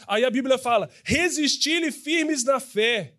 Aí 0.07 0.23
a 0.23 0.29
Bíblia 0.29 0.57
fala: 0.57 0.89
resistir-lhe 1.03 1.91
firmes 1.91 2.41
na 2.41 2.61
fé. 2.61 3.15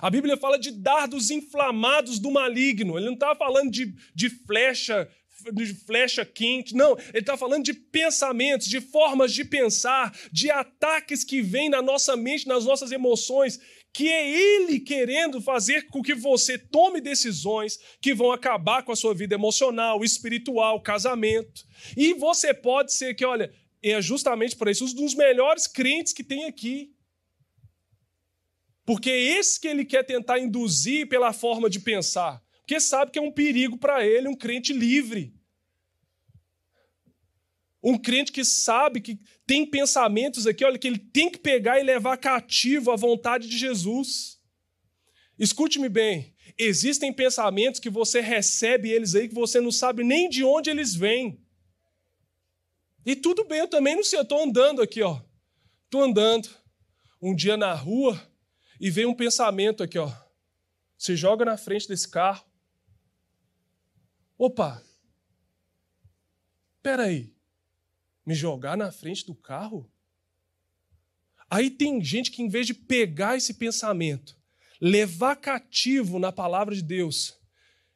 A 0.00 0.08
Bíblia 0.08 0.36
fala 0.36 0.56
de 0.56 0.70
dardos 0.70 1.30
inflamados 1.30 2.20
do 2.20 2.30
maligno. 2.30 2.96
Ele 2.96 3.06
não 3.06 3.14
está 3.14 3.34
falando 3.34 3.72
de, 3.72 3.92
de 4.14 4.30
flecha 4.30 5.10
de 5.52 5.74
flecha 5.74 6.24
quente, 6.24 6.74
não. 6.74 6.96
Ele 7.08 7.18
está 7.18 7.36
falando 7.36 7.64
de 7.64 7.74
pensamentos, 7.74 8.66
de 8.66 8.80
formas 8.80 9.32
de 9.32 9.44
pensar, 9.44 10.16
de 10.32 10.50
ataques 10.50 11.24
que 11.24 11.40
vêm 11.42 11.68
na 11.68 11.82
nossa 11.82 12.16
mente, 12.16 12.46
nas 12.46 12.64
nossas 12.64 12.92
emoções, 12.92 13.58
que 13.92 14.08
é 14.08 14.30
ele 14.30 14.78
querendo 14.78 15.40
fazer 15.40 15.88
com 15.88 16.02
que 16.02 16.14
você 16.14 16.56
tome 16.56 17.00
decisões 17.00 17.78
que 18.00 18.14
vão 18.14 18.30
acabar 18.30 18.82
com 18.82 18.92
a 18.92 18.96
sua 18.96 19.14
vida 19.14 19.34
emocional, 19.34 20.04
espiritual, 20.04 20.80
casamento. 20.80 21.64
E 21.96 22.14
você 22.14 22.54
pode 22.54 22.92
ser 22.92 23.14
que, 23.14 23.24
olha, 23.24 23.52
é 23.82 24.00
justamente 24.00 24.56
por 24.56 24.68
isso, 24.68 24.84
um 24.84 24.94
dos 24.94 25.14
melhores 25.14 25.66
crentes 25.66 26.12
que 26.12 26.22
tem 26.22 26.44
aqui. 26.44 26.92
Porque 28.84 29.10
é 29.10 29.38
esse 29.38 29.60
que 29.60 29.68
ele 29.68 29.84
quer 29.84 30.04
tentar 30.04 30.38
induzir 30.38 31.08
pela 31.08 31.32
forma 31.32 31.68
de 31.68 31.80
pensar. 31.80 32.42
Porque 32.70 32.80
sabe 32.80 33.10
que 33.10 33.18
é 33.18 33.22
um 33.22 33.32
perigo 33.32 33.76
para 33.76 34.06
ele, 34.06 34.28
um 34.28 34.36
crente 34.36 34.72
livre. 34.72 35.34
Um 37.82 37.98
crente 37.98 38.30
que 38.30 38.44
sabe 38.44 39.00
que 39.00 39.18
tem 39.44 39.66
pensamentos 39.66 40.46
aqui, 40.46 40.64
olha, 40.64 40.78
que 40.78 40.86
ele 40.86 41.00
tem 41.00 41.28
que 41.28 41.38
pegar 41.38 41.80
e 41.80 41.82
levar 41.82 42.16
cativo 42.16 42.92
a 42.92 42.96
vontade 42.96 43.48
de 43.48 43.58
Jesus. 43.58 44.40
Escute-me 45.36 45.88
bem, 45.88 46.32
existem 46.56 47.12
pensamentos 47.12 47.80
que 47.80 47.90
você 47.90 48.20
recebe 48.20 48.88
eles 48.88 49.16
aí 49.16 49.28
que 49.28 49.34
você 49.34 49.60
não 49.60 49.72
sabe 49.72 50.04
nem 50.04 50.28
de 50.28 50.44
onde 50.44 50.70
eles 50.70 50.94
vêm. 50.94 51.44
E 53.04 53.16
tudo 53.16 53.44
bem, 53.44 53.58
eu 53.58 53.68
também 53.68 53.96
não 53.96 54.04
sei, 54.04 54.20
eu 54.20 54.22
estou 54.22 54.44
andando 54.44 54.80
aqui, 54.80 55.02
ó. 55.02 55.20
Estou 55.86 56.04
andando 56.04 56.48
um 57.20 57.34
dia 57.34 57.56
na 57.56 57.74
rua 57.74 58.30
e 58.80 58.90
vem 58.90 59.06
um 59.06 59.14
pensamento 59.14 59.82
aqui, 59.82 59.98
ó. 59.98 60.08
Você 60.96 61.16
joga 61.16 61.44
na 61.44 61.56
frente 61.56 61.88
desse 61.88 62.08
carro. 62.08 62.48
Opa! 64.40 64.82
Espera 66.76 67.02
aí 67.02 67.30
me 68.24 68.34
jogar 68.34 68.74
na 68.74 68.90
frente 68.90 69.26
do 69.26 69.34
carro? 69.34 69.86
Aí 71.50 71.68
tem 71.68 72.02
gente 72.02 72.30
que, 72.30 72.40
em 72.40 72.48
vez 72.48 72.66
de 72.66 72.72
pegar 72.72 73.36
esse 73.36 73.52
pensamento, 73.52 74.34
levar 74.80 75.36
cativo 75.36 76.18
na 76.18 76.32
palavra 76.32 76.74
de 76.74 76.80
Deus 76.80 77.38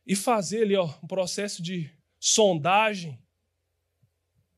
e 0.06 0.14
fazer 0.14 0.64
ali 0.64 0.76
ó, 0.76 0.84
um 1.02 1.06
processo 1.06 1.62
de 1.62 1.90
sondagem, 2.20 3.18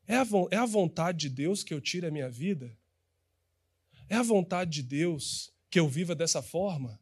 é 0.05 0.17
a, 0.17 0.25
é 0.51 0.57
a 0.57 0.65
vontade 0.65 1.19
de 1.19 1.29
Deus 1.29 1.63
que 1.63 1.73
eu 1.73 1.79
tire 1.79 2.05
a 2.05 2.11
minha 2.11 2.29
vida? 2.29 2.77
É 4.09 4.15
a 4.17 4.23
vontade 4.23 4.71
de 4.71 4.83
Deus 4.83 5.53
que 5.69 5.79
eu 5.79 5.87
viva 5.87 6.13
dessa 6.13 6.41
forma? 6.41 6.99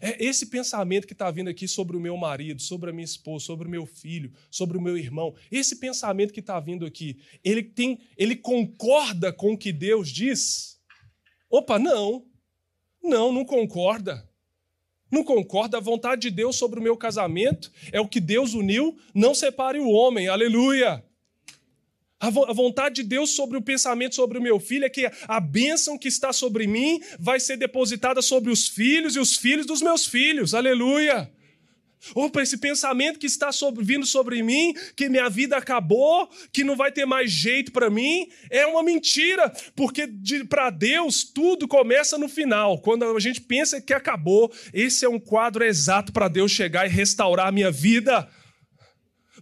É 0.00 0.24
esse 0.24 0.46
pensamento 0.46 1.06
que 1.06 1.12
está 1.12 1.30
vindo 1.30 1.48
aqui 1.48 1.68
sobre 1.68 1.96
o 1.96 2.00
meu 2.00 2.16
marido, 2.16 2.60
sobre 2.60 2.90
a 2.90 2.92
minha 2.92 3.04
esposa, 3.04 3.44
sobre 3.44 3.68
o 3.68 3.70
meu 3.70 3.86
filho, 3.86 4.32
sobre 4.50 4.78
o 4.78 4.80
meu 4.80 4.96
irmão, 4.96 5.34
esse 5.50 5.76
pensamento 5.76 6.32
que 6.32 6.40
está 6.40 6.58
vindo 6.58 6.86
aqui, 6.86 7.18
ele 7.44 7.62
tem, 7.62 8.00
ele 8.16 8.36
concorda 8.36 9.32
com 9.32 9.52
o 9.52 9.58
que 9.58 9.72
Deus 9.72 10.08
diz? 10.08 10.80
Opa, 11.50 11.78
não. 11.78 12.26
Não, 13.02 13.32
não 13.32 13.44
concorda. 13.44 14.28
Não 15.10 15.22
concorda. 15.22 15.76
A 15.76 15.80
vontade 15.80 16.22
de 16.22 16.30
Deus 16.30 16.56
sobre 16.56 16.80
o 16.80 16.82
meu 16.82 16.96
casamento 16.96 17.70
é 17.92 18.00
o 18.00 18.08
que 18.08 18.20
Deus 18.20 18.54
uniu, 18.54 18.98
não 19.14 19.34
separe 19.34 19.78
o 19.78 19.90
homem. 19.90 20.28
Aleluia. 20.28 21.04
A 22.24 22.52
vontade 22.54 22.96
de 22.96 23.02
Deus 23.02 23.30
sobre 23.30 23.58
o 23.58 23.62
pensamento 23.62 24.14
sobre 24.14 24.38
o 24.38 24.42
meu 24.42 24.58
filho 24.58 24.86
é 24.86 24.88
que 24.88 25.10
a 25.28 25.40
bênção 25.40 25.98
que 25.98 26.08
está 26.08 26.32
sobre 26.32 26.66
mim 26.66 26.98
vai 27.18 27.38
ser 27.38 27.58
depositada 27.58 28.22
sobre 28.22 28.50
os 28.50 28.66
filhos 28.66 29.14
e 29.14 29.18
os 29.18 29.36
filhos 29.36 29.66
dos 29.66 29.82
meus 29.82 30.06
filhos. 30.06 30.54
Aleluia! 30.54 31.30
Opa, 32.14 32.42
esse 32.42 32.56
pensamento 32.58 33.18
que 33.18 33.26
está 33.26 33.52
sobre, 33.52 33.84
vindo 33.84 34.06
sobre 34.06 34.42
mim, 34.42 34.74
que 34.96 35.08
minha 35.08 35.28
vida 35.28 35.56
acabou, 35.56 36.28
que 36.50 36.64
não 36.64 36.76
vai 36.76 36.92
ter 36.92 37.06
mais 37.06 37.30
jeito 37.30 37.72
para 37.72 37.90
mim, 37.90 38.26
é 38.50 38.66
uma 38.66 38.82
mentira, 38.82 39.50
porque 39.74 40.06
de, 40.06 40.44
para 40.44 40.70
Deus 40.70 41.24
tudo 41.24 41.68
começa 41.68 42.16
no 42.16 42.28
final. 42.28 42.78
Quando 42.80 43.04
a 43.04 43.20
gente 43.20 43.40
pensa 43.40 43.80
que 43.80 43.92
acabou, 43.92 44.52
esse 44.72 45.04
é 45.04 45.08
um 45.08 45.20
quadro 45.20 45.64
exato 45.64 46.12
para 46.12 46.28
Deus 46.28 46.52
chegar 46.52 46.86
e 46.86 46.90
restaurar 46.90 47.48
a 47.48 47.52
minha 47.52 47.70
vida, 47.70 48.28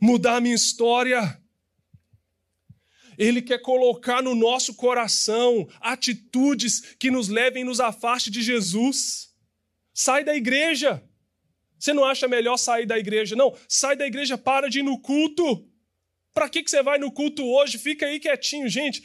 mudar 0.00 0.36
a 0.36 0.40
minha 0.40 0.54
história. 0.54 1.41
Ele 3.22 3.40
quer 3.40 3.58
colocar 3.58 4.20
no 4.20 4.34
nosso 4.34 4.74
coração 4.74 5.68
atitudes 5.80 6.96
que 6.98 7.08
nos 7.08 7.28
levem 7.28 7.62
e 7.62 7.64
nos 7.64 7.78
afaste 7.78 8.32
de 8.32 8.42
Jesus. 8.42 9.32
Sai 9.94 10.24
da 10.24 10.34
igreja. 10.34 11.00
Você 11.78 11.92
não 11.92 12.04
acha 12.04 12.26
melhor 12.26 12.56
sair 12.56 12.84
da 12.84 12.98
igreja? 12.98 13.36
Não, 13.36 13.56
sai 13.68 13.94
da 13.94 14.04
igreja, 14.04 14.36
para 14.36 14.68
de 14.68 14.80
ir 14.80 14.82
no 14.82 15.00
culto. 15.00 15.64
Para 16.34 16.48
que, 16.48 16.64
que 16.64 16.70
você 16.70 16.82
vai 16.82 16.98
no 16.98 17.12
culto 17.12 17.44
hoje? 17.44 17.78
Fica 17.78 18.06
aí 18.06 18.18
quietinho, 18.18 18.68
gente. 18.68 19.00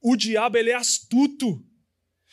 O 0.00 0.16
diabo 0.16 0.56
ele 0.56 0.70
é 0.70 0.74
astuto. 0.74 1.62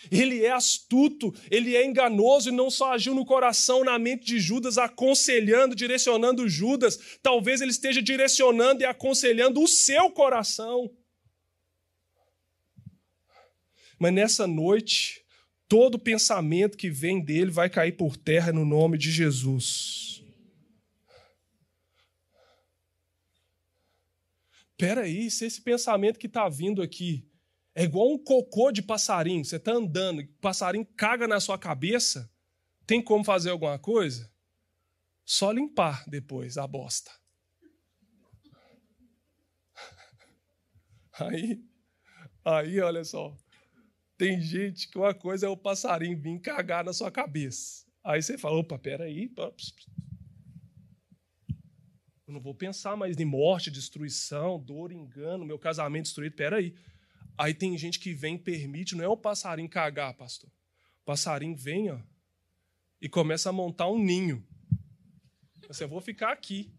Ele 0.09 0.45
é 0.45 0.51
astuto, 0.51 1.32
ele 1.51 1.76
é 1.76 1.86
enganoso 1.86 2.49
e 2.49 2.51
não 2.53 2.72
só 2.72 2.93
agiu 2.93 3.14
no 3.14 3.26
coração, 3.26 3.84
na 3.84 3.99
mente 3.99 4.26
de 4.26 4.39
Judas, 4.39 4.78
aconselhando, 4.78 5.76
direcionando 5.76 6.47
Judas. 6.47 6.97
Talvez 7.22 7.59
ele 7.59 7.70
esteja 7.70 8.01
direcionando 8.01 8.82
e 8.82 8.86
aconselhando 8.86 9.62
o 9.62 9.68
seu 9.68 10.09
coração. 10.09 10.89
Mas 14.02 14.14
nessa 14.16 14.47
noite, 14.47 15.24
todo 15.68 15.99
pensamento 15.99 16.76
que 16.76 16.89
vem 16.89 17.24
dele 17.24 17.52
vai 17.52 17.70
cair 17.70 17.91
por 17.91 18.18
terra 18.18 18.52
no 18.52 18.66
nome 18.66 18.97
de 18.97 19.12
Jesus. 19.12 20.24
Espera 24.72 25.02
aí, 25.02 25.30
se 25.30 25.45
esse 25.45 25.62
pensamento 25.62 26.18
que 26.18 26.26
está 26.26 26.49
vindo 26.49 26.82
aqui 26.82 27.30
é 27.76 27.84
igual 27.84 28.12
um 28.12 28.18
cocô 28.18 28.72
de 28.72 28.82
passarinho. 28.82 29.45
Você 29.45 29.58
está 29.58 29.74
andando, 29.74 30.24
o 30.24 30.28
passarinho 30.41 30.88
caga 30.97 31.28
na 31.28 31.39
sua 31.39 31.60
cabeça. 31.60 32.28
Tem 32.88 33.04
como 33.04 33.24
fazer 33.24 33.52
alguma 33.52 33.78
coisa? 33.78 34.34
Só 35.24 35.52
limpar 35.52 36.04
depois 36.10 36.58
a 36.58 36.66
bosta. 36.66 37.12
Aí, 41.20 41.64
aí, 42.43 42.80
olha 42.80 43.04
só. 43.04 43.38
Tem 44.22 44.39
gente 44.39 44.88
que 44.88 44.99
uma 44.99 45.15
coisa 45.15 45.47
é 45.47 45.49
o 45.49 45.57
passarinho 45.57 46.15
vir 46.15 46.39
cagar 46.39 46.86
na 46.86 46.93
sua 46.93 47.09
cabeça. 47.09 47.88
Aí 48.03 48.22
você 48.22 48.38
fala: 48.38 48.59
opa, 48.59 48.78
peraí. 48.78 49.34
Eu 52.28 52.32
não 52.32 52.39
vou 52.39 52.53
pensar 52.53 52.95
mais 52.95 53.17
em 53.17 53.26
morte, 53.26 53.72
destruição, 53.72 54.59
dor, 54.59 54.91
engano, 54.91 55.43
meu 55.43 55.57
casamento 55.57 56.03
destruído. 56.03 56.36
Peraí. 56.36 56.76
aí 57.36 57.51
tem 57.51 57.76
gente 57.76 57.97
que 57.97 58.13
vem 58.13 58.38
permite, 58.38 58.95
não 58.95 59.03
é 59.03 59.07
o 59.07 59.17
passarinho 59.17 59.67
cagar, 59.67 60.13
pastor. 60.13 60.51
O 61.01 61.05
passarinho 61.05 61.57
vem, 61.57 61.89
ó, 61.89 61.99
e 63.01 63.09
começa 63.09 63.49
a 63.49 63.51
montar 63.51 63.88
um 63.88 63.97
ninho. 63.97 64.47
Você, 65.67 65.86
eu 65.86 65.89
vou 65.89 65.99
ficar 65.99 66.32
aqui. 66.32 66.72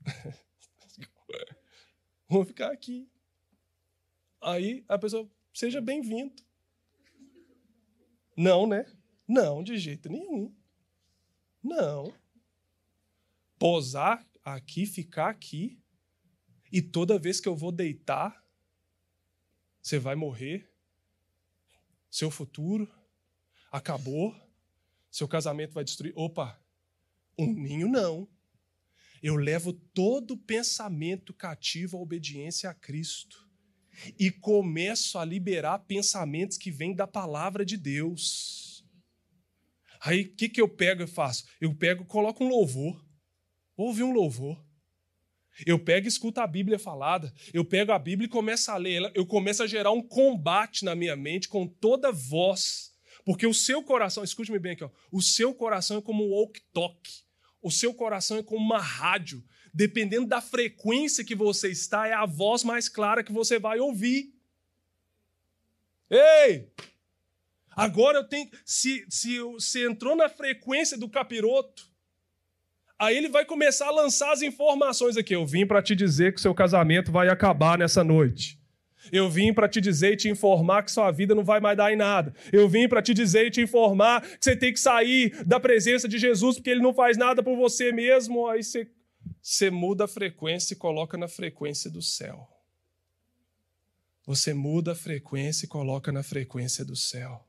vou 2.28 2.44
ficar 2.44 2.72
aqui. 2.72 3.08
Aí 4.42 4.84
a 4.88 4.98
pessoa, 4.98 5.30
seja 5.54 5.80
bem-vindo. 5.80 6.42
Não, 8.36 8.66
né? 8.66 8.86
Não, 9.28 9.62
de 9.62 9.76
jeito 9.78 10.08
nenhum. 10.08 10.54
Não. 11.62 12.12
Posar 13.58 14.26
aqui, 14.44 14.86
ficar 14.86 15.28
aqui, 15.30 15.80
e 16.72 16.80
toda 16.80 17.18
vez 17.18 17.40
que 17.40 17.48
eu 17.48 17.54
vou 17.54 17.70
deitar, 17.70 18.42
você 19.80 19.98
vai 19.98 20.14
morrer, 20.14 20.70
seu 22.10 22.30
futuro 22.30 22.90
acabou, 23.70 24.34
seu 25.10 25.28
casamento 25.28 25.74
vai 25.74 25.84
destruir. 25.84 26.12
Opa, 26.16 26.60
um 27.38 27.52
ninho 27.52 27.88
não. 27.88 28.28
Eu 29.22 29.36
levo 29.36 29.72
todo 29.72 30.36
pensamento 30.36 31.32
cativo 31.32 31.96
à 31.96 32.00
obediência 32.00 32.70
a 32.70 32.74
Cristo 32.74 33.51
e 34.18 34.30
começo 34.30 35.18
a 35.18 35.24
liberar 35.24 35.80
pensamentos 35.80 36.56
que 36.56 36.70
vêm 36.70 36.94
da 36.94 37.06
palavra 37.06 37.64
de 37.64 37.76
Deus. 37.76 38.84
Aí 40.00 40.22
o 40.22 40.34
que, 40.34 40.48
que 40.48 40.60
eu 40.60 40.68
pego 40.68 41.02
e 41.02 41.06
faço? 41.06 41.44
Eu 41.60 41.74
pego 41.74 42.02
e 42.02 42.06
coloco 42.06 42.44
um 42.44 42.48
louvor. 42.48 43.04
Ouve 43.76 44.02
um 44.02 44.12
louvor. 44.12 44.62
Eu 45.66 45.78
pego 45.78 46.06
e 46.06 46.08
escuto 46.08 46.40
a 46.40 46.46
Bíblia 46.46 46.78
falada, 46.78 47.32
eu 47.52 47.64
pego 47.64 47.92
a 47.92 47.98
Bíblia 47.98 48.26
e 48.26 48.30
começo 48.30 48.70
a 48.70 48.76
ler 48.76 48.94
ela, 48.94 49.12
eu 49.14 49.26
começo 49.26 49.62
a 49.62 49.66
gerar 49.66 49.92
um 49.92 50.02
combate 50.02 50.84
na 50.84 50.94
minha 50.94 51.14
mente 51.14 51.46
com 51.46 51.66
toda 51.66 52.10
voz, 52.10 52.90
Porque 53.24 53.46
o 53.46 53.54
seu 53.54 53.82
coração, 53.82 54.24
escute-me 54.24 54.58
bem 54.58 54.72
aqui, 54.72 54.84
ó, 54.84 54.90
o 55.12 55.20
seu 55.20 55.54
coração 55.54 55.98
é 55.98 56.02
como 56.02 56.24
um 56.24 56.30
walk-talk. 56.30 56.98
O 57.62 57.70
seu 57.70 57.94
coração 57.94 58.38
é 58.38 58.42
como 58.42 58.64
uma 58.64 58.80
rádio. 58.80 59.44
Dependendo 59.72 60.26
da 60.26 60.40
frequência 60.40 61.24
que 61.24 61.34
você 61.34 61.68
está, 61.68 62.06
é 62.06 62.12
a 62.12 62.26
voz 62.26 62.62
mais 62.62 62.88
clara 62.88 63.24
que 63.24 63.32
você 63.32 63.58
vai 63.58 63.80
ouvir. 63.80 64.34
Ei! 66.10 66.70
Agora 67.74 68.18
eu 68.18 68.24
tenho. 68.24 68.50
Se, 68.64 69.04
se 69.08 69.38
você 69.40 69.86
entrou 69.86 70.14
na 70.14 70.28
frequência 70.28 70.98
do 70.98 71.08
capiroto, 71.08 71.90
aí 72.98 73.16
ele 73.16 73.28
vai 73.28 73.44
começar 73.44 73.88
a 73.88 73.92
lançar 73.92 74.32
as 74.32 74.42
informações 74.42 75.16
aqui. 75.16 75.34
Eu 75.34 75.46
vim 75.46 75.66
para 75.66 75.82
te 75.82 75.96
dizer 75.96 76.34
que 76.34 76.40
seu 76.40 76.54
casamento 76.54 77.10
vai 77.10 77.28
acabar 77.28 77.78
nessa 77.78 78.04
noite. 78.04 78.60
Eu 79.10 79.28
vim 79.28 79.52
para 79.52 79.68
te 79.68 79.80
dizer 79.80 80.12
e 80.12 80.16
te 80.16 80.28
informar 80.28 80.84
que 80.84 80.92
sua 80.92 81.10
vida 81.10 81.34
não 81.34 81.42
vai 81.42 81.60
mais 81.60 81.76
dar 81.76 81.92
em 81.92 81.96
nada. 81.96 82.32
Eu 82.52 82.68
vim 82.68 82.88
para 82.88 83.02
te 83.02 83.12
dizer 83.12 83.46
e 83.46 83.50
te 83.50 83.60
informar 83.60 84.20
que 84.20 84.38
você 84.40 84.54
tem 84.54 84.72
que 84.72 84.78
sair 84.78 85.44
da 85.44 85.58
presença 85.58 86.06
de 86.06 86.18
Jesus 86.18 86.56
porque 86.56 86.70
ele 86.70 86.82
não 86.82 86.94
faz 86.94 87.16
nada 87.16 87.42
por 87.42 87.56
você 87.56 87.90
mesmo. 87.90 88.46
Aí 88.46 88.62
você, 88.62 88.88
você 89.42 89.70
muda 89.70 90.04
a 90.04 90.08
frequência 90.08 90.74
e 90.74 90.76
coloca 90.76 91.16
na 91.16 91.28
frequência 91.28 91.90
do 91.90 92.00
céu. 92.00 92.48
Você 94.24 94.54
muda 94.54 94.92
a 94.92 94.94
frequência 94.94 95.64
e 95.64 95.68
coloca 95.68 96.12
na 96.12 96.22
frequência 96.22 96.84
do 96.84 96.94
céu. 96.94 97.44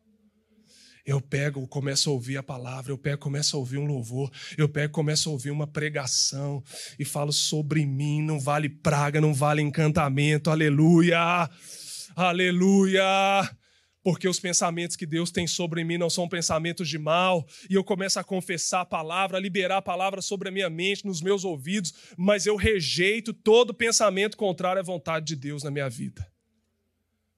Eu 1.05 1.19
pego, 1.19 1.67
começo 1.67 2.09
a 2.09 2.13
ouvir 2.13 2.37
a 2.37 2.43
palavra, 2.43 2.91
eu 2.91 2.97
pego, 2.97 3.21
começo 3.21 3.55
a 3.55 3.59
ouvir 3.59 3.77
um 3.77 3.85
louvor, 3.85 4.31
eu 4.57 4.69
pego, 4.69 4.93
começo 4.93 5.27
a 5.27 5.33
ouvir 5.33 5.51
uma 5.51 5.67
pregação 5.67 6.63
e 6.97 7.03
falo 7.03 7.33
sobre 7.33 7.85
mim, 7.85 8.21
não 8.21 8.39
vale 8.39 8.69
praga, 8.69 9.19
não 9.19 9.33
vale 9.33 9.61
encantamento, 9.61 10.49
aleluia, 10.49 11.19
aleluia, 12.15 13.03
porque 14.03 14.27
os 14.27 14.39
pensamentos 14.39 14.97
que 14.97 15.05
Deus 15.05 15.31
tem 15.31 15.47
sobre 15.47 15.83
mim 15.83 15.97
não 15.97 16.09
são 16.09 16.27
pensamentos 16.27 16.89
de 16.89 16.99
mal, 16.99 17.47
e 17.69 17.73
eu 17.73 17.83
começo 17.83 18.19
a 18.19 18.23
confessar 18.23 18.81
a 18.81 18.85
palavra, 18.85 19.37
a 19.37 19.41
liberar 19.41 19.77
a 19.77 19.81
palavra 19.81 20.21
sobre 20.21 20.49
a 20.49 20.51
minha 20.51 20.69
mente, 20.69 21.05
nos 21.05 21.21
meus 21.21 21.45
ouvidos, 21.45 21.93
mas 22.17 22.45
eu 22.45 22.57
rejeito 22.57 23.33
todo 23.33 23.73
pensamento 23.73 24.35
contrário 24.35 24.81
à 24.81 24.83
vontade 24.83 25.25
de 25.25 25.37
Deus 25.37 25.63
na 25.63 25.71
minha 25.71 25.89
vida. 25.89 26.29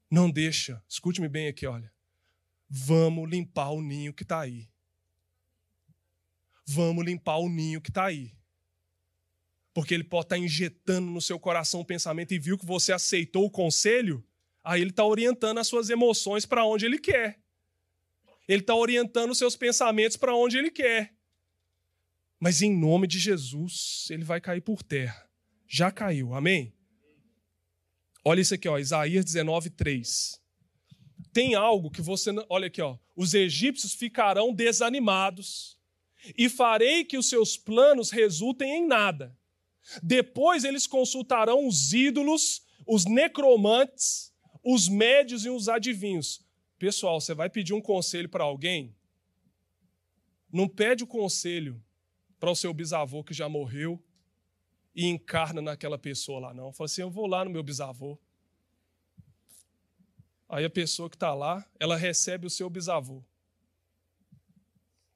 Não 0.09 0.29
deixa, 0.29 0.81
escute-me 0.89 1.27
bem 1.27 1.47
aqui, 1.47 1.67
olha. 1.67 1.93
Vamos 2.67 3.29
limpar 3.29 3.69
o 3.69 3.81
ninho 3.81 4.11
que 4.11 4.23
está 4.23 4.39
aí. 4.39 4.67
Vamos 6.67 7.05
limpar 7.05 7.37
o 7.37 7.47
ninho 7.47 7.79
que 7.79 7.91
está 7.91 8.05
aí. 8.05 8.33
Porque 9.71 9.93
ele 9.93 10.03
pode 10.03 10.25
estar 10.25 10.35
tá 10.37 10.41
injetando 10.41 11.11
no 11.11 11.21
seu 11.21 11.39
coração 11.39 11.81
um 11.81 11.85
pensamento 11.85 12.33
e 12.33 12.39
viu 12.39 12.57
que 12.57 12.65
você 12.65 12.91
aceitou 12.91 13.45
o 13.45 13.51
conselho, 13.51 14.25
aí 14.65 14.81
ele 14.81 14.89
está 14.89 15.05
orientando 15.05 15.59
as 15.59 15.67
suas 15.67 15.89
emoções 15.89 16.45
para 16.45 16.65
onde 16.65 16.85
ele 16.85 16.99
quer. 16.99 17.39
Ele 18.47 18.61
está 18.61 18.75
orientando 18.75 19.31
os 19.31 19.37
seus 19.37 19.55
pensamentos 19.55 20.17
para 20.17 20.35
onde 20.35 20.57
ele 20.57 20.71
quer. 20.71 21.13
Mas 22.39 22.61
em 22.61 22.75
nome 22.75 23.07
de 23.07 23.19
Jesus, 23.19 24.07
ele 24.09 24.23
vai 24.23 24.41
cair 24.41 24.61
por 24.61 24.83
terra. 24.83 25.29
Já 25.67 25.91
caiu, 25.91 26.33
amém? 26.33 26.73
Olha 28.23 28.41
isso 28.41 28.53
aqui, 28.53 28.67
ó, 28.67 28.77
Isaías 28.77 29.23
19, 29.23 29.69
3 29.69 30.45
tem 31.35 31.53
algo 31.53 31.91
que 31.91 32.01
você. 32.01 32.31
Olha 32.47 32.67
aqui, 32.67 32.81
ó. 32.81 32.97
Os 33.13 33.33
egípcios 33.33 33.93
ficarão 33.93 34.53
desanimados 34.53 35.77
e 36.37 36.47
farei 36.47 37.03
que 37.03 37.17
os 37.17 37.27
seus 37.27 37.57
planos 37.57 38.09
resultem 38.09 38.77
em 38.77 38.87
nada. 38.87 39.37
Depois 40.01 40.63
eles 40.63 40.87
consultarão 40.87 41.67
os 41.67 41.91
ídolos, 41.91 42.61
os 42.87 43.03
necromantes, 43.03 44.33
os 44.65 44.89
médios 44.89 45.45
e 45.45 45.49
os 45.49 45.69
adivinhos. 45.69 46.43
Pessoal, 46.79 47.21
você 47.21 47.35
vai 47.35 47.49
pedir 47.49 47.73
um 47.73 47.81
conselho 47.81 48.27
para 48.27 48.43
alguém? 48.43 48.95
Não 50.51 50.67
pede 50.67 51.03
o 51.03 51.07
conselho 51.07 51.79
para 52.39 52.49
o 52.49 52.55
seu 52.55 52.73
bisavô 52.73 53.23
que 53.23 53.33
já 53.33 53.47
morreu 53.47 54.03
e 54.95 55.05
encarna 55.05 55.61
naquela 55.61 55.99
pessoa 55.99 56.39
lá, 56.39 56.53
não. 56.53 56.73
Fala 56.73 56.85
assim: 56.85 57.01
eu 57.01 57.11
vou 57.11 57.27
lá 57.27 57.45
no 57.45 57.51
meu 57.51 57.61
bisavô. 57.61 58.17
Aí 60.49 60.65
a 60.65 60.69
pessoa 60.69 61.09
que 61.09 61.15
está 61.15 61.33
lá, 61.33 61.67
ela 61.79 61.95
recebe 61.95 62.47
o 62.47 62.49
seu 62.49 62.69
bisavô. 62.69 63.23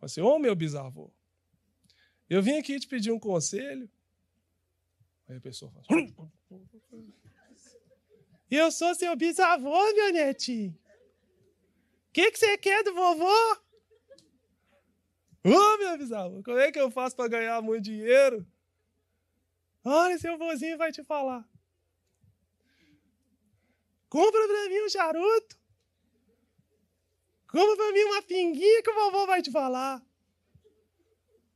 Assim, 0.01 0.21
ô 0.21 0.35
oh, 0.35 0.39
meu 0.39 0.55
bisavô, 0.55 1.11
eu 2.29 2.41
vim 2.41 2.57
aqui 2.57 2.79
te 2.79 2.87
pedir 2.87 3.11
um 3.11 3.19
conselho. 3.19 3.89
Aí 5.27 5.37
a 5.37 5.41
pessoa 5.41 5.71
fala, 5.71 5.85
eu 8.55 8.71
sou 8.71 8.95
seu 8.95 9.15
bisavô, 9.15 9.93
meu 9.93 10.13
netinho. 10.13 10.71
O 12.09 12.11
que, 12.11 12.31
que 12.31 12.39
você 12.39 12.57
quer 12.57 12.83
do 12.83 12.93
vovô? 12.93 13.53
Ô, 15.45 15.51
oh, 15.51 15.77
meu 15.77 15.97
bisavô, 15.97 16.43
como 16.43 16.57
é 16.57 16.71
que 16.71 16.79
eu 16.79 16.91
faço 16.91 17.15
para 17.15 17.29
ganhar 17.29 17.61
muito 17.61 17.83
dinheiro? 17.83 18.45
Olha, 19.83 20.17
seu 20.17 20.37
vozinho 20.37 20.77
vai 20.77 20.91
te 20.91 21.03
falar. 21.03 21.47
Compra 24.09 24.47
pra 24.47 24.69
mim 24.69 24.81
um 24.81 24.89
charuto. 24.89 25.59
Compra 27.47 27.75
pra 27.75 27.91
mim 27.91 28.03
uma 28.03 28.21
pinguinha 28.21 28.83
que 28.83 28.89
o 28.89 28.95
vovô 28.95 29.25
vai 29.25 29.41
te 29.41 29.51
falar. 29.51 30.03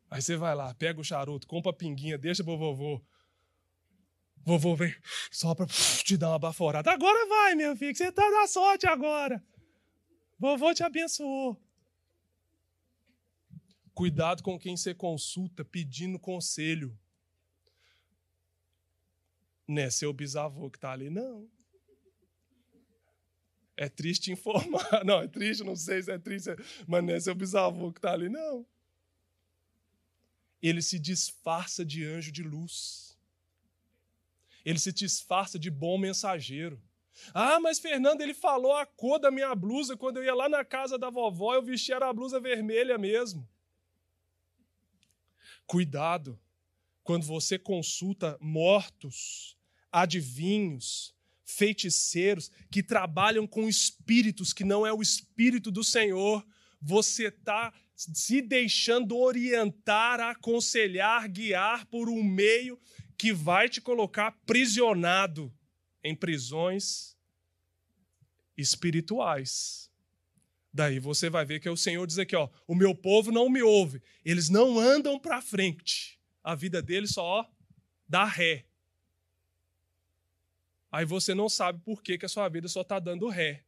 Aí 0.10 0.22
você 0.22 0.38
vai 0.38 0.56
lá, 0.56 0.74
pega 0.76 1.02
o 1.02 1.04
charuto, 1.04 1.48
compra 1.48 1.72
a 1.72 1.76
pinguinha, 1.76 2.18
deixa 2.18 2.44
pro 2.44 2.58
vovô. 2.58 3.02
Vovô 4.46 4.76
vem 4.76 4.94
só 5.32 5.56
pra 5.56 5.66
te 5.66 6.18
dar 6.18 6.30
uma 6.30 6.40
baforada. 6.40 6.92
Agora 6.92 7.28
vai, 7.28 7.56
meu 7.56 7.76
filho, 7.76 7.92
que 7.92 7.98
você 7.98 8.12
tá 8.12 8.30
na 8.30 8.48
sorte 8.48 8.86
agora. 8.86 9.44
Vovô 10.38 10.74
te 10.74 10.84
abençoou. 10.84 11.58
Cuidado 13.94 14.44
com 14.44 14.60
quem 14.60 14.76
você 14.76 14.94
consulta 14.94 15.64
pedindo 15.64 16.20
conselho. 16.20 16.98
Não 19.68 19.82
é 19.82 19.90
seu 19.90 20.12
bisavô 20.12 20.70
que 20.70 20.80
tá 20.80 20.92
ali, 20.92 21.10
não. 21.10 21.50
É 23.78 23.88
triste 23.88 24.32
informar. 24.32 24.84
Não, 25.06 25.22
é 25.22 25.28
triste, 25.28 25.64
não 25.64 25.76
sei 25.76 26.02
se 26.04 26.12
é 26.12 26.20
triste, 26.20 26.50
mas 26.88 27.04
não 27.04 27.14
é 27.14 27.20
seu 27.20 27.34
bisavô 27.34 27.92
que 27.92 27.98
está 27.98 28.14
ali, 28.14 28.30
não. 28.30 28.64
Ele 30.62 30.80
se 30.80 31.00
disfarça 31.00 31.84
de 31.84 32.06
anjo 32.06 32.32
de 32.32 32.44
luz. 32.44 33.13
Ele 34.64 34.80
se 34.80 34.92
disfarça 34.92 35.60
de 35.60 35.70
bom 35.70 35.98
mensageiro. 35.98 36.82
Ah, 37.34 37.60
mas 37.60 37.80
Fernando, 37.80 38.22
ele 38.22 38.34
falou 38.34 38.76
a 38.76 38.86
cor 38.86 39.20
da 39.20 39.30
minha 39.30 39.54
blusa 39.54 39.96
quando 39.96 40.18
eu 40.18 40.24
ia 40.24 40.34
lá 40.34 40.50
na 40.50 40.66
casa 40.66 40.98
da 40.98 41.10
vovó, 41.10 41.54
eu 41.54 41.62
vestia 41.62 41.98
a 41.98 42.14
blusa 42.14 42.40
vermelha 42.40 42.98
mesmo. 42.98 43.48
Cuidado 45.66 46.40
quando 47.04 47.26
você 47.26 47.60
consulta 47.60 48.38
mortos, 48.40 49.58
adivinhos, 49.92 51.14
feiticeiros 51.44 52.50
que 52.72 52.82
trabalham 52.82 53.46
com 53.46 53.68
espíritos 53.68 54.54
que 54.54 54.64
não 54.64 54.86
é 54.86 54.94
o 54.94 55.02
espírito 55.02 55.70
do 55.70 55.84
Senhor, 55.84 56.46
você 56.82 57.28
está 57.28 57.74
se 57.96 58.42
deixando 58.42 59.18
orientar, 59.18 60.20
aconselhar, 60.20 61.30
guiar 61.30 61.86
por 61.86 62.10
um 62.10 62.24
meio 62.24 62.80
que 63.24 63.32
vai 63.32 63.70
te 63.70 63.80
colocar 63.80 64.34
prisionado 64.46 65.50
em 66.04 66.14
prisões 66.14 67.18
espirituais. 68.58 69.90
Daí 70.74 71.00
você 71.00 71.30
vai 71.30 71.46
ver 71.46 71.62
que 71.62 71.70
o 71.70 71.78
Senhor 71.78 72.06
diz 72.06 72.20
aqui, 72.20 72.36
ó, 72.36 72.50
o 72.68 72.76
meu 72.76 72.94
povo 72.94 73.32
não 73.32 73.48
me 73.48 73.62
ouve, 73.62 74.02
eles 74.26 74.50
não 74.50 74.78
andam 74.78 75.18
para 75.18 75.42
frente. 75.42 76.20
A 76.44 76.54
vida 76.54 76.82
deles 76.82 77.12
só 77.12 77.24
ó, 77.24 77.46
dá 78.06 78.26
ré. 78.26 78.66
Aí 80.92 81.06
você 81.06 81.34
não 81.34 81.48
sabe 81.48 81.80
por 81.80 82.04
que, 82.04 82.18
que 82.18 82.26
a 82.26 82.30
sua 82.30 82.50
vida 82.50 82.68
só 82.68 82.82
está 82.82 83.00
dando 83.00 83.30
ré. 83.30 83.64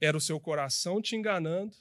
Era 0.00 0.16
o 0.16 0.20
seu 0.20 0.40
coração 0.40 1.00
te 1.00 1.14
enganando, 1.14 1.76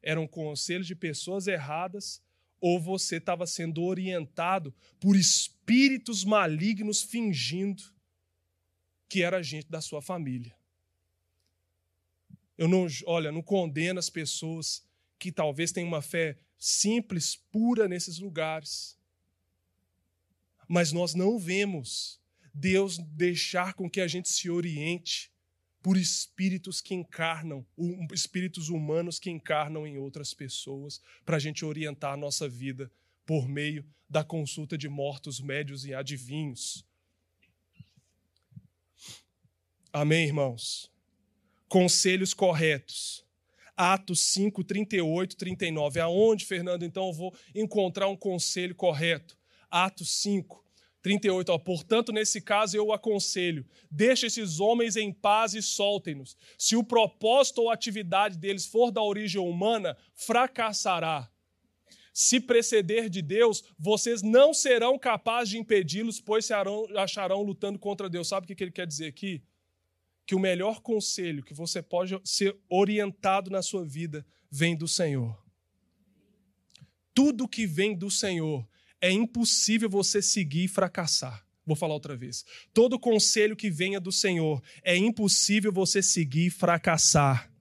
era 0.00 0.18
um 0.18 0.26
conselho 0.26 0.82
de 0.82 0.94
pessoas 0.94 1.46
erradas, 1.46 2.22
ou 2.60 2.80
você 2.80 3.16
estava 3.16 3.46
sendo 3.46 3.82
orientado 3.82 4.74
por 4.98 5.16
espíritos 5.16 6.24
malignos 6.24 7.02
fingindo 7.02 7.82
que 9.08 9.22
era 9.22 9.42
gente 9.42 9.68
da 9.68 9.80
sua 9.80 10.00
família. 10.00 10.56
Eu 12.56 12.68
não, 12.68 12.86
olha, 13.06 13.32
não 13.32 13.42
condeno 13.42 13.98
as 13.98 14.08
pessoas 14.08 14.84
que 15.18 15.32
talvez 15.32 15.72
tenham 15.72 15.88
uma 15.88 16.02
fé 16.02 16.38
simples, 16.58 17.36
pura 17.50 17.88
nesses 17.88 18.18
lugares. 18.18 18.98
Mas 20.68 20.92
nós 20.92 21.14
não 21.14 21.38
vemos 21.38 22.20
Deus 22.52 22.98
deixar 22.98 23.74
com 23.74 23.90
que 23.90 24.00
a 24.00 24.06
gente 24.06 24.28
se 24.28 24.48
oriente 24.48 25.33
por 25.84 25.98
espíritos 25.98 26.80
que 26.80 26.94
encarnam, 26.94 27.62
espíritos 28.10 28.70
humanos 28.70 29.18
que 29.18 29.28
encarnam 29.28 29.86
em 29.86 29.98
outras 29.98 30.32
pessoas, 30.32 30.98
para 31.26 31.36
a 31.36 31.38
gente 31.38 31.62
orientar 31.62 32.14
a 32.14 32.16
nossa 32.16 32.48
vida 32.48 32.90
por 33.26 33.46
meio 33.46 33.84
da 34.08 34.24
consulta 34.24 34.78
de 34.78 34.88
mortos, 34.88 35.40
médios 35.40 35.84
e 35.84 35.92
adivinhos. 35.92 36.86
Amém, 39.92 40.24
irmãos? 40.24 40.90
Conselhos 41.68 42.32
corretos, 42.32 43.22
Atos 43.76 44.20
5, 44.20 44.64
38, 44.64 45.36
39. 45.36 46.00
Aonde, 46.00 46.46
Fernando, 46.46 46.82
então 46.86 47.08
eu 47.08 47.12
vou 47.12 47.36
encontrar 47.54 48.08
um 48.08 48.16
conselho 48.16 48.74
correto? 48.74 49.36
Atos 49.70 50.22
5, 50.22 50.63
38. 51.04 51.50
Ó, 51.50 51.58
Portanto, 51.58 52.10
nesse 52.10 52.40
caso 52.40 52.76
eu 52.76 52.92
aconselho: 52.92 53.64
deixe 53.88 54.26
esses 54.26 54.58
homens 54.58 54.96
em 54.96 55.12
paz 55.12 55.54
e 55.54 55.62
soltem-nos. 55.62 56.36
Se 56.58 56.74
o 56.74 56.82
propósito 56.82 57.60
ou 57.62 57.70
atividade 57.70 58.36
deles 58.36 58.66
for 58.66 58.90
da 58.90 59.02
origem 59.02 59.40
humana, 59.40 59.96
fracassará. 60.14 61.30
Se 62.12 62.40
preceder 62.40 63.08
de 63.08 63.20
Deus, 63.20 63.62
vocês 63.78 64.22
não 64.22 64.54
serão 64.54 64.98
capazes 64.98 65.50
de 65.50 65.58
impedi-los, 65.58 66.20
pois 66.20 66.46
se 66.46 66.54
acharão 66.96 67.42
lutando 67.42 67.78
contra 67.78 68.08
Deus. 68.08 68.28
Sabe 68.28 68.50
o 68.50 68.56
que 68.56 68.64
ele 68.64 68.70
quer 68.70 68.86
dizer 68.86 69.06
aqui? 69.06 69.42
que 70.26 70.34
o 70.34 70.38
melhor 70.38 70.80
conselho 70.80 71.42
que 71.42 71.52
você 71.52 71.82
pode 71.82 72.18
ser 72.24 72.56
orientado 72.68 73.50
na 73.50 73.60
sua 73.62 73.84
vida 73.84 74.26
vem 74.50 74.74
do 74.74 74.88
Senhor. 74.88 75.38
Tudo 77.12 77.46
que 77.46 77.66
vem 77.66 77.94
do 77.94 78.10
Senhor 78.10 78.66
é 79.04 79.10
impossível 79.10 79.90
você 79.90 80.22
seguir 80.22 80.64
e 80.64 80.68
fracassar. 80.68 81.46
Vou 81.66 81.76
falar 81.76 81.92
outra 81.92 82.16
vez. 82.16 82.42
Todo 82.72 82.98
conselho 82.98 83.54
que 83.54 83.68
venha 83.68 84.00
do 84.00 84.10
Senhor 84.10 84.62
é 84.82 84.96
impossível 84.96 85.70
você 85.70 86.02
seguir 86.02 86.46
e 86.46 86.50
fracassar. 86.50 87.52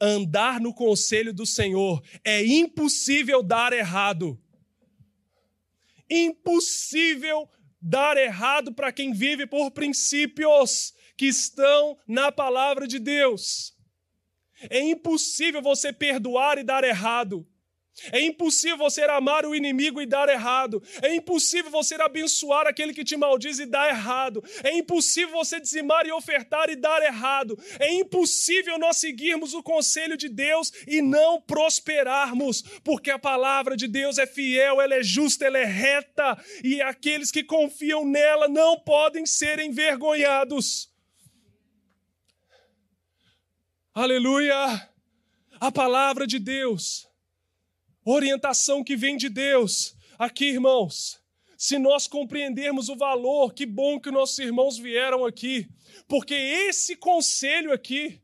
Andar 0.00 0.60
no 0.60 0.72
conselho 0.72 1.34
do 1.34 1.44
Senhor 1.44 2.00
é 2.22 2.44
impossível 2.44 3.42
dar 3.42 3.72
errado. 3.72 4.40
Impossível 6.08 7.50
dar 7.82 8.16
errado 8.16 8.72
para 8.72 8.92
quem 8.92 9.12
vive 9.12 9.48
por 9.48 9.72
princípios 9.72 10.94
que 11.16 11.26
estão 11.26 11.98
na 12.06 12.30
palavra 12.30 12.86
de 12.86 13.00
Deus. 13.00 13.74
É 14.70 14.80
impossível 14.80 15.60
você 15.60 15.92
perdoar 15.92 16.56
e 16.56 16.62
dar 16.62 16.84
errado. 16.84 17.44
É 18.12 18.20
impossível 18.20 18.78
você 18.78 19.02
amar 19.02 19.44
o 19.44 19.54
inimigo 19.54 20.00
e 20.00 20.06
dar 20.06 20.28
errado. 20.28 20.82
É 21.02 21.14
impossível 21.14 21.70
você 21.70 21.94
abençoar 21.96 22.66
aquele 22.66 22.94
que 22.94 23.04
te 23.04 23.16
maldiz 23.16 23.58
e 23.58 23.66
dar 23.66 23.88
errado. 23.88 24.42
É 24.62 24.72
impossível 24.76 25.32
você 25.32 25.60
dizimar 25.60 26.06
e 26.06 26.12
ofertar 26.12 26.70
e 26.70 26.76
dar 26.76 27.02
errado. 27.02 27.58
É 27.78 27.92
impossível 27.92 28.78
nós 28.78 28.98
seguirmos 28.98 29.54
o 29.54 29.62
conselho 29.62 30.16
de 30.16 30.28
Deus 30.28 30.72
e 30.86 31.02
não 31.02 31.40
prosperarmos, 31.40 32.62
porque 32.84 33.10
a 33.10 33.18
palavra 33.18 33.76
de 33.76 33.88
Deus 33.88 34.18
é 34.18 34.26
fiel, 34.26 34.80
ela 34.80 34.94
é 34.94 35.02
justa, 35.02 35.46
ela 35.46 35.58
é 35.58 35.64
reta 35.64 36.38
e 36.62 36.80
aqueles 36.80 37.30
que 37.30 37.42
confiam 37.42 38.04
nela 38.04 38.48
não 38.48 38.78
podem 38.78 39.26
ser 39.26 39.58
envergonhados. 39.58 40.90
Aleluia! 43.94 44.88
A 45.60 45.72
palavra 45.72 46.24
de 46.24 46.38
Deus, 46.38 47.07
orientação 48.10 48.82
que 48.82 48.96
vem 48.96 49.16
de 49.16 49.28
Deus. 49.28 49.96
Aqui, 50.18 50.46
irmãos, 50.46 51.20
se 51.56 51.78
nós 51.78 52.06
compreendermos 52.06 52.88
o 52.88 52.96
valor, 52.96 53.52
que 53.52 53.66
bom 53.66 54.00
que 54.00 54.10
nossos 54.10 54.38
irmãos 54.38 54.78
vieram 54.78 55.24
aqui, 55.24 55.68
porque 56.06 56.34
esse 56.34 56.96
conselho 56.96 57.72
aqui, 57.72 58.20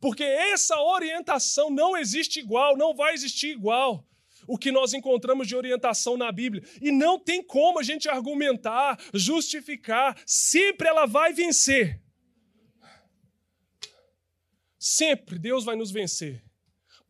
porque 0.00 0.24
essa 0.24 0.80
orientação 0.80 1.70
não 1.70 1.96
existe 1.96 2.40
igual, 2.40 2.76
não 2.76 2.94
vai 2.94 3.14
existir 3.14 3.50
igual 3.50 4.06
o 4.46 4.58
que 4.58 4.72
nós 4.72 4.92
encontramos 4.92 5.46
de 5.46 5.54
orientação 5.54 6.16
na 6.16 6.32
Bíblia. 6.32 6.64
E 6.80 6.90
não 6.90 7.18
tem 7.18 7.42
como 7.42 7.78
a 7.78 7.82
gente 7.82 8.08
argumentar, 8.08 8.98
justificar, 9.14 10.20
sempre 10.26 10.88
ela 10.88 11.06
vai 11.06 11.32
vencer. 11.32 12.02
Sempre 14.78 15.38
Deus 15.38 15.64
vai 15.64 15.76
nos 15.76 15.90
vencer. 15.90 16.42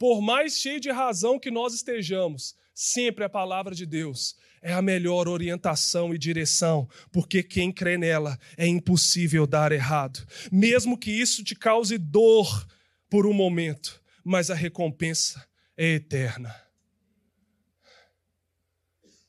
Por 0.01 0.23
mais 0.23 0.57
cheio 0.57 0.81
de 0.81 0.91
razão 0.91 1.39
que 1.39 1.51
nós 1.51 1.75
estejamos, 1.75 2.57
sempre 2.75 3.23
a 3.23 3.29
palavra 3.29 3.75
de 3.75 3.85
Deus 3.85 4.35
é 4.63 4.73
a 4.73 4.81
melhor 4.81 5.29
orientação 5.29 6.15
e 6.15 6.19
direção, 6.19 6.89
porque 7.13 7.43
quem 7.43 7.71
crê 7.71 7.99
nela 7.99 8.39
é 8.57 8.67
impossível 8.67 9.47
dar 9.47 9.73
errado. 9.73 10.27
Mesmo 10.51 10.97
que 10.97 11.11
isso 11.11 11.45
te 11.45 11.55
cause 11.55 11.99
dor 11.99 12.67
por 13.11 13.27
um 13.27 13.35
momento, 13.35 14.03
mas 14.25 14.51
a 14.51 14.55
recompensa 14.55 15.47
é 15.77 15.89
eterna. 15.97 16.59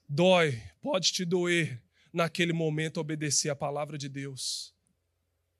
Dói, 0.08 0.58
pode 0.82 1.12
te 1.12 1.26
doer 1.26 1.84
naquele 2.14 2.54
momento 2.54 3.02
obedecer 3.02 3.50
a 3.50 3.56
palavra 3.56 3.98
de 3.98 4.08
Deus. 4.08 4.74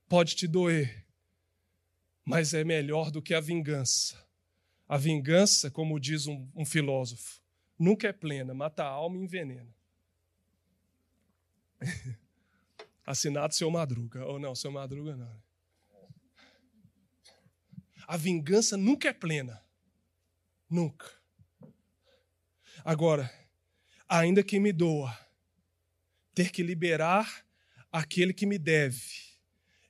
Pode 0.08 0.38
te 0.38 0.48
doer 0.48 1.06
mas 2.24 2.54
é 2.54 2.64
melhor 2.64 3.12
do 3.12 3.22
que 3.22 3.34
a 3.34 3.42
vingança. 3.42 4.31
A 4.92 4.98
vingança, 4.98 5.72
como 5.72 5.98
diz 5.98 6.28
um, 6.28 6.46
um 6.54 6.66
filósofo, 6.66 7.42
nunca 7.80 8.10
é 8.10 8.12
plena, 8.12 8.54
mata 8.54 8.84
a 8.84 8.90
alma 8.90 9.16
e 9.16 9.22
envenena. 9.22 9.74
Assinado 13.08 13.56
seu 13.56 13.72
Madruga. 13.72 14.26
Ou 14.26 14.38
não, 14.38 14.54
seu 14.54 14.70
Madruga 14.70 15.16
não. 15.16 15.42
A 18.06 18.18
vingança 18.18 18.76
nunca 18.76 19.08
é 19.08 19.14
plena. 19.14 19.64
Nunca. 20.70 21.10
Agora, 22.84 23.34
ainda 24.10 24.44
que 24.44 24.60
me 24.60 24.74
doa, 24.74 25.18
ter 26.36 26.52
que 26.52 26.62
liberar 26.62 27.46
aquele 27.90 28.34
que 28.34 28.46
me 28.46 28.58
deve 28.58 29.32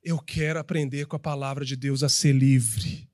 eu 0.03 0.19
quero 0.19 0.59
aprender 0.59 1.07
com 1.07 1.15
a 1.15 1.19
palavra 1.19 1.65
de 1.65 1.75
Deus 1.75 2.03
a 2.03 2.09
ser 2.09 2.33
livre 2.33 3.10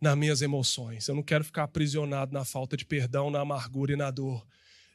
nas 0.00 0.16
minhas 0.16 0.42
emoções. 0.42 1.08
Eu 1.08 1.14
não 1.14 1.22
quero 1.22 1.44
ficar 1.44 1.64
aprisionado 1.64 2.32
na 2.32 2.44
falta 2.44 2.76
de 2.76 2.84
perdão, 2.84 3.30
na 3.30 3.40
amargura 3.40 3.92
e 3.92 3.96
na 3.96 4.10
dor. 4.10 4.46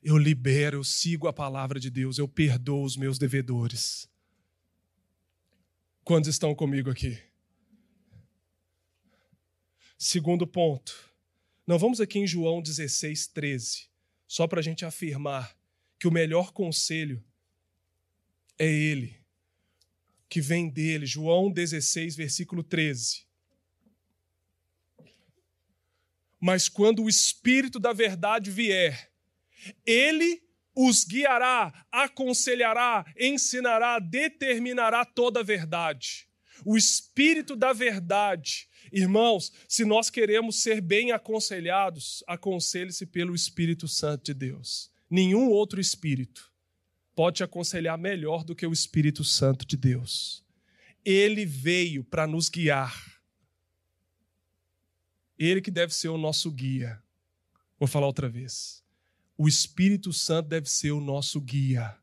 Eu 0.02 0.18
libero, 0.18 0.78
eu 0.78 0.84
sigo 0.84 1.28
a 1.28 1.34
palavra 1.34 1.80
de 1.80 1.90
Deus, 1.90 2.18
eu 2.18 2.28
perdoo 2.28 2.84
os 2.84 2.98
meus 2.98 3.18
devedores. 3.18 4.10
Quantos 6.04 6.30
estão 6.30 6.54
comigo 6.54 6.90
aqui? 6.90 7.18
Segundo 9.98 10.46
ponto. 10.46 11.12
Não 11.66 11.80
vamos 11.80 12.02
aqui 12.02 12.20
em 12.20 12.28
João 12.28 12.62
16, 12.62 13.28
13, 13.28 13.88
só 14.28 14.46
para 14.48 14.60
a 14.60 14.64
gente 14.64 14.84
afirmar 14.84 15.58
que 15.98 16.08
o 16.08 16.12
melhor 16.12 16.52
conselho 16.52 17.24
é 18.60 18.68
Ele 18.68 19.24
que 20.34 20.42
vem 20.42 20.68
dele. 20.68 21.06
João 21.06 21.52
16, 21.52 22.16
versículo 22.16 22.64
13. 22.64 23.24
Mas 26.46 26.68
quando 26.68 27.02
o 27.02 27.08
Espírito 27.08 27.80
da 27.80 27.94
Verdade 27.94 28.52
vier, 28.52 29.10
ele 29.86 30.44
os 30.76 31.06
guiará, 31.06 31.86
aconselhará, 31.90 33.06
ensinará, 33.18 33.98
determinará 33.98 35.06
toda 35.06 35.40
a 35.40 35.44
verdade. 35.44 36.28
O 36.66 36.76
Espírito 36.76 37.56
da 37.56 37.72
Verdade. 37.72 38.68
Irmãos, 38.92 39.54
se 39.70 39.86
nós 39.86 40.10
queremos 40.10 40.62
ser 40.62 40.82
bem 40.82 41.14
aconselhados, 41.14 42.22
aconselhe-se 42.28 43.06
pelo 43.06 43.34
Espírito 43.34 43.88
Santo 43.88 44.26
de 44.26 44.34
Deus. 44.34 44.92
Nenhum 45.10 45.48
outro 45.48 45.80
Espírito 45.80 46.52
pode 47.16 47.38
te 47.38 47.44
aconselhar 47.46 47.98
melhor 47.98 48.44
do 48.44 48.54
que 48.54 48.68
o 48.68 48.74
Espírito 48.74 49.24
Santo 49.24 49.66
de 49.66 49.78
Deus. 49.78 50.44
Ele 51.06 51.46
veio 51.46 52.04
para 52.04 52.28
nos 52.28 52.50
guiar. 52.50 53.13
Ele 55.38 55.62
que 55.62 55.72
deve 55.72 55.94
ser 55.94 56.10
o 56.10 56.18
nosso 56.18 56.52
guia. 56.52 57.02
Vou 57.80 57.88
falar 57.88 58.08
outra 58.08 58.30
vez. 58.30 58.84
O 59.38 59.48
Espírito 59.48 60.14
Santo 60.14 60.50
deve 60.50 60.70
ser 60.70 60.92
o 60.92 61.02
nosso 61.02 61.42
guia. 61.42 61.98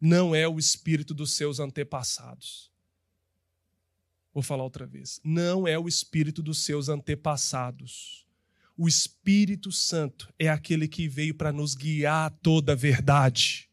Não 0.00 0.34
é 0.34 0.46
o 0.46 0.58
espírito 0.58 1.14
dos 1.14 1.34
seus 1.34 1.58
antepassados. 1.58 2.70
Vou 4.32 4.42
falar 4.42 4.64
outra 4.64 4.86
vez. 4.86 5.18
Não 5.24 5.66
é 5.66 5.78
o 5.78 5.88
espírito 5.88 6.42
dos 6.42 6.62
seus 6.62 6.90
antepassados. 6.90 8.26
O 8.76 8.86
Espírito 8.86 9.72
Santo 9.72 10.30
é 10.38 10.50
aquele 10.50 10.86
que 10.86 11.08
veio 11.08 11.34
para 11.34 11.50
nos 11.50 11.74
guiar 11.74 12.26
a 12.26 12.30
toda 12.30 12.72
a 12.72 12.74
verdade. 12.74 13.70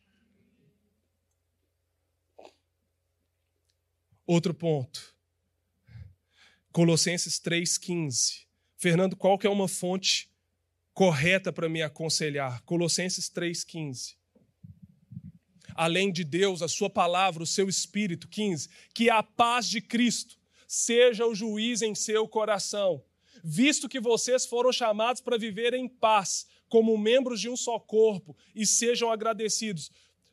Outro 4.25 4.53
ponto. 4.53 5.13
Colossenses 6.71 7.37
3,15. 7.41 8.42
Fernando, 8.83 9.15
qual 9.15 9.37
que 9.39 9.47
é 9.47 9.49
uma 9.49 9.69
fonte 9.69 10.29
correta 10.93 11.53
para 11.53 11.69
me 11.69 11.81
aconselhar? 11.81 12.61
Colossenses 12.63 13.29
3,15. 13.29 14.17
Além 15.73 16.11
de 16.11 16.25
Deus, 16.25 16.61
a 16.61 16.67
sua 16.67 16.89
palavra, 16.89 17.41
o 17.41 17.47
seu 17.47 17.69
espírito, 17.69 18.27
15, 18.27 18.67
que 18.93 19.09
a 19.09 19.23
paz 19.23 19.69
de 19.69 19.79
Cristo 19.79 20.37
seja 20.67 21.25
o 21.25 21.33
juiz 21.33 21.81
em 21.81 21.95
seu 21.95 22.27
coração, 22.27 23.01
visto 23.41 23.87
que 23.87 24.01
vocês 24.01 24.45
foram 24.45 24.73
chamados 24.73 25.21
para 25.21 25.37
viver 25.37 25.73
em 25.73 25.87
paz, 25.87 26.45
como 26.67 26.97
membros 26.97 27.39
de 27.39 27.47
um 27.47 27.55
só 27.55 27.79
corpo, 27.79 28.35
e 28.53 28.65
sejam 28.65 29.09
agradecidos. 29.09 29.89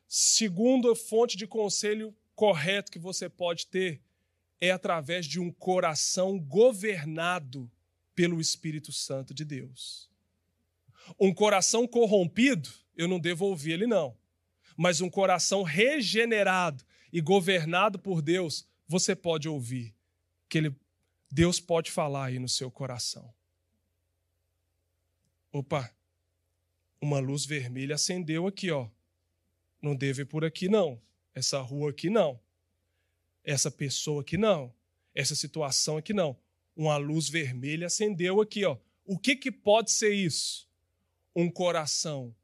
Segundo 0.09 0.91
a 0.91 0.95
fonte 0.97 1.37
de 1.37 1.47
conselho 1.47 2.13
correto 2.35 2.91
que 2.91 2.99
você 2.99 3.29
pode 3.29 3.67
ter 3.67 4.01
é 4.59 4.71
através 4.71 5.25
de 5.25 5.39
um 5.39 5.53
coração 5.53 6.37
governado 6.37 7.71
pelo 8.21 8.39
Espírito 8.39 8.91
Santo 8.91 9.33
de 9.33 9.43
Deus. 9.43 10.07
Um 11.19 11.33
coração 11.33 11.87
corrompido, 11.87 12.69
eu 12.95 13.07
não 13.07 13.19
devo 13.19 13.45
ouvir 13.45 13.71
ele, 13.71 13.87
não. 13.87 14.15
Mas 14.77 15.01
um 15.01 15.09
coração 15.09 15.63
regenerado 15.63 16.85
e 17.11 17.19
governado 17.19 17.97
por 17.97 18.21
Deus, 18.21 18.67
você 18.87 19.15
pode 19.15 19.49
ouvir. 19.49 19.95
Que 20.47 20.59
ele, 20.59 20.75
Deus 21.31 21.59
pode 21.59 21.89
falar 21.89 22.25
aí 22.25 22.37
no 22.37 22.47
seu 22.47 22.69
coração. 22.69 23.33
Opa, 25.51 25.91
uma 27.01 27.17
luz 27.17 27.43
vermelha 27.43 27.95
acendeu 27.95 28.45
aqui, 28.45 28.69
ó. 28.69 28.87
Não 29.81 29.95
deve 29.95 30.21
ir 30.21 30.25
por 30.25 30.45
aqui, 30.45 30.69
não. 30.69 31.01
Essa 31.33 31.59
rua 31.59 31.89
aqui, 31.89 32.07
não. 32.07 32.39
Essa 33.43 33.71
pessoa 33.71 34.21
aqui, 34.21 34.37
não. 34.37 34.71
Essa 35.15 35.33
situação 35.33 35.97
aqui, 35.97 36.13
não. 36.13 36.39
Uma 36.75 36.97
luz 36.97 37.29
vermelha 37.29 37.87
acendeu 37.87 38.41
aqui, 38.41 38.65
ó. 38.65 38.77
O 39.05 39.17
que, 39.17 39.35
que 39.35 39.51
pode 39.51 39.91
ser 39.91 40.13
isso? 40.13 40.69
Um 41.35 41.49
coração 41.49 42.35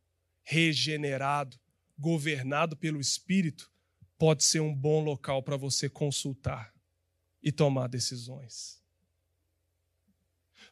regenerado, 0.43 1.57
governado 1.97 2.75
pelo 2.75 2.99
Espírito, 2.99 3.71
pode 4.17 4.43
ser 4.43 4.59
um 4.59 4.73
bom 4.73 5.03
local 5.03 5.43
para 5.43 5.57
você 5.57 5.89
consultar 5.89 6.73
e 7.41 7.51
tomar 7.51 7.87
decisões. 7.87 8.81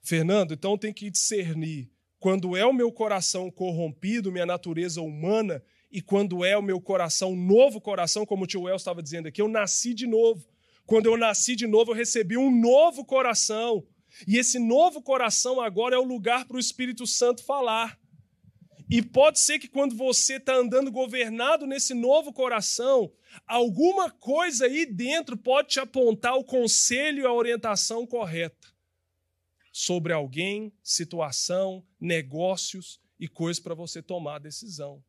Fernando, 0.01 0.53
então 0.53 0.78
tem 0.78 0.93
que 0.93 1.10
discernir 1.10 1.89
quando 2.20 2.56
é 2.56 2.66
o 2.66 2.74
meu 2.74 2.91
coração 2.91 3.51
corrompido, 3.51 4.32
minha 4.32 4.45
natureza 4.45 5.01
humana, 5.01 5.64
e 5.91 6.01
quando 6.01 6.43
é 6.43 6.58
o 6.58 6.62
meu 6.62 6.82
coração, 6.82 7.36
novo 7.36 7.80
coração, 7.80 8.26
como 8.26 8.43
o 8.43 8.47
tio 8.47 8.68
El 8.68 8.76
estava 8.76 9.01
dizendo 9.01 9.28
aqui, 9.28 9.41
eu 9.41 9.47
nasci 9.47 9.93
de 9.93 10.08
novo. 10.08 10.45
Quando 10.86 11.08
eu 11.08 11.18
nasci 11.18 11.56
de 11.56 11.66
novo, 11.66 11.92
eu 11.92 11.96
recebi 11.96 12.38
um 12.38 12.52
novo 12.52 13.04
coração. 13.04 13.86
E 14.28 14.38
esse 14.38 14.60
novo 14.60 15.02
coração 15.02 15.60
agora 15.60 15.96
é 15.96 16.00
o 16.00 16.04
lugar 16.04 16.46
para 16.46 16.58
o 16.58 16.60
Espírito 16.60 17.08
Santo 17.08 17.44
falar. 17.44 18.00
E 18.90 19.02
pode 19.02 19.40
ser 19.40 19.58
que 19.58 19.68
quando 19.68 19.96
você 19.96 20.36
está 20.36 20.56
andando 20.56 20.92
governado 20.92 21.66
nesse 21.66 21.94
novo 21.94 22.32
coração, 22.32 23.12
alguma 23.48 24.12
coisa 24.12 24.66
aí 24.66 24.86
dentro 24.86 25.36
pode 25.36 25.70
te 25.70 25.80
apontar 25.80 26.36
o 26.36 26.44
conselho 26.44 27.24
e 27.24 27.26
a 27.26 27.34
orientação 27.34 28.06
correta 28.06 28.68
sobre 29.72 30.14
alguém, 30.14 30.72
situação, 30.84 31.84
negócios 32.00 33.02
e 33.20 33.28
coisas 33.28 33.62
para 33.62 33.74
você 33.74 34.02
tomar 34.02 34.36
a 34.36 34.40
decisão. 34.40 35.04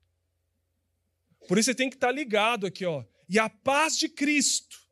Por 1.47 1.59
isso 1.59 1.67
você 1.67 1.75
tem 1.75 1.91
que 1.91 1.97
estar 1.97 2.09
tá 2.09 2.13
ligado 2.13 2.67
aqui, 2.67 2.85
ó. 2.85 3.05
E 3.29 3.39
a 3.39 3.49
paz 3.49 3.97
de 3.99 4.09
Cristo 4.09 4.86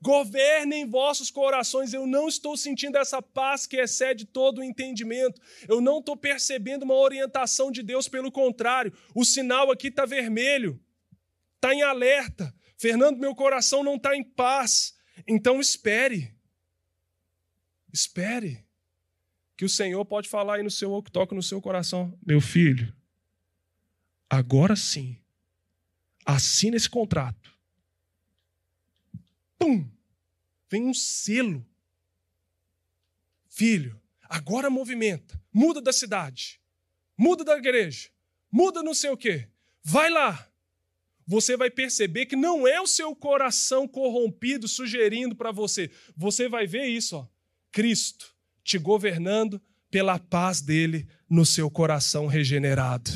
governe 0.00 0.76
em 0.76 0.88
vossos 0.88 1.30
corações. 1.30 1.92
Eu 1.92 2.06
não 2.06 2.28
estou 2.28 2.56
sentindo 2.56 2.96
essa 2.96 3.20
paz 3.20 3.66
que 3.66 3.76
excede 3.76 4.24
todo 4.24 4.58
o 4.58 4.64
entendimento. 4.64 5.40
Eu 5.68 5.80
não 5.80 5.98
estou 5.98 6.16
percebendo 6.16 6.82
uma 6.82 6.94
orientação 6.94 7.70
de 7.70 7.82
Deus, 7.82 8.08
pelo 8.08 8.30
contrário, 8.30 8.92
o 9.14 9.24
sinal 9.24 9.70
aqui 9.70 9.88
está 9.88 10.04
vermelho, 10.04 10.80
está 11.56 11.74
em 11.74 11.82
alerta. 11.82 12.54
Fernando, 12.76 13.18
meu 13.18 13.34
coração 13.34 13.82
não 13.82 13.96
está 13.96 14.16
em 14.16 14.22
paz. 14.22 14.96
Então 15.26 15.60
espere. 15.60 16.34
Espere 17.92 18.64
que 19.56 19.64
o 19.64 19.68
Senhor 19.68 20.04
pode 20.04 20.28
falar 20.28 20.56
aí 20.56 20.62
no 20.62 20.70
seu 20.70 21.02
que 21.02 21.10
toca 21.10 21.34
no 21.34 21.42
seu 21.42 21.60
coração, 21.60 22.16
meu 22.24 22.40
filho. 22.40 22.94
Agora 24.30 24.76
sim, 24.76 25.18
assina 26.24 26.76
esse 26.76 26.88
contrato. 26.88 27.57
Pum! 29.58 29.88
Vem 30.70 30.86
um 30.86 30.94
selo. 30.94 31.66
Filho, 33.48 34.00
agora 34.22 34.70
movimenta. 34.70 35.40
Muda 35.52 35.80
da 35.80 35.92
cidade. 35.92 36.60
Muda 37.16 37.44
da 37.44 37.56
igreja. 37.56 38.10
Muda 38.50 38.82
não 38.82 38.94
sei 38.94 39.10
o 39.10 39.16
quê. 39.16 39.48
Vai 39.82 40.10
lá. 40.10 40.48
Você 41.26 41.56
vai 41.56 41.70
perceber 41.70 42.26
que 42.26 42.36
não 42.36 42.66
é 42.66 42.80
o 42.80 42.86
seu 42.86 43.14
coração 43.14 43.86
corrompido 43.86 44.66
sugerindo 44.66 45.34
para 45.34 45.52
você. 45.52 45.90
Você 46.16 46.48
vai 46.48 46.66
ver 46.66 46.86
isso, 46.86 47.16
ó. 47.16 47.28
Cristo 47.70 48.34
te 48.64 48.78
governando 48.78 49.60
pela 49.90 50.18
paz 50.18 50.60
dele 50.60 51.06
no 51.28 51.44
seu 51.44 51.70
coração 51.70 52.26
regenerado. 52.26 53.10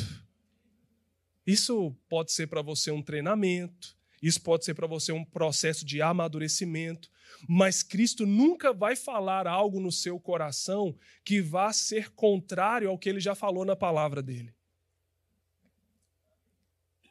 Isso 1.45 1.95
pode 2.07 2.31
ser 2.31 2.47
para 2.47 2.61
você 2.61 2.91
um 2.91 3.01
treinamento, 3.01 3.97
isso 4.23 4.41
pode 4.41 4.63
ser 4.63 4.73
para 4.73 4.87
você 4.87 5.11
um 5.11 5.25
processo 5.25 5.85
de 5.85 6.01
amadurecimento, 6.01 7.11
mas 7.45 7.83
Cristo 7.83 8.25
nunca 8.25 8.71
vai 8.71 8.95
falar 8.95 9.45
algo 9.45 9.81
no 9.81 9.91
seu 9.91 10.17
coração 10.17 10.97
que 11.25 11.41
vá 11.41 11.73
ser 11.73 12.09
contrário 12.11 12.89
ao 12.89 12.97
que 12.97 13.09
ele 13.09 13.19
já 13.19 13.35
falou 13.35 13.65
na 13.65 13.75
palavra 13.75 14.23
dele. 14.23 14.55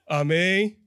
Amém? 0.06 0.80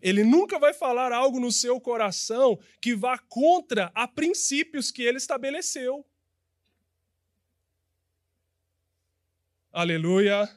Ele 0.00 0.24
nunca 0.24 0.58
vai 0.58 0.74
falar 0.74 1.12
algo 1.12 1.38
no 1.38 1.52
seu 1.52 1.80
coração 1.80 2.58
que 2.80 2.96
vá 2.96 3.16
contra 3.16 3.92
a 3.94 4.08
princípios 4.08 4.90
que 4.90 5.02
ele 5.02 5.18
estabeleceu. 5.18 6.04
Aleluia. 9.72 10.50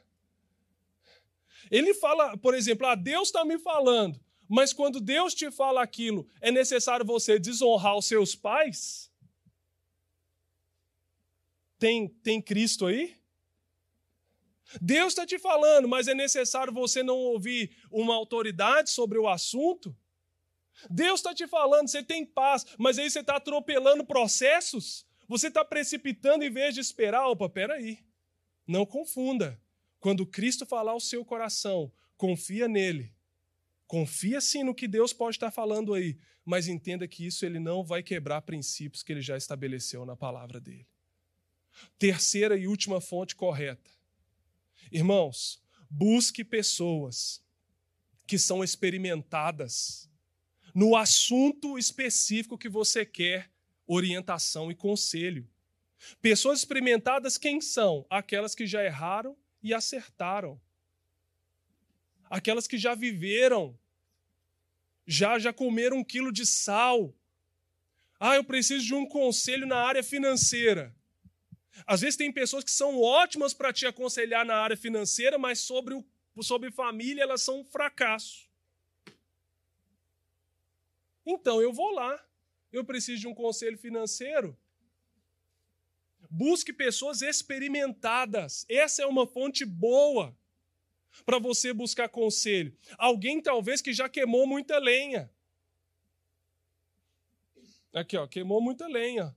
Ele 1.70 1.94
fala, 1.94 2.36
por 2.38 2.56
exemplo, 2.56 2.88
ah, 2.88 2.96
Deus 2.96 3.28
está 3.28 3.46
me 3.46 3.60
falando, 3.60 4.20
mas 4.48 4.74
quando 4.74 5.00
Deus 5.00 5.34
te 5.34 5.50
fala 5.52 5.82
aquilo, 5.82 6.28
é 6.40 6.52
necessário 6.52 7.06
você 7.06 7.40
desonrar 7.40 7.98
os 7.98 8.06
seus 8.06 8.36
pais? 8.36 9.12
Tem, 11.78 12.08
tem 12.08 12.42
Cristo 12.42 12.86
aí? 12.86 13.16
Deus 14.82 15.10
está 15.10 15.26
te 15.26 15.38
falando, 15.38 15.88
mas 15.88 16.08
é 16.08 16.14
necessário 16.14 16.74
você 16.74 17.04
não 17.04 17.18
ouvir 17.18 17.76
uma 17.92 18.16
autoridade 18.16 18.90
sobre 18.90 19.18
o 19.18 19.28
assunto? 19.28 19.96
Deus 20.90 21.20
está 21.20 21.34
te 21.34 21.48
falando, 21.48 21.88
você 21.88 22.04
tem 22.04 22.26
paz, 22.26 22.66
mas 22.78 23.00
aí 23.00 23.10
você 23.10 23.20
está 23.20 23.38
atropelando 23.38 24.06
processos? 24.06 25.06
Você 25.28 25.48
está 25.48 25.64
precipitando 25.64 26.44
em 26.44 26.52
vez 26.52 26.74
de 26.74 26.82
esperar? 26.82 27.28
Opa, 27.28 27.50
peraí. 27.50 28.00
Não 28.68 28.86
confunda. 28.86 29.60
Quando 30.00 30.26
Cristo 30.26 30.66
falar 30.66 30.92
ao 30.92 31.00
seu 31.00 31.26
coração, 31.26 31.92
confia 32.18 32.68
nele. 32.68 33.15
Confia 33.88 34.42
sim 34.42 34.64
no 34.64 34.74
que 34.74 34.88
Deus 34.88 35.14
pode 35.14 35.36
estar 35.36 35.52
falando 35.52 35.94
aí, 35.94 36.18
mas 36.44 36.68
entenda 36.68 37.08
que 37.08 37.26
isso 37.26 37.46
ele 37.46 37.60
não 37.60 37.84
vai 37.84 38.02
quebrar 38.02 38.42
princípios 38.42 39.04
que 39.04 39.14
ele 39.14 39.22
já 39.22 39.38
estabeleceu 39.38 40.06
na 40.06 40.16
palavra 40.16 40.60
dele. 40.60 40.88
Terceira 42.00 42.58
e 42.58 42.68
última 42.68 43.00
fonte 43.00 43.36
correta. 43.36 43.92
Irmãos, 44.92 45.62
busque 45.90 46.44
pessoas 46.44 47.44
que 48.28 48.40
são 48.40 48.64
experimentadas 48.64 50.10
no 50.74 50.96
assunto 50.96 51.78
específico 51.78 52.58
que 52.58 52.68
você 52.68 53.06
quer 53.06 53.52
orientação 53.88 54.72
e 54.72 54.76
conselho. 54.76 55.48
Pessoas 56.22 56.60
experimentadas 56.60 57.38
quem 57.38 57.62
são? 57.62 58.06
Aquelas 58.10 58.54
que 58.56 58.66
já 58.66 58.84
erraram 58.84 59.38
e 59.62 59.74
acertaram. 59.74 60.60
Aquelas 62.36 62.68
que 62.68 62.78
já 62.78 62.94
viveram, 62.94 63.80
já 65.08 65.40
já 65.40 65.54
comeram 65.54 66.00
um 66.00 66.04
quilo 66.04 66.34
de 66.34 66.46
sal. 66.46 67.16
Ah, 68.20 68.36
eu 68.36 68.44
preciso 68.44 68.86
de 68.86 68.94
um 68.94 69.08
conselho 69.08 69.66
na 69.66 69.78
área 69.78 70.04
financeira. 70.04 70.94
Às 71.88 72.02
vezes 72.02 72.18
tem 72.18 72.34
pessoas 72.34 72.66
que 72.66 72.72
são 72.72 73.02
ótimas 73.02 73.54
para 73.54 73.72
te 73.72 73.86
aconselhar 73.86 74.46
na 74.46 74.58
área 74.58 74.76
financeira, 74.76 75.38
mas 75.38 75.60
sobre, 75.60 75.94
o, 75.94 76.04
sobre 76.44 76.72
família 76.72 77.24
elas 77.24 77.42
são 77.42 77.62
um 77.62 77.64
fracasso. 77.64 78.50
Então 81.26 81.62
eu 81.62 81.72
vou 81.72 81.92
lá. 81.92 82.22
Eu 82.70 82.84
preciso 82.84 83.22
de 83.22 83.28
um 83.30 83.34
conselho 83.34 83.78
financeiro. 83.78 84.58
Busque 86.30 86.74
pessoas 86.74 87.22
experimentadas. 87.22 88.66
Essa 88.68 89.04
é 89.04 89.06
uma 89.06 89.26
fonte 89.26 89.64
boa 89.64 90.38
para 91.24 91.40
você 91.40 91.72
buscar 91.74 92.10
conselho. 92.10 92.76
Alguém 92.98 93.42
talvez 93.42 93.82
que 93.82 93.94
já 93.94 94.10
queimou 94.10 94.48
muita 94.48 94.80
lenha. 94.80 95.30
Aqui, 97.94 98.18
ó, 98.18 98.28
queimou 98.28 98.60
muita 98.60 98.88
lenha. 98.88 99.36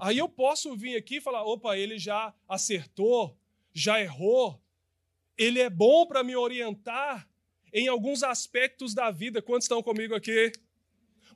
Aí 0.00 0.16
eu 0.16 0.28
posso 0.28 0.74
vir 0.74 0.96
aqui 0.96 1.16
e 1.16 1.20
falar: 1.20 1.44
opa, 1.44 1.76
ele 1.76 1.98
já 1.98 2.34
acertou, 2.48 3.38
já 3.72 4.00
errou, 4.00 4.60
ele 5.36 5.60
é 5.60 5.68
bom 5.68 6.06
para 6.06 6.24
me 6.24 6.34
orientar 6.34 7.28
em 7.72 7.86
alguns 7.86 8.22
aspectos 8.22 8.94
da 8.94 9.10
vida. 9.10 9.42
Quantos 9.42 9.66
estão 9.66 9.82
comigo 9.82 10.14
aqui? 10.14 10.52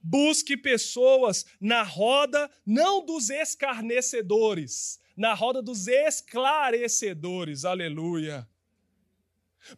Busque 0.03 0.57
pessoas 0.57 1.47
na 1.61 1.83
roda, 1.83 2.51
não 2.67 3.05
dos 3.05 3.31
escarnecedores, 3.31 5.01
na 5.17 5.35
roda 5.35 5.63
dos 5.63 5.87
esclarecedores. 5.87 7.65
Aleluia. 7.65 8.47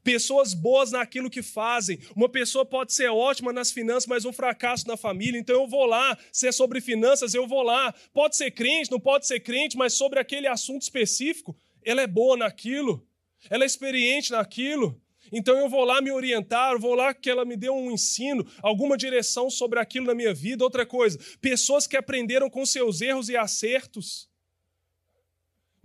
Pessoas 0.03 0.53
boas 0.53 0.91
naquilo 0.91 1.31
que 1.31 1.43
fazem. 1.43 2.01
Uma 2.15 2.29
pessoa 2.29 2.65
pode 2.65 2.93
ser 2.93 3.09
ótima 3.09 3.53
nas 3.53 3.71
finanças, 3.71 4.07
mas 4.07 4.25
um 4.25 4.33
fracasso 4.33 4.87
na 4.89 4.97
família. 4.97 5.39
Então 5.39 5.63
eu 5.63 5.69
vou 5.69 5.87
lá. 5.87 6.19
Se 6.33 6.49
é 6.49 6.53
sobre 6.53 6.81
finanças, 6.81 7.35
eu 7.35 7.47
vou 7.47 7.63
lá. 7.63 7.95
Pode 8.13 8.37
ser 8.37 8.51
crente, 8.51 8.91
não 8.91 8.99
pode 8.99 9.27
ser 9.27 9.41
crente, 9.41 9.77
mas 9.77 9.95
sobre 9.95 10.19
aquele 10.19 10.49
assunto 10.49 10.83
específico, 10.83 11.57
ela 11.85 12.03
é 12.03 12.07
boa 12.07 12.37
naquilo. 12.37 13.07
Ela 13.49 13.65
é 13.65 13.67
experiente 13.67 14.33
naquilo. 14.33 15.01
Então 15.33 15.57
eu 15.57 15.69
vou 15.69 15.85
lá 15.85 16.01
me 16.01 16.11
orientar, 16.11 16.73
eu 16.73 16.81
vou 16.81 16.95
lá 16.95 17.13
que 17.13 17.29
ela 17.29 17.45
me 17.45 17.57
dê 17.57 17.69
um 17.69 17.91
ensino, 17.91 18.47
alguma 18.63 18.97
direção 18.97 19.51
sobre 19.51 19.81
aquilo 19.81 20.07
na 20.07 20.15
minha 20.15 20.33
vida. 20.33 20.65
Outra 20.65 20.87
coisa, 20.87 21.19
pessoas 21.41 21.87
que 21.87 21.97
aprenderam 21.97 22.49
com 22.51 22.65
seus 22.65 23.01
erros 23.01 23.29
e 23.29 23.37
acertos. 23.37 24.29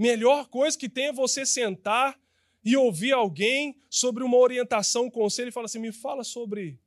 Melhor 0.01 0.47
coisa 0.47 0.75
que 0.75 0.89
tem 0.89 1.09
é 1.09 1.13
você 1.13 1.45
sentar 1.45 2.19
e 2.65 2.75
ouvir 2.75 3.11
alguém 3.11 3.79
sobre 3.87 4.23
uma 4.23 4.35
orientação, 4.35 5.05
um 5.05 5.11
conselho 5.11 5.49
e 5.49 5.51
falar 5.51 5.65
assim: 5.65 5.77
me 5.77 5.91
fala 5.91 6.23
sobre 6.23 6.81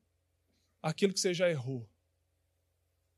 aquilo 0.82 1.14
que 1.14 1.20
você 1.20 1.32
já 1.32 1.48
errou 1.48 1.88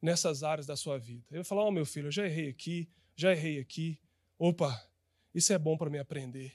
nessas 0.03 0.43
áreas 0.43 0.67
da 0.67 0.77
sua 0.77 0.99
vida. 0.99 1.25
Ele 1.31 1.39
vai 1.39 1.45
falar: 1.45 1.63
Ó, 1.63 1.69
oh, 1.69 1.71
meu 1.71 1.87
filho, 1.87 2.09
eu 2.09 2.13
já 2.13 2.27
errei 2.27 2.51
aqui, 2.51 2.87
já 3.15 3.33
errei 3.33 3.59
aqui. 3.59 3.99
Opa, 4.39 4.87
isso 5.35 5.51
é 5.55 5.59
bom 5.59 5.79
para 5.79 5.89
me 5.89 5.99
aprender. 5.99 6.53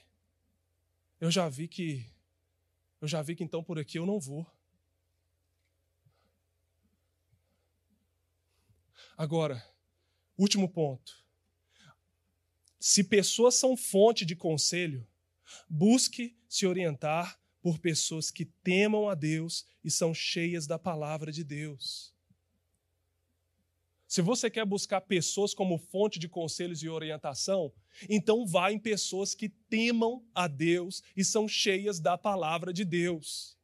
Eu 1.20 1.28
já 1.28 1.48
vi 1.48 1.66
que 1.66 2.06
eu 3.00 3.08
já 3.08 3.22
vi 3.22 3.34
que 3.34 3.42
então 3.42 3.64
por 3.64 3.76
aqui 3.76 3.98
eu 3.98 4.06
não 4.06 4.20
vou. 4.20 4.46
Agora, 9.16 9.60
último 10.38 10.68
ponto. 10.68 11.21
Se 12.84 13.04
pessoas 13.04 13.54
são 13.54 13.76
fonte 13.76 14.24
de 14.24 14.34
conselho, 14.34 15.06
busque 15.68 16.36
se 16.48 16.66
orientar 16.66 17.40
por 17.60 17.78
pessoas 17.78 18.28
que 18.28 18.44
temam 18.44 19.08
a 19.08 19.14
Deus 19.14 19.64
e 19.84 19.90
são 19.90 20.12
cheias 20.12 20.66
da 20.66 20.80
palavra 20.80 21.30
de 21.30 21.44
Deus. 21.44 22.12
Se 24.08 24.20
você 24.20 24.50
quer 24.50 24.66
buscar 24.66 25.00
pessoas 25.02 25.54
como 25.54 25.78
fonte 25.78 26.18
de 26.18 26.28
conselhos 26.28 26.82
e 26.82 26.88
orientação, 26.88 27.72
então 28.08 28.44
vá 28.44 28.72
em 28.72 28.80
pessoas 28.80 29.32
que 29.32 29.48
temam 29.48 30.26
a 30.34 30.48
Deus 30.48 31.04
e 31.16 31.24
são 31.24 31.46
cheias 31.46 32.00
da 32.00 32.18
palavra 32.18 32.72
de 32.72 32.84
Deus. 32.84 33.56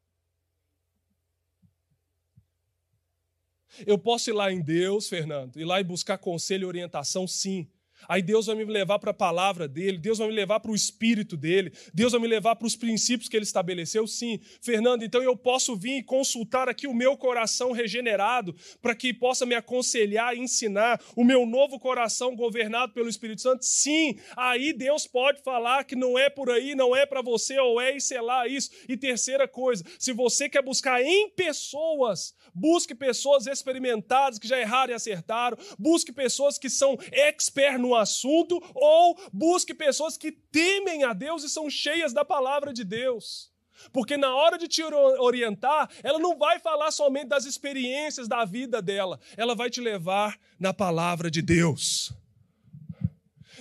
Eu 3.84 3.98
posso 3.98 4.30
ir 4.30 4.32
lá 4.32 4.52
em 4.52 4.62
Deus, 4.62 5.08
Fernando, 5.08 5.58
ir 5.58 5.64
lá 5.64 5.80
e 5.80 5.84
buscar 5.84 6.18
conselho 6.18 6.62
e 6.62 6.66
orientação, 6.66 7.26
sim. 7.26 7.68
Aí 8.08 8.22
Deus 8.22 8.46
vai 8.46 8.54
me 8.54 8.64
levar 8.64 8.98
para 8.98 9.10
a 9.10 9.14
palavra 9.14 9.66
dele, 9.66 9.98
Deus 9.98 10.18
vai 10.18 10.28
me 10.28 10.34
levar 10.34 10.60
para 10.60 10.70
o 10.70 10.74
espírito 10.74 11.36
dele, 11.36 11.72
Deus 11.92 12.12
vai 12.12 12.20
me 12.20 12.28
levar 12.28 12.56
para 12.56 12.66
os 12.66 12.76
princípios 12.76 13.28
que 13.28 13.36
ele 13.36 13.44
estabeleceu. 13.44 14.06
Sim, 14.06 14.40
Fernando, 14.60 15.02
então 15.02 15.22
eu 15.22 15.36
posso 15.36 15.76
vir 15.76 15.98
e 15.98 16.02
consultar 16.02 16.68
aqui 16.68 16.86
o 16.86 16.94
meu 16.94 17.16
coração 17.16 17.72
regenerado 17.72 18.54
para 18.80 18.94
que 18.94 19.12
possa 19.12 19.46
me 19.46 19.54
aconselhar 19.54 20.36
e 20.36 20.40
ensinar 20.40 21.00
o 21.16 21.24
meu 21.24 21.46
novo 21.46 21.78
coração 21.78 22.36
governado 22.36 22.92
pelo 22.92 23.08
Espírito 23.08 23.42
Santo. 23.42 23.64
Sim, 23.64 24.18
aí 24.36 24.72
Deus 24.72 25.06
pode 25.06 25.42
falar 25.42 25.84
que 25.84 25.96
não 25.96 26.18
é 26.18 26.28
por 26.28 26.50
aí, 26.50 26.74
não 26.74 26.94
é 26.94 27.06
para 27.06 27.22
você 27.22 27.58
ou 27.58 27.80
é 27.80 27.96
e 27.96 28.00
sei 28.00 28.20
lá 28.20 28.46
isso. 28.46 28.70
E 28.88 28.96
terceira 28.96 29.48
coisa, 29.48 29.84
se 29.98 30.12
você 30.12 30.48
quer 30.48 30.62
buscar 30.62 31.02
em 31.02 31.30
pessoas, 31.30 32.34
busque 32.54 32.94
pessoas 32.94 33.46
experimentadas 33.46 34.38
que 34.38 34.48
já 34.48 34.58
erraram 34.58 34.92
e 34.92 34.94
acertaram, 34.94 35.56
busque 35.78 36.12
pessoas 36.12 36.58
que 36.58 36.68
são 36.68 36.98
expert 37.12 37.78
no 37.78 37.87
no 37.88 37.94
assunto, 37.94 38.60
ou 38.74 39.18
busque 39.32 39.72
pessoas 39.72 40.16
que 40.16 40.30
temem 40.30 41.04
a 41.04 41.12
Deus 41.12 41.42
e 41.42 41.48
são 41.48 41.70
cheias 41.70 42.12
da 42.12 42.24
palavra 42.24 42.72
de 42.72 42.84
Deus. 42.84 43.50
Porque 43.92 44.16
na 44.16 44.34
hora 44.34 44.58
de 44.58 44.68
te 44.68 44.82
orientar, 44.82 45.88
ela 46.02 46.18
não 46.18 46.36
vai 46.36 46.58
falar 46.58 46.90
somente 46.90 47.28
das 47.28 47.44
experiências 47.44 48.28
da 48.28 48.44
vida 48.44 48.82
dela, 48.82 49.20
ela 49.36 49.54
vai 49.54 49.70
te 49.70 49.80
levar 49.80 50.38
na 50.58 50.74
palavra 50.74 51.30
de 51.30 51.40
Deus. 51.40 52.12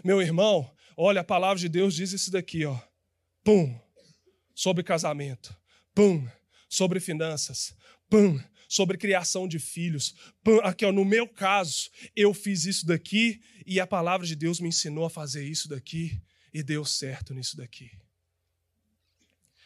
Meu 0.03 0.21
irmão, 0.21 0.69
olha, 0.95 1.21
a 1.21 1.23
palavra 1.23 1.57
de 1.57 1.69
Deus 1.69 1.93
diz 1.93 2.11
isso 2.11 2.31
daqui, 2.31 2.65
ó. 2.65 2.77
Pum, 3.43 3.79
sobre 4.53 4.83
casamento. 4.83 5.55
Pum, 5.93 6.27
sobre 6.67 6.99
finanças. 6.99 7.75
Pum, 8.09 8.39
sobre 8.67 8.97
criação 8.97 9.47
de 9.47 9.59
filhos. 9.59 10.15
Aqui, 10.63 10.85
ó, 10.85 10.91
no 10.91 11.05
meu 11.05 11.27
caso, 11.27 11.89
eu 12.15 12.33
fiz 12.33 12.65
isso 12.65 12.85
daqui 12.85 13.41
e 13.65 13.79
a 13.79 13.87
palavra 13.87 14.25
de 14.25 14.35
Deus 14.35 14.59
me 14.59 14.69
ensinou 14.69 15.05
a 15.05 15.09
fazer 15.09 15.47
isso 15.47 15.69
daqui 15.69 16.21
e 16.53 16.61
deu 16.63 16.83
certo 16.83 17.33
nisso 17.33 17.55
daqui. 17.55 17.91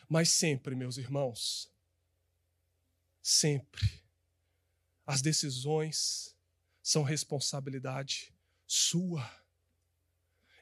Mas 0.07 0.29
sempre, 0.29 0.75
meus 0.75 0.97
irmãos, 0.97 1.71
sempre, 3.21 3.89
as 5.05 5.21
decisões 5.21 6.35
são 6.83 7.03
responsabilidade 7.03 8.33
sua. 8.67 9.29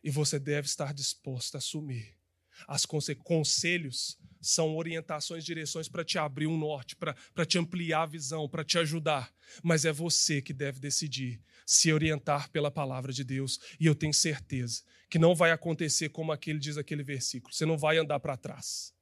E 0.04 0.10
você 0.10 0.40
deve 0.40 0.68
estar 0.68 0.94
disposto 0.94 1.56
a 1.56 1.58
assumir. 1.58 2.18
As 2.68 2.86
conselhos 2.86 4.18
são 4.41 4.76
orientações, 4.76 5.43
direções 5.43 5.88
para 5.88 6.03
te 6.03 6.18
abrir 6.18 6.47
um 6.47 6.57
norte, 6.57 6.95
para 6.95 7.45
te 7.45 7.57
ampliar 7.57 8.03
a 8.03 8.05
visão, 8.05 8.47
para 8.47 8.64
te 8.64 8.78
ajudar. 8.78 9.34
Mas 9.62 9.86
é 9.86 9.91
você 9.91 10.41
que 10.41 10.53
deve 10.53 10.80
decidir 10.80 11.41
se 11.66 11.91
orientar 11.91 12.49
pela 12.49 12.72
palavra 12.72 13.12
de 13.12 13.24
Deus. 13.24 13.60
E 13.80 13.86
eu 13.86 13.95
tenho 13.95 14.14
certeza 14.14 14.84
que 15.10 15.20
não 15.20 15.36
vai 15.36 15.51
acontecer 15.51 16.10
como 16.10 16.32
aquele 16.32 16.60
diz 16.60 16.78
aquele 16.78 17.03
versículo. 17.03 17.53
Você 17.53 17.66
não 17.66 17.78
vai 17.78 17.97
andar 17.97 18.20
para 18.20 18.38
trás. 18.38 18.93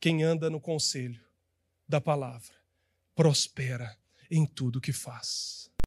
Quem 0.00 0.22
anda 0.22 0.50
no 0.50 0.60
conselho 0.60 1.20
da 1.88 2.00
palavra 2.00 2.54
prospera 3.14 3.96
em 4.30 4.46
tudo 4.46 4.80
que 4.80 4.92
faz. 4.92 5.70